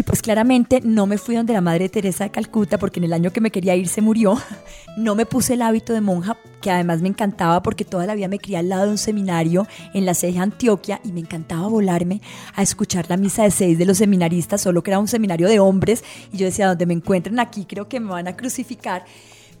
Y 0.00 0.02
pues 0.02 0.22
claramente 0.22 0.80
no 0.82 1.06
me 1.06 1.18
fui 1.18 1.36
donde 1.36 1.52
la 1.52 1.60
Madre 1.60 1.90
Teresa 1.90 2.24
de 2.24 2.30
Calcuta 2.30 2.78
porque 2.78 3.00
en 3.00 3.04
el 3.04 3.12
año 3.12 3.34
que 3.34 3.42
me 3.42 3.50
quería 3.50 3.76
ir 3.76 3.86
se 3.86 4.00
murió. 4.00 4.38
No 4.96 5.14
me 5.14 5.24
puse 5.24 5.54
el 5.54 5.62
hábito 5.62 5.92
de 5.92 6.00
monja, 6.00 6.36
que 6.60 6.70
además 6.70 7.00
me 7.00 7.08
encantaba 7.08 7.62
porque 7.62 7.84
toda 7.84 8.06
la 8.06 8.14
vida 8.14 8.26
me 8.26 8.38
crié 8.38 8.56
al 8.56 8.68
lado 8.68 8.86
de 8.86 8.90
un 8.90 8.98
seminario 8.98 9.68
en 9.94 10.04
la 10.04 10.14
de 10.14 10.36
Antioquia 10.36 11.00
y 11.04 11.12
me 11.12 11.20
encantaba 11.20 11.68
volarme 11.68 12.20
a 12.56 12.62
escuchar 12.62 13.08
la 13.08 13.16
misa 13.16 13.44
de 13.44 13.52
seis 13.52 13.78
de 13.78 13.84
los 13.84 13.98
seminaristas, 13.98 14.62
solo 14.62 14.82
que 14.82 14.90
era 14.90 14.98
un 14.98 15.06
seminario 15.06 15.48
de 15.48 15.60
hombres 15.60 16.02
y 16.32 16.38
yo 16.38 16.46
decía, 16.46 16.66
donde 16.66 16.86
me 16.86 16.94
encuentren 16.94 17.38
aquí 17.38 17.66
creo 17.66 17.88
que 17.88 18.00
me 18.00 18.10
van 18.10 18.26
a 18.26 18.36
crucificar. 18.36 19.04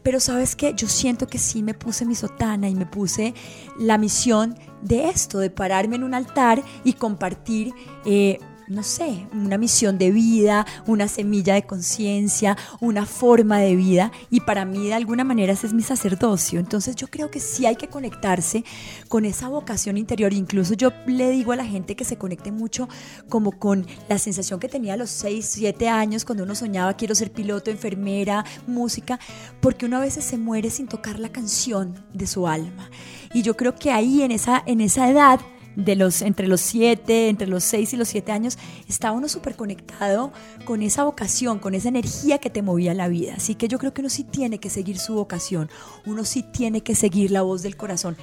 Pero 0.02 0.18
sabes 0.18 0.56
qué, 0.56 0.72
yo 0.74 0.88
siento 0.88 1.26
que 1.26 1.38
sí 1.38 1.62
me 1.62 1.74
puse 1.74 2.06
mi 2.06 2.14
sotana 2.14 2.68
y 2.68 2.74
me 2.74 2.86
puse 2.86 3.34
la 3.78 3.98
misión 3.98 4.58
de 4.82 5.10
esto, 5.10 5.38
de 5.38 5.50
pararme 5.50 5.96
en 5.96 6.04
un 6.04 6.14
altar 6.14 6.62
y 6.84 6.94
compartir 6.94 7.72
eh, 8.04 8.38
no 8.70 8.84
sé, 8.84 9.26
una 9.32 9.58
misión 9.58 9.98
de 9.98 10.12
vida, 10.12 10.64
una 10.86 11.08
semilla 11.08 11.54
de 11.54 11.64
conciencia, 11.64 12.56
una 12.80 13.04
forma 13.04 13.58
de 13.58 13.74
vida 13.74 14.12
y 14.30 14.42
para 14.42 14.64
mí 14.64 14.86
de 14.86 14.94
alguna 14.94 15.24
manera 15.24 15.52
ese 15.52 15.66
es 15.66 15.72
mi 15.72 15.82
sacerdocio. 15.82 16.60
Entonces 16.60 16.94
yo 16.94 17.08
creo 17.08 17.32
que 17.32 17.40
sí 17.40 17.66
hay 17.66 17.74
que 17.74 17.88
conectarse 17.88 18.64
con 19.08 19.24
esa 19.24 19.48
vocación 19.48 19.98
interior. 19.98 20.32
Incluso 20.32 20.74
yo 20.74 20.92
le 21.06 21.30
digo 21.30 21.50
a 21.50 21.56
la 21.56 21.64
gente 21.64 21.96
que 21.96 22.04
se 22.04 22.16
conecte 22.16 22.52
mucho 22.52 22.88
como 23.28 23.50
con 23.50 23.88
la 24.08 24.18
sensación 24.18 24.60
que 24.60 24.68
tenía 24.68 24.94
a 24.94 24.96
los 24.96 25.10
6, 25.10 25.44
7 25.44 25.88
años 25.88 26.24
cuando 26.24 26.44
uno 26.44 26.54
soñaba 26.54 26.94
quiero 26.94 27.16
ser 27.16 27.32
piloto, 27.32 27.72
enfermera, 27.72 28.44
música, 28.68 29.18
porque 29.60 29.86
uno 29.86 29.96
a 29.96 30.00
veces 30.00 30.24
se 30.24 30.38
muere 30.38 30.70
sin 30.70 30.86
tocar 30.86 31.18
la 31.18 31.30
canción 31.30 32.04
de 32.14 32.28
su 32.28 32.46
alma. 32.46 32.88
Y 33.34 33.42
yo 33.42 33.56
creo 33.56 33.74
que 33.74 33.90
ahí 33.90 34.22
en 34.22 34.30
esa, 34.30 34.62
en 34.64 34.80
esa 34.80 35.10
edad 35.10 35.40
de 35.76 35.96
los, 35.96 36.22
entre 36.22 36.46
los 36.48 36.60
siete, 36.60 37.28
entre 37.28 37.46
los 37.46 37.64
seis 37.64 37.92
y 37.92 37.96
los 37.96 38.08
siete 38.08 38.32
años, 38.32 38.58
estaba 38.88 39.16
uno 39.16 39.28
súper 39.28 39.56
conectado 39.56 40.32
con 40.64 40.82
esa 40.82 41.04
vocación, 41.04 41.58
con 41.58 41.74
esa 41.74 41.88
energía 41.88 42.38
que 42.38 42.50
te 42.50 42.62
movía 42.62 42.94
la 42.94 43.08
vida. 43.08 43.34
Así 43.36 43.54
que 43.54 43.68
yo 43.68 43.78
creo 43.78 43.94
que 43.94 44.00
uno 44.00 44.10
sí 44.10 44.24
tiene 44.24 44.58
que 44.58 44.70
seguir 44.70 44.98
su 44.98 45.14
vocación, 45.14 45.70
uno 46.06 46.24
sí 46.24 46.42
tiene 46.42 46.82
que 46.82 46.94
seguir 46.94 47.30
la 47.30 47.42
voz 47.42 47.62
del 47.62 47.76
corazón. 47.76 48.16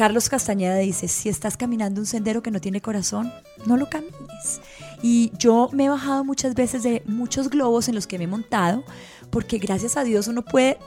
Carlos 0.00 0.30
Castañeda 0.30 0.76
dice, 0.76 1.08
si 1.08 1.28
estás 1.28 1.58
caminando 1.58 2.00
un 2.00 2.06
sendero 2.06 2.42
que 2.42 2.50
no 2.50 2.58
tiene 2.58 2.80
corazón, 2.80 3.30
no 3.66 3.76
lo 3.76 3.90
camines. 3.90 4.62
Y 5.02 5.30
yo 5.38 5.68
me 5.74 5.84
he 5.84 5.88
bajado 5.90 6.24
muchas 6.24 6.54
veces 6.54 6.82
de 6.82 7.02
muchos 7.04 7.50
globos 7.50 7.86
en 7.86 7.94
los 7.94 8.06
que 8.06 8.16
me 8.16 8.24
he 8.24 8.26
montado, 8.26 8.82
porque 9.28 9.58
gracias 9.58 9.98
a 9.98 10.04
Dios 10.04 10.26
uno 10.26 10.42
puede 10.42 10.78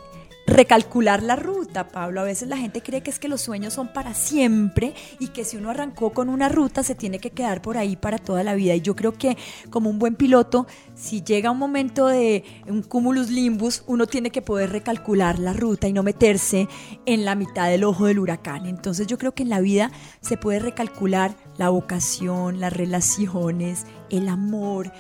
recalcular 0.46 1.24
la 1.24 1.36
ruta, 1.36 1.88
Pablo. 1.88 2.22
A 2.22 2.24
veces 2.24 2.50
la 2.50 2.58
gente 2.58 2.82
cree 2.82 3.02
que 3.02 3.10
es 3.10 3.20
que 3.20 3.28
los 3.28 3.41
sueños 3.41 3.74
son 3.74 3.88
para 3.88 4.14
siempre 4.14 4.94
y 5.20 5.30
que 5.30 5.46
si 5.46 5.58
uno 5.58 5.70
arrancó 5.70 6.12
con 6.12 6.30
una 6.30 6.50
ruta 6.50 6.84
se 6.84 6.96
tiene 6.96 7.20
que 7.20 7.32
quedar 7.32 7.62
por 7.62 7.78
ahí 7.78 7.96
para 7.96 8.18
toda 8.18 8.44
la 8.44 8.54
vida. 8.54 8.76
Y 8.76 8.82
yo 8.82 8.96
creo 8.96 9.14
que 9.14 9.38
como 9.70 9.89
un 9.89 10.00
buen 10.00 10.16
piloto, 10.16 10.68
si 10.96 11.24
llega 11.24 11.52
un 11.52 11.60
momento 11.60 12.08
de 12.08 12.44
un 12.68 12.84
cumulus 12.84 13.30
limbus, 13.30 13.84
uno 13.88 14.06
tiene 14.06 14.30
que 14.30 14.41
poder 14.41 14.72
recalcular 14.72 15.39
la 15.39 15.54
ruta 15.54 15.88
y 15.88 15.94
no 15.94 16.04
meterse 16.04 16.68
en 17.06 17.26
la 17.26 17.36
mitad 17.36 17.70
del 17.70 17.84
ojo 17.84 18.06
del 18.06 18.20
huracán. 18.20 18.66
Entonces 18.66 19.08
yo 19.08 19.18
creo 19.18 19.34
que 19.34 19.44
en 19.44 19.50
la 19.50 19.62
vida 19.62 19.91
se 20.22 20.38
puede 20.38 20.60
recalcular 20.60 21.36
la 21.58 21.70
vocación, 21.70 22.60
las 22.60 22.74
relaciones, 22.74 23.86
el 24.10 24.28
amor 24.28 24.91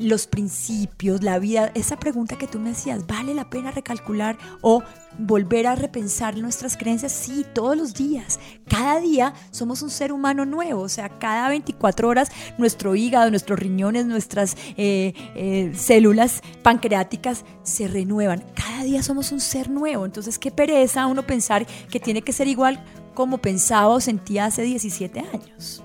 los 0.00 0.26
principios, 0.26 1.22
la 1.22 1.38
vida, 1.38 1.70
esa 1.74 1.98
pregunta 1.98 2.38
que 2.38 2.46
tú 2.46 2.58
me 2.58 2.70
hacías, 2.70 3.06
¿vale 3.06 3.34
la 3.34 3.50
pena 3.50 3.70
recalcular 3.70 4.38
o 4.62 4.82
volver 5.18 5.66
a 5.66 5.74
repensar 5.74 6.36
nuestras 6.38 6.76
creencias? 6.76 7.12
Sí, 7.12 7.44
todos 7.54 7.76
los 7.76 7.94
días. 7.94 8.40
Cada 8.68 8.98
día 8.98 9.34
somos 9.50 9.82
un 9.82 9.90
ser 9.90 10.12
humano 10.12 10.44
nuevo, 10.46 10.82
o 10.82 10.88
sea, 10.88 11.08
cada 11.18 11.48
24 11.50 12.08
horas 12.08 12.30
nuestro 12.58 12.94
hígado, 12.96 13.30
nuestros 13.30 13.58
riñones, 13.58 14.06
nuestras 14.06 14.56
eh, 14.76 15.12
eh, 15.34 15.72
células 15.76 16.42
pancreáticas 16.62 17.44
se 17.62 17.86
renuevan. 17.86 18.44
Cada 18.54 18.82
día 18.84 19.02
somos 19.02 19.32
un 19.32 19.40
ser 19.40 19.68
nuevo, 19.68 20.06
entonces 20.06 20.38
qué 20.38 20.50
pereza 20.50 21.06
uno 21.06 21.26
pensar 21.26 21.66
que 21.90 22.00
tiene 22.00 22.22
que 22.22 22.32
ser 22.32 22.48
igual 22.48 22.82
como 23.14 23.38
pensaba 23.38 23.88
o 23.88 24.00
sentía 24.00 24.46
hace 24.46 24.62
17 24.62 25.20
años 25.20 25.82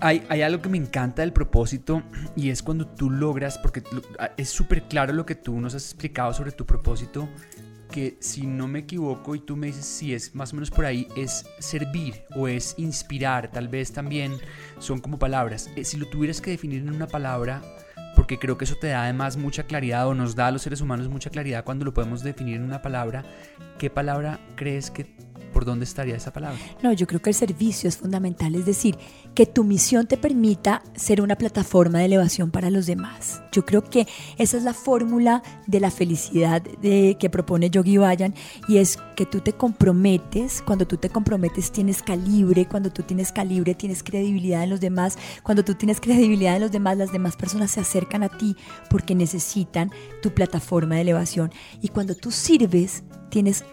hay, 0.00 0.42
algo 0.42 0.62
que 0.62 0.68
me 0.68 0.78
encanta 0.78 1.22
del 1.22 1.32
propósito 1.32 2.02
y 2.36 2.50
es 2.50 2.62
cuando 2.62 2.86
tú 2.86 3.10
logras, 3.10 3.58
porque 3.58 3.82
es 4.36 4.48
súper 4.48 4.84
claro 4.84 5.12
lo 5.12 5.26
que 5.26 5.34
tú 5.34 5.60
nos 5.60 5.74
has 5.74 5.84
explicado 5.84 6.32
sobre 6.32 6.52
tu 6.52 6.64
propósito, 6.64 7.28
que 7.90 8.16
si 8.20 8.46
no 8.46 8.68
me 8.68 8.80
equivoco 8.80 9.34
y 9.34 9.40
tú 9.40 9.56
me 9.56 9.66
dices 9.66 9.84
si 9.84 10.14
es 10.14 10.34
más 10.34 10.52
o 10.52 10.56
menos 10.56 10.70
por 10.70 10.84
ahí, 10.84 11.08
es 11.16 11.44
servir 11.58 12.22
o 12.36 12.48
es 12.48 12.74
inspirar, 12.78 13.50
tal 13.50 13.68
vez 13.68 13.92
también 13.92 14.32
son 14.78 15.00
como 15.00 15.18
palabras. 15.18 15.68
Eh, 15.76 15.84
si 15.84 15.96
lo 15.96 16.06
tuvieras 16.08 16.40
que 16.40 16.50
definir 16.50 16.82
en 16.82 16.94
una 16.94 17.06
palabra, 17.06 17.62
porque 18.16 18.38
creo 18.38 18.56
que 18.56 18.64
eso 18.64 18.76
te 18.76 18.88
da 18.88 19.04
además 19.04 19.36
mucha 19.36 19.64
claridad 19.64 20.06
o 20.06 20.14
nos 20.14 20.34
da 20.34 20.48
a 20.48 20.50
los 20.50 20.62
seres 20.62 20.80
humanos 20.80 21.08
mucha 21.08 21.30
claridad 21.30 21.64
cuando 21.64 21.84
lo 21.84 21.94
podemos 21.94 22.22
definir 22.22 22.56
en 22.56 22.62
una 22.62 22.82
palabra, 22.82 23.24
¿qué 23.78 23.90
palabra 23.90 24.40
crees 24.56 24.90
que 24.90 25.29
¿por 25.52 25.64
dónde 25.64 25.84
estaría 25.84 26.16
esa 26.16 26.32
palabra? 26.32 26.58
No, 26.82 26.92
yo 26.92 27.06
creo 27.06 27.20
que 27.20 27.30
el 27.30 27.34
servicio 27.34 27.88
es 27.88 27.96
fundamental, 27.96 28.54
es 28.54 28.66
decir, 28.66 28.96
que 29.34 29.46
tu 29.46 29.64
misión 29.64 30.06
te 30.06 30.16
permita 30.16 30.82
ser 30.94 31.20
una 31.20 31.36
plataforma 31.36 31.98
de 31.98 32.06
elevación 32.06 32.50
para 32.50 32.70
los 32.70 32.86
demás. 32.86 33.42
Yo 33.52 33.64
creo 33.64 33.84
que 33.84 34.06
esa 34.38 34.56
es 34.56 34.62
la 34.62 34.74
fórmula 34.74 35.42
de 35.66 35.80
la 35.80 35.90
felicidad 35.90 36.62
de, 36.62 37.16
que 37.18 37.30
propone 37.30 37.70
Yogi 37.70 37.98
Bayan 37.98 38.34
y 38.68 38.78
es 38.78 38.98
que 39.16 39.26
tú 39.26 39.40
te 39.40 39.52
comprometes, 39.52 40.62
cuando 40.62 40.86
tú 40.86 40.96
te 40.96 41.10
comprometes 41.10 41.72
tienes 41.72 42.02
calibre, 42.02 42.66
cuando 42.66 42.90
tú 42.90 43.02
tienes 43.02 43.32
calibre 43.32 43.74
tienes 43.74 44.02
credibilidad 44.02 44.64
en 44.64 44.70
los 44.70 44.80
demás, 44.80 45.18
cuando 45.42 45.64
tú 45.64 45.74
tienes 45.74 46.00
credibilidad 46.00 46.56
en 46.56 46.62
los 46.62 46.72
demás, 46.72 46.96
las 46.96 47.12
demás 47.12 47.36
personas 47.36 47.70
se 47.70 47.80
acercan 47.80 48.22
a 48.22 48.28
ti 48.28 48.56
porque 48.88 49.14
necesitan 49.14 49.90
tu 50.22 50.32
plataforma 50.32 50.96
de 50.96 51.02
elevación 51.02 51.52
y 51.80 51.88
cuando 51.88 52.14
tú 52.14 52.30
sirves 52.30 53.02
tienes 53.30 53.64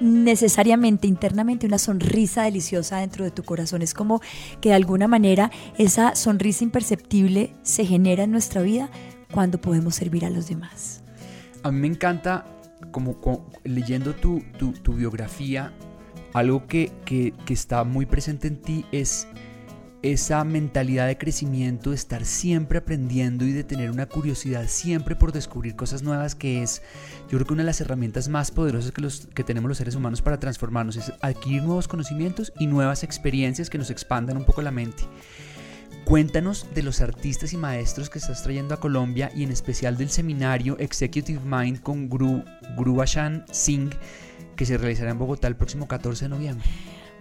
necesariamente 0.00 1.06
internamente 1.06 1.66
una 1.66 1.78
sonrisa 1.78 2.44
deliciosa 2.44 2.98
dentro 2.98 3.24
de 3.24 3.30
tu 3.30 3.42
corazón. 3.42 3.82
Es 3.82 3.94
como 3.94 4.20
que 4.60 4.70
de 4.70 4.74
alguna 4.74 5.08
manera 5.08 5.50
esa 5.78 6.14
sonrisa 6.14 6.64
imperceptible 6.64 7.52
se 7.62 7.84
genera 7.84 8.24
en 8.24 8.30
nuestra 8.30 8.62
vida 8.62 8.90
cuando 9.32 9.60
podemos 9.60 9.94
servir 9.94 10.24
a 10.24 10.30
los 10.30 10.48
demás. 10.48 11.02
A 11.62 11.70
mí 11.70 11.80
me 11.80 11.88
encanta, 11.88 12.46
como, 12.90 13.16
leyendo 13.64 14.14
tu, 14.14 14.42
tu, 14.58 14.92
biografía, 14.92 15.72
algo 16.32 16.66
que, 16.66 16.92
que, 17.04 17.32
que 17.44 17.54
está 17.54 17.84
muy 17.84 18.06
presente 18.06 18.48
en 18.48 18.60
ti 18.60 18.84
es 18.92 19.26
esa 20.04 20.44
mentalidad 20.44 21.06
de 21.06 21.16
crecimiento, 21.16 21.88
de 21.88 21.96
estar 21.96 22.26
siempre 22.26 22.76
aprendiendo 22.76 23.46
y 23.46 23.52
de 23.52 23.64
tener 23.64 23.90
una 23.90 24.04
curiosidad 24.04 24.66
siempre 24.68 25.16
por 25.16 25.32
descubrir 25.32 25.76
cosas 25.76 26.02
nuevas, 26.02 26.34
que 26.34 26.62
es, 26.62 26.82
yo 27.22 27.38
creo 27.38 27.46
que 27.46 27.54
una 27.54 27.62
de 27.62 27.68
las 27.68 27.80
herramientas 27.80 28.28
más 28.28 28.50
poderosas 28.50 28.92
que, 28.92 29.00
los, 29.00 29.28
que 29.34 29.44
tenemos 29.44 29.66
los 29.66 29.78
seres 29.78 29.94
humanos 29.94 30.20
para 30.20 30.38
transformarnos, 30.38 30.96
es 30.96 31.10
adquirir 31.22 31.62
nuevos 31.62 31.88
conocimientos 31.88 32.52
y 32.58 32.66
nuevas 32.66 33.02
experiencias 33.02 33.70
que 33.70 33.78
nos 33.78 33.88
expandan 33.88 34.36
un 34.36 34.44
poco 34.44 34.60
la 34.60 34.70
mente. 34.70 35.04
Cuéntanos 36.04 36.66
de 36.74 36.82
los 36.82 37.00
artistas 37.00 37.54
y 37.54 37.56
maestros 37.56 38.10
que 38.10 38.18
estás 38.18 38.42
trayendo 38.42 38.74
a 38.74 38.80
Colombia 38.80 39.32
y 39.34 39.42
en 39.42 39.52
especial 39.52 39.96
del 39.96 40.10
seminario 40.10 40.76
Executive 40.78 41.40
Mind 41.46 41.80
con 41.80 42.10
Guru, 42.10 42.44
Guru 42.76 43.02
Singh 43.50 43.94
que 44.54 44.66
se 44.66 44.76
realizará 44.76 45.12
en 45.12 45.18
Bogotá 45.18 45.48
el 45.48 45.56
próximo 45.56 45.88
14 45.88 46.26
de 46.26 46.28
noviembre. 46.28 46.68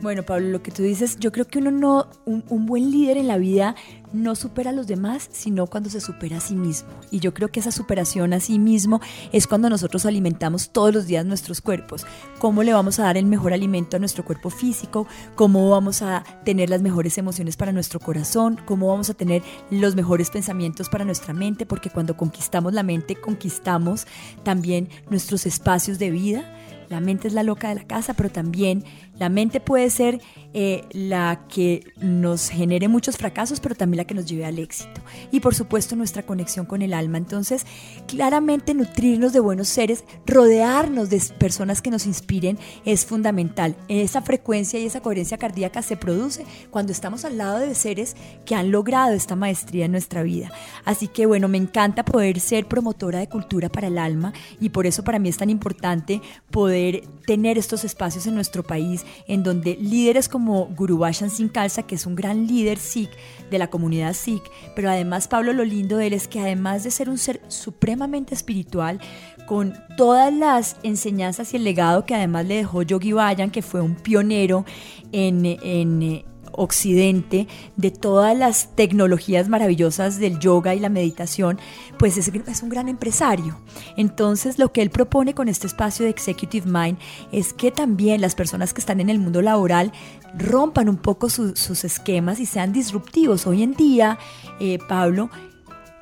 Bueno, 0.02 0.24
Pablo, 0.24 0.50
lo 0.50 0.62
que 0.62 0.72
tú 0.72 0.84
dices, 0.84 1.18
yo 1.20 1.32
creo 1.32 1.48
que 1.48 1.60
uno 1.60 1.72
no, 1.72 2.08
un, 2.26 2.66
buen 2.66 2.92
líder 2.92 3.18
en 3.18 3.28
la 3.28 3.38
vida 3.38 3.76
no 4.12 4.36
supera 4.36 4.72
a 4.72 4.74
los 4.74 4.88
demás, 4.88 5.30
sino 5.32 5.68
cuando 5.68 5.90
se 5.90 6.02
supera 6.02 6.38
a 6.38 6.42
sí 6.42 6.56
mismo. 6.56 6.90
Y 7.10 7.20
yo 7.20 7.34
creo 7.34 7.50
que 7.50 7.60
esa 7.60 7.72
superación 7.72 8.34
a 8.34 8.40
sí 8.40 8.60
mismo 8.60 9.02
es 9.32 9.48
cuando 9.48 9.70
nosotros 9.70 10.06
alimentamos 10.06 10.72
todos 10.72 10.94
los 10.94 11.08
días 11.08 11.26
nuestros 11.26 11.62
cuerpos. 11.62 12.06
¿Cómo 12.40 12.64
le 12.64 12.74
vamos 12.74 13.00
a 13.00 13.04
dar 13.04 13.18
el 13.18 13.26
mejor 13.26 13.54
alimento 13.54 13.96
a 13.96 14.00
nuestro 14.00 14.26
cuerpo 14.26 14.50
físico? 14.50 15.08
¿Cómo 15.36 15.70
vamos 15.70 16.02
a 16.02 16.24
tener 16.44 16.70
las 16.70 16.82
mejores 16.82 17.18
emociones 17.18 17.56
para 17.56 17.72
nuestro 17.72 18.00
corazón? 18.00 18.60
¿Cómo 18.66 18.88
vamos 18.90 19.10
a 19.10 19.14
tener 19.14 19.42
los 19.70 19.96
mejores 19.96 20.30
pensamientos 20.30 20.90
para 20.90 21.06
nuestra 21.06 21.34
mente? 21.34 21.66
Porque 21.66 21.90
cuando 21.90 22.18
conquistamos 22.18 22.74
la 22.74 22.84
mente, 22.84 23.16
conquistamos 23.16 24.06
también 24.44 24.90
nuestros 25.10 25.46
espacios 25.46 25.98
de 25.98 26.12
vida. 26.12 26.44
La 26.90 27.00
mente 27.00 27.28
es 27.28 27.34
la 27.34 27.42
loca 27.42 27.70
de 27.70 27.76
la 27.76 27.88
casa, 27.88 28.14
pero 28.14 28.30
también 28.30 28.84
la 29.18 29.30
mente 29.30 29.60
puede 29.60 29.90
ser 29.90 30.22
eh, 30.56 30.86
la 30.92 31.46
que 31.48 31.94
nos 31.98 32.50
genere 32.50 32.88
muchos 32.88 33.18
fracasos, 33.18 33.60
pero 33.60 33.76
también 33.76 33.98
la 33.98 34.06
que 34.06 34.14
nos 34.14 34.26
lleve 34.26 34.46
al 34.46 34.60
éxito. 34.60 35.02
Y 35.32 35.40
por 35.40 35.56
supuesto 35.56 35.96
nuestra 35.96 36.24
conexión 36.24 36.66
con 36.66 36.82
el 36.82 36.94
alma. 36.94 37.18
Entonces, 37.18 37.66
claramente 38.08 38.74
nutrirnos 38.74 39.34
de 39.34 39.40
buenos 39.40 39.68
seres, 39.68 40.04
rodearnos 40.26 41.10
de 41.10 41.22
personas 41.38 41.82
que 41.82 41.92
nos 41.92 42.06
inspiren 42.06 42.58
es 42.86 43.06
fundamental. 43.06 43.76
Esa 43.88 44.22
frecuencia 44.22 44.80
y 44.80 44.86
esa 44.86 45.02
coherencia 45.02 45.38
cardíaca 45.38 45.82
se 45.82 45.98
produce 45.98 46.46
cuando 46.72 46.92
estamos 46.92 47.26
al 47.26 47.38
lado 47.38 47.60
de 47.60 47.76
seres 47.76 48.16
que 48.46 48.56
han 48.56 48.72
logrado 48.72 49.14
esta 49.14 49.36
maestría 49.36 49.86
en 49.86 49.92
nuestra 49.92 50.24
vida. 50.24 50.52
Así 50.86 51.08
que 51.08 51.26
bueno, 51.26 51.48
me 51.48 51.58
encanta 51.58 52.04
poder 52.06 52.40
ser 52.40 52.68
promotora 52.68 53.20
de 53.20 53.30
cultura 53.30 53.70
para 53.70 53.88
el 53.88 53.98
alma 53.98 54.34
y 54.60 54.70
por 54.70 54.86
eso 54.86 55.04
para 55.04 55.20
mí 55.20 55.30
es 55.30 55.38
tan 55.38 55.50
importante 55.50 56.22
poder 56.52 57.04
tener 57.26 57.58
estos 57.58 57.84
espacios 57.84 58.28
en 58.28 58.36
nuestro 58.36 58.64
país 58.64 59.03
en 59.28 59.44
donde 59.44 59.76
líderes 59.76 60.30
como 60.30 60.66
Guru 60.68 60.98
Bashan 60.98 61.30
Singh 61.30 61.50
Khalsa, 61.50 61.84
que 61.84 61.96
es 61.96 62.06
un 62.06 62.16
gran 62.16 62.48
líder 62.48 62.78
Sikh 62.78 63.12
de 63.50 63.58
la 63.58 63.70
comunidad 63.70 64.14
Sikh, 64.14 64.44
pero 64.76 64.90
además 64.90 65.28
Pablo 65.28 65.54
lo 65.54 65.64
lindo 65.64 65.98
de 65.98 66.08
él 66.08 66.14
es 66.14 66.28
que 66.28 66.40
además 66.40 66.84
de 66.84 66.92
ser 66.92 67.10
un 67.10 67.18
ser 67.18 67.42
supremamente 67.48 68.34
espiritual, 68.34 69.00
con 69.46 69.74
todas 69.98 70.34
las 70.34 70.78
enseñanzas 70.84 71.54
y 71.54 71.58
el 71.58 71.64
legado 71.64 72.06
que 72.06 72.16
además 72.16 72.46
le 72.46 72.56
dejó 72.56 72.82
Yogi 72.82 73.12
Bayan, 73.12 73.52
que 73.52 73.62
fue 73.62 73.82
un 73.82 73.96
pionero 73.96 74.66
en, 75.12 75.46
en 75.46 76.24
occidente 76.54 77.48
de 77.76 77.92
todas 77.92 78.38
las 78.38 78.76
tecnologías 78.76 79.50
maravillosas 79.50 80.20
del 80.20 80.40
yoga 80.40 80.76
y 80.76 80.80
la 80.80 80.90
meditación, 80.90 81.60
pues 81.98 82.18
es, 82.18 82.64
un 82.64 82.70
gran 82.70 82.90
empresario. 82.90 83.58
Entonces 83.98 84.60
lo 84.60 84.72
que 84.72 84.82
él 84.82 84.90
propone 84.90 85.34
con 85.34 85.48
este 85.48 85.68
espacio 85.68 86.06
de 86.06 86.12
Executive 86.12 86.70
Mind 86.70 86.98
es 87.32 87.54
que 87.54 87.72
también 87.72 88.22
las 88.22 88.36
personas 88.36 88.74
que 88.74 88.82
están 88.82 89.00
en 89.00 89.10
el 89.10 89.20
mundo 89.20 89.42
laboral 89.42 89.92
rompan 90.38 90.90
un 90.90 90.98
poco 90.98 91.30
sus 91.30 91.84
esquemas 91.84 92.40
y 92.40 92.46
sean 92.46 92.74
disruptivos. 92.74 93.46
Hoy 93.46 93.64
en 93.64 93.74
día, 93.74 94.18
eh, 94.60 94.80
Pablo, 94.88 95.30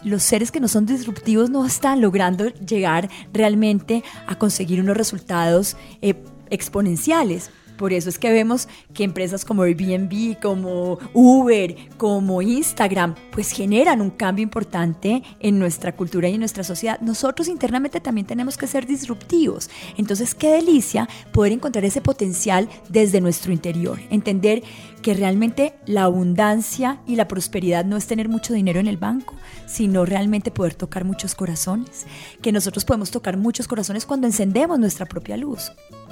los 0.04 0.24
seres 0.24 0.52
que 0.52 0.60
no 0.60 0.68
son 0.68 0.86
disruptivos 0.86 1.50
no 1.50 1.66
están 1.66 2.02
logrando 2.02 2.48
llegar 2.48 3.10
realmente 3.34 4.04
a 4.28 4.38
conseguir 4.38 4.82
unos 4.82 4.98
resultados 4.98 5.78
eh, 6.02 6.16
exponenciales. 6.50 7.52
Por 7.82 7.94
eso 7.94 8.10
es 8.10 8.20
que 8.20 8.32
vemos 8.32 8.68
que 8.94 9.04
empresas 9.04 9.44
como 9.44 9.64
Airbnb, 9.64 10.40
como 10.40 11.00
Uber, 11.16 11.76
como 11.98 12.44
Instagram, 12.44 13.16
pues 13.32 13.50
generan 13.50 14.02
un 14.02 14.12
cambio 14.12 14.44
importante 14.44 15.24
en 15.40 15.58
nuestra 15.58 15.96
cultura 15.96 16.30
y 16.30 16.36
en 16.36 16.42
nuestra 16.42 16.64
sociedad. 16.64 17.00
Nosotros 17.02 17.48
internamente 17.48 18.00
también 18.00 18.28
tenemos 18.28 18.56
que 18.56 18.68
ser 18.68 18.86
disruptivos. 18.86 19.72
Entonces, 19.98 20.36
qué 20.36 20.52
delicia 20.52 21.10
poder 21.32 21.54
encontrar 21.54 21.84
ese 21.84 22.02
potencial 22.02 22.70
desde 22.88 23.20
nuestro 23.20 23.52
interior. 23.52 24.00
Entender 24.12 24.62
que 25.02 25.16
realmente 25.16 25.74
la 25.88 26.04
abundancia 26.04 27.02
y 27.08 27.16
la 27.16 27.28
prosperidad 27.28 27.84
no 27.84 27.98
es 27.98 28.06
tener 28.06 28.30
mucho 28.30 28.54
dinero 28.54 28.80
en 28.80 28.86
el 28.86 28.98
banco, 28.98 29.34
sino 29.66 30.06
realmente 30.06 30.52
poder 30.52 30.76
tocar 30.76 31.04
muchos 31.04 31.34
corazones. 31.34 32.06
Que 32.44 32.52
nosotros 32.52 32.86
podemos 32.86 33.10
tocar 33.10 33.38
muchos 33.38 33.68
corazones 33.68 34.06
cuando 34.06 34.28
encendemos 34.28 34.78
nuestra 34.78 35.08
propia 35.08 35.36
luz. 35.36 35.72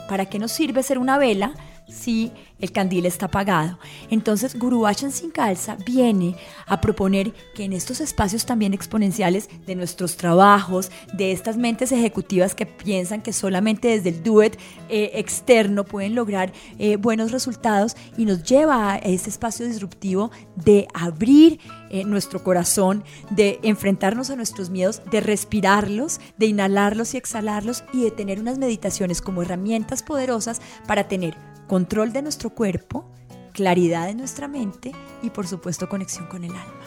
¿Para 0.10 0.26
qué 0.26 0.40
nos 0.40 0.52
sirve 0.52 0.84
ser 0.84 0.98
una 0.98 1.18
vela 1.18 1.54
si 1.90 2.32
el 2.60 2.72
candil 2.72 3.06
está 3.06 3.28
apagado. 3.28 3.80
Entonces, 4.10 4.58
Guruachan 4.58 5.12
sin 5.12 5.32
calza 5.32 5.78
viene 5.86 6.36
a 6.68 6.82
proponer 6.82 7.34
que 7.56 7.64
en 7.64 7.74
estos 7.74 8.02
espacios 8.02 8.46
también 8.46 8.74
exponenciales 8.74 9.50
de 9.66 9.76
nuestros 9.76 10.18
trabajos, 10.18 10.92
de 11.14 11.32
estas 11.32 11.58
mentes 11.58 11.92
ejecutivas 11.92 12.56
que 12.56 12.66
piensan 12.66 13.22
que 13.22 13.34
solamente 13.34 13.88
desde 13.88 14.10
el 14.10 14.24
duet 14.24 14.60
eh, 14.90 15.12
externo 15.16 15.86
pueden 15.86 16.16
lograr 16.16 16.52
eh, 16.78 16.98
buenos 16.98 17.32
resultados 17.32 17.96
y 18.18 18.26
nos 18.26 18.44
lleva 18.44 18.94
a 18.94 18.98
ese 18.98 19.30
espacio 19.30 19.66
disruptivo 19.66 20.32
de 20.56 20.88
abrir 20.94 21.60
eh, 21.90 22.04
nuestro 22.04 22.44
corazón, 22.44 23.04
de 23.30 23.60
enfrentarnos 23.64 24.30
a 24.30 24.36
nuestros 24.36 24.70
miedos, 24.70 25.02
de 25.10 25.22
respirarlos, 25.22 26.20
de 26.38 26.48
inhalarlos 26.48 27.14
y 27.14 27.18
exhalarlos 27.18 27.84
y 27.94 28.04
de 28.04 28.12
tener 28.12 28.40
unas 28.40 28.58
meditaciones 28.58 29.22
como 29.22 29.42
herramientas 29.42 30.04
poderosas 30.04 30.62
para 30.88 31.08
tener 31.08 31.36
control 31.68 32.14
de 32.14 32.22
nuestro 32.22 32.50
cuerpo, 32.50 33.10
claridad 33.54 34.08
de 34.08 34.16
nuestra 34.16 34.48
mente 34.48 34.92
y 35.22 35.30
por 35.30 35.48
supuesto 35.48 35.90
conexión 35.90 36.28
con 36.28 36.44
el 36.44 36.52
alma. 36.52 36.82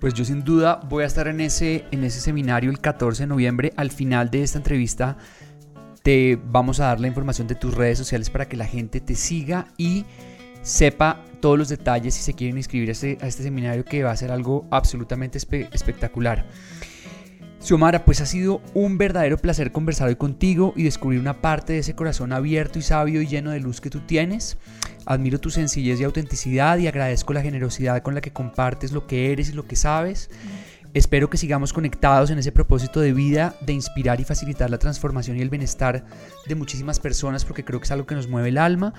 Pues 0.00 0.14
yo 0.14 0.24
sin 0.24 0.44
duda 0.44 0.80
voy 0.88 1.02
a 1.02 1.06
estar 1.06 1.26
en 1.26 1.40
ese, 1.40 1.84
en 1.90 2.04
ese 2.04 2.20
seminario 2.20 2.70
el 2.70 2.80
14 2.80 3.24
de 3.24 3.26
noviembre. 3.26 3.72
Al 3.76 3.90
final 3.90 4.30
de 4.30 4.42
esta 4.42 4.58
entrevista 4.58 5.16
te 6.02 6.40
vamos 6.42 6.80
a 6.80 6.84
dar 6.84 7.00
la 7.00 7.08
información 7.08 7.48
de 7.48 7.56
tus 7.56 7.74
redes 7.74 7.98
sociales 7.98 8.30
para 8.30 8.48
que 8.48 8.56
la 8.56 8.66
gente 8.66 9.00
te 9.00 9.14
siga 9.14 9.66
y 9.76 10.04
sepa 10.62 11.24
todos 11.40 11.58
los 11.58 11.68
detalles 11.68 12.14
si 12.14 12.22
se 12.22 12.34
quieren 12.34 12.56
inscribir 12.56 12.88
a 12.88 12.92
este, 12.92 13.18
este 13.20 13.42
seminario 13.42 13.84
que 13.84 14.02
va 14.02 14.10
a 14.10 14.16
ser 14.16 14.30
algo 14.30 14.66
absolutamente 14.70 15.38
espectacular. 15.38 16.46
Xiomara, 17.60 18.04
pues 18.04 18.20
ha 18.20 18.26
sido 18.26 18.62
un 18.74 18.98
verdadero 18.98 19.36
placer 19.36 19.72
conversar 19.72 20.08
hoy 20.08 20.16
contigo 20.16 20.72
y 20.76 20.84
descubrir 20.84 21.20
una 21.20 21.40
parte 21.40 21.72
de 21.72 21.80
ese 21.80 21.94
corazón 21.94 22.32
abierto 22.32 22.78
y 22.78 22.82
sabio 22.82 23.20
y 23.20 23.26
lleno 23.26 23.50
de 23.50 23.60
luz 23.60 23.80
que 23.80 23.90
tú 23.90 24.00
tienes. 24.00 24.56
Admiro 25.06 25.40
tu 25.40 25.50
sencillez 25.50 26.00
y 26.00 26.04
autenticidad 26.04 26.78
y 26.78 26.86
agradezco 26.86 27.32
la 27.32 27.42
generosidad 27.42 28.02
con 28.02 28.14
la 28.14 28.20
que 28.20 28.32
compartes 28.32 28.92
lo 28.92 29.06
que 29.06 29.32
eres 29.32 29.48
y 29.48 29.54
lo 29.54 29.66
que 29.66 29.74
sabes. 29.74 30.30
Espero 30.98 31.30
que 31.30 31.36
sigamos 31.36 31.72
conectados 31.72 32.30
en 32.30 32.40
ese 32.40 32.50
propósito 32.50 32.98
de 32.98 33.12
vida 33.12 33.54
de 33.60 33.72
inspirar 33.72 34.20
y 34.20 34.24
facilitar 34.24 34.68
la 34.68 34.78
transformación 34.78 35.36
y 35.36 35.42
el 35.42 35.48
bienestar 35.48 36.04
de 36.44 36.54
muchísimas 36.56 36.98
personas 36.98 37.44
porque 37.44 37.64
creo 37.64 37.78
que 37.78 37.84
es 37.84 37.92
algo 37.92 38.04
que 38.04 38.16
nos 38.16 38.26
mueve 38.26 38.48
el 38.48 38.58
alma 38.58 38.92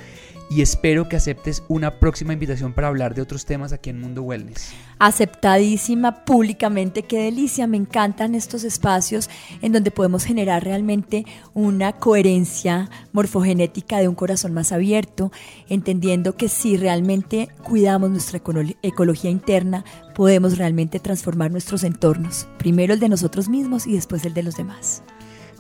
y 0.49 0.61
espero 0.61 1.09
que 1.09 1.17
aceptes 1.17 1.61
una 1.67 1.99
próxima 1.99 2.31
invitación 2.31 2.71
para 2.71 2.87
hablar 2.87 3.15
de 3.15 3.21
otros 3.21 3.45
temas 3.45 3.73
aquí 3.73 3.89
en 3.89 3.99
Mundo 3.99 4.23
Wellness. 4.23 4.71
Aceptadísima 4.97 6.23
públicamente, 6.23 7.03
qué 7.03 7.19
delicia, 7.21 7.67
me 7.67 7.75
encantan 7.75 8.33
estos 8.33 8.63
espacios 8.63 9.29
en 9.61 9.73
donde 9.73 9.91
podemos 9.91 10.23
generar 10.23 10.63
realmente 10.63 11.25
una 11.53 11.91
coherencia 11.91 12.89
morfogenética 13.11 13.97
de 13.97 14.07
un 14.07 14.15
corazón 14.15 14.53
más 14.53 14.71
abierto, 14.71 15.33
entendiendo 15.67 16.37
que 16.37 16.47
si 16.47 16.77
realmente 16.77 17.49
cuidamos 17.61 18.09
nuestra 18.09 18.39
ecología 18.81 19.29
interna, 19.29 19.83
podemos 20.15 20.57
realmente 20.57 20.99
transformar 20.99 21.51
nuestros 21.51 21.83
entornos, 21.83 22.47
primero 22.57 22.93
el 22.93 22.99
de 22.99 23.09
nosotros 23.09 23.49
mismos 23.49 23.87
y 23.87 23.93
después 23.93 24.25
el 24.25 24.33
de 24.33 24.43
los 24.43 24.55
demás. 24.55 25.03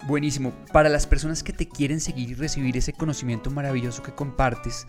Buenísimo. 0.09 0.53
Para 0.73 0.89
las 0.89 1.05
personas 1.05 1.43
que 1.43 1.53
te 1.53 1.67
quieren 1.67 1.99
seguir 1.99 2.31
y 2.31 2.33
recibir 2.33 2.75
ese 2.75 2.93
conocimiento 2.93 3.51
maravilloso 3.51 4.01
que 4.01 4.11
compartes, 4.11 4.87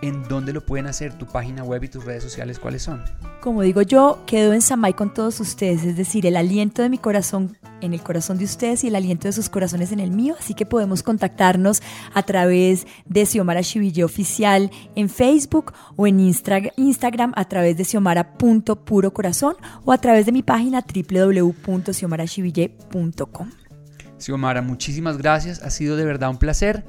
¿en 0.00 0.22
dónde 0.22 0.54
lo 0.54 0.64
pueden 0.64 0.86
hacer? 0.86 1.12
¿Tu 1.18 1.26
página 1.26 1.62
web 1.62 1.84
y 1.84 1.88
tus 1.88 2.06
redes 2.06 2.22
sociales 2.22 2.58
cuáles 2.58 2.82
son? 2.82 3.04
Como 3.42 3.60
digo 3.60 3.82
yo, 3.82 4.22
quedo 4.26 4.54
en 4.54 4.62
Samay 4.62 4.94
con 4.94 5.12
todos 5.12 5.40
ustedes, 5.40 5.84
es 5.84 5.98
decir, 5.98 6.24
el 6.24 6.38
aliento 6.38 6.80
de 6.80 6.88
mi 6.88 6.96
corazón 6.96 7.58
en 7.82 7.92
el 7.92 8.00
corazón 8.00 8.38
de 8.38 8.46
ustedes 8.46 8.82
y 8.82 8.88
el 8.88 8.96
aliento 8.96 9.28
de 9.28 9.32
sus 9.32 9.50
corazones 9.50 9.92
en 9.92 10.00
el 10.00 10.10
mío, 10.10 10.36
así 10.38 10.54
que 10.54 10.64
podemos 10.64 11.02
contactarnos 11.02 11.82
a 12.14 12.22
través 12.22 12.86
de 13.04 13.26
Xiomara 13.26 13.62
Chiville 13.62 14.04
Oficial 14.04 14.70
en 14.94 15.10
Facebook 15.10 15.74
o 15.96 16.06
en 16.06 16.18
Instagram 16.18 17.34
a 17.36 17.44
través 17.44 17.76
de 17.76 17.84
xiomara.purocorazón 17.84 19.56
o 19.84 19.92
a 19.92 19.98
través 19.98 20.24
de 20.24 20.32
mi 20.32 20.42
página 20.42 20.82
www.xiomarachiville.com. 20.82 23.61
Xiomara, 24.22 24.62
muchísimas 24.62 25.18
gracias. 25.18 25.62
Ha 25.62 25.70
sido 25.70 25.96
de 25.96 26.04
verdad 26.04 26.30
un 26.30 26.38
placer. 26.38 26.84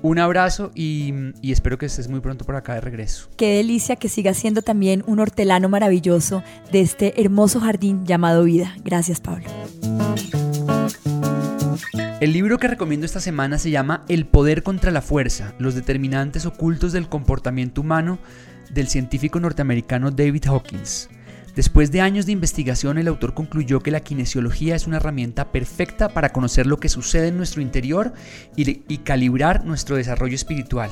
Un 0.00 0.20
abrazo 0.20 0.70
y, 0.74 1.12
y, 1.42 1.50
espero 1.50 1.76
que 1.76 1.86
estés 1.86 2.08
muy 2.08 2.20
pronto 2.20 2.44
por 2.44 2.54
acá 2.54 2.74
de 2.74 2.80
regreso. 2.80 3.28
Qué 3.36 3.56
delicia 3.56 3.96
que 3.96 4.08
sigas 4.08 4.36
siendo 4.36 4.62
también 4.62 5.02
un 5.06 5.18
hortelano 5.18 5.68
maravilloso 5.68 6.44
de 6.70 6.80
este 6.80 7.20
hermoso 7.20 7.58
jardín 7.58 8.06
llamado 8.06 8.44
vida. 8.44 8.76
Gracias, 8.84 9.20
Pablo. 9.20 9.48
El 12.20 12.32
libro 12.32 12.58
que 12.58 12.66
recomiendo 12.66 13.06
esta 13.06 13.20
semana 13.20 13.58
se 13.58 13.70
llama 13.70 14.04
El 14.08 14.26
poder 14.26 14.64
contra 14.64 14.90
la 14.90 15.02
fuerza, 15.02 15.54
los 15.58 15.76
determinantes 15.76 16.46
ocultos 16.46 16.92
del 16.92 17.08
comportamiento 17.08 17.80
humano 17.80 18.18
del 18.70 18.88
científico 18.88 19.38
norteamericano 19.38 20.10
David 20.10 20.46
Hawkins. 20.46 21.08
Después 21.58 21.90
de 21.90 22.00
años 22.00 22.24
de 22.24 22.30
investigación, 22.30 22.98
el 22.98 23.08
autor 23.08 23.34
concluyó 23.34 23.80
que 23.80 23.90
la 23.90 23.98
kinesiología 23.98 24.76
es 24.76 24.86
una 24.86 24.98
herramienta 24.98 25.50
perfecta 25.50 26.08
para 26.08 26.28
conocer 26.28 26.68
lo 26.68 26.76
que 26.76 26.88
sucede 26.88 27.26
en 27.26 27.36
nuestro 27.36 27.60
interior 27.60 28.12
y, 28.54 28.98
calibrar 28.98 29.64
nuestro 29.64 29.96
desarrollo 29.96 30.36
espiritual. 30.36 30.88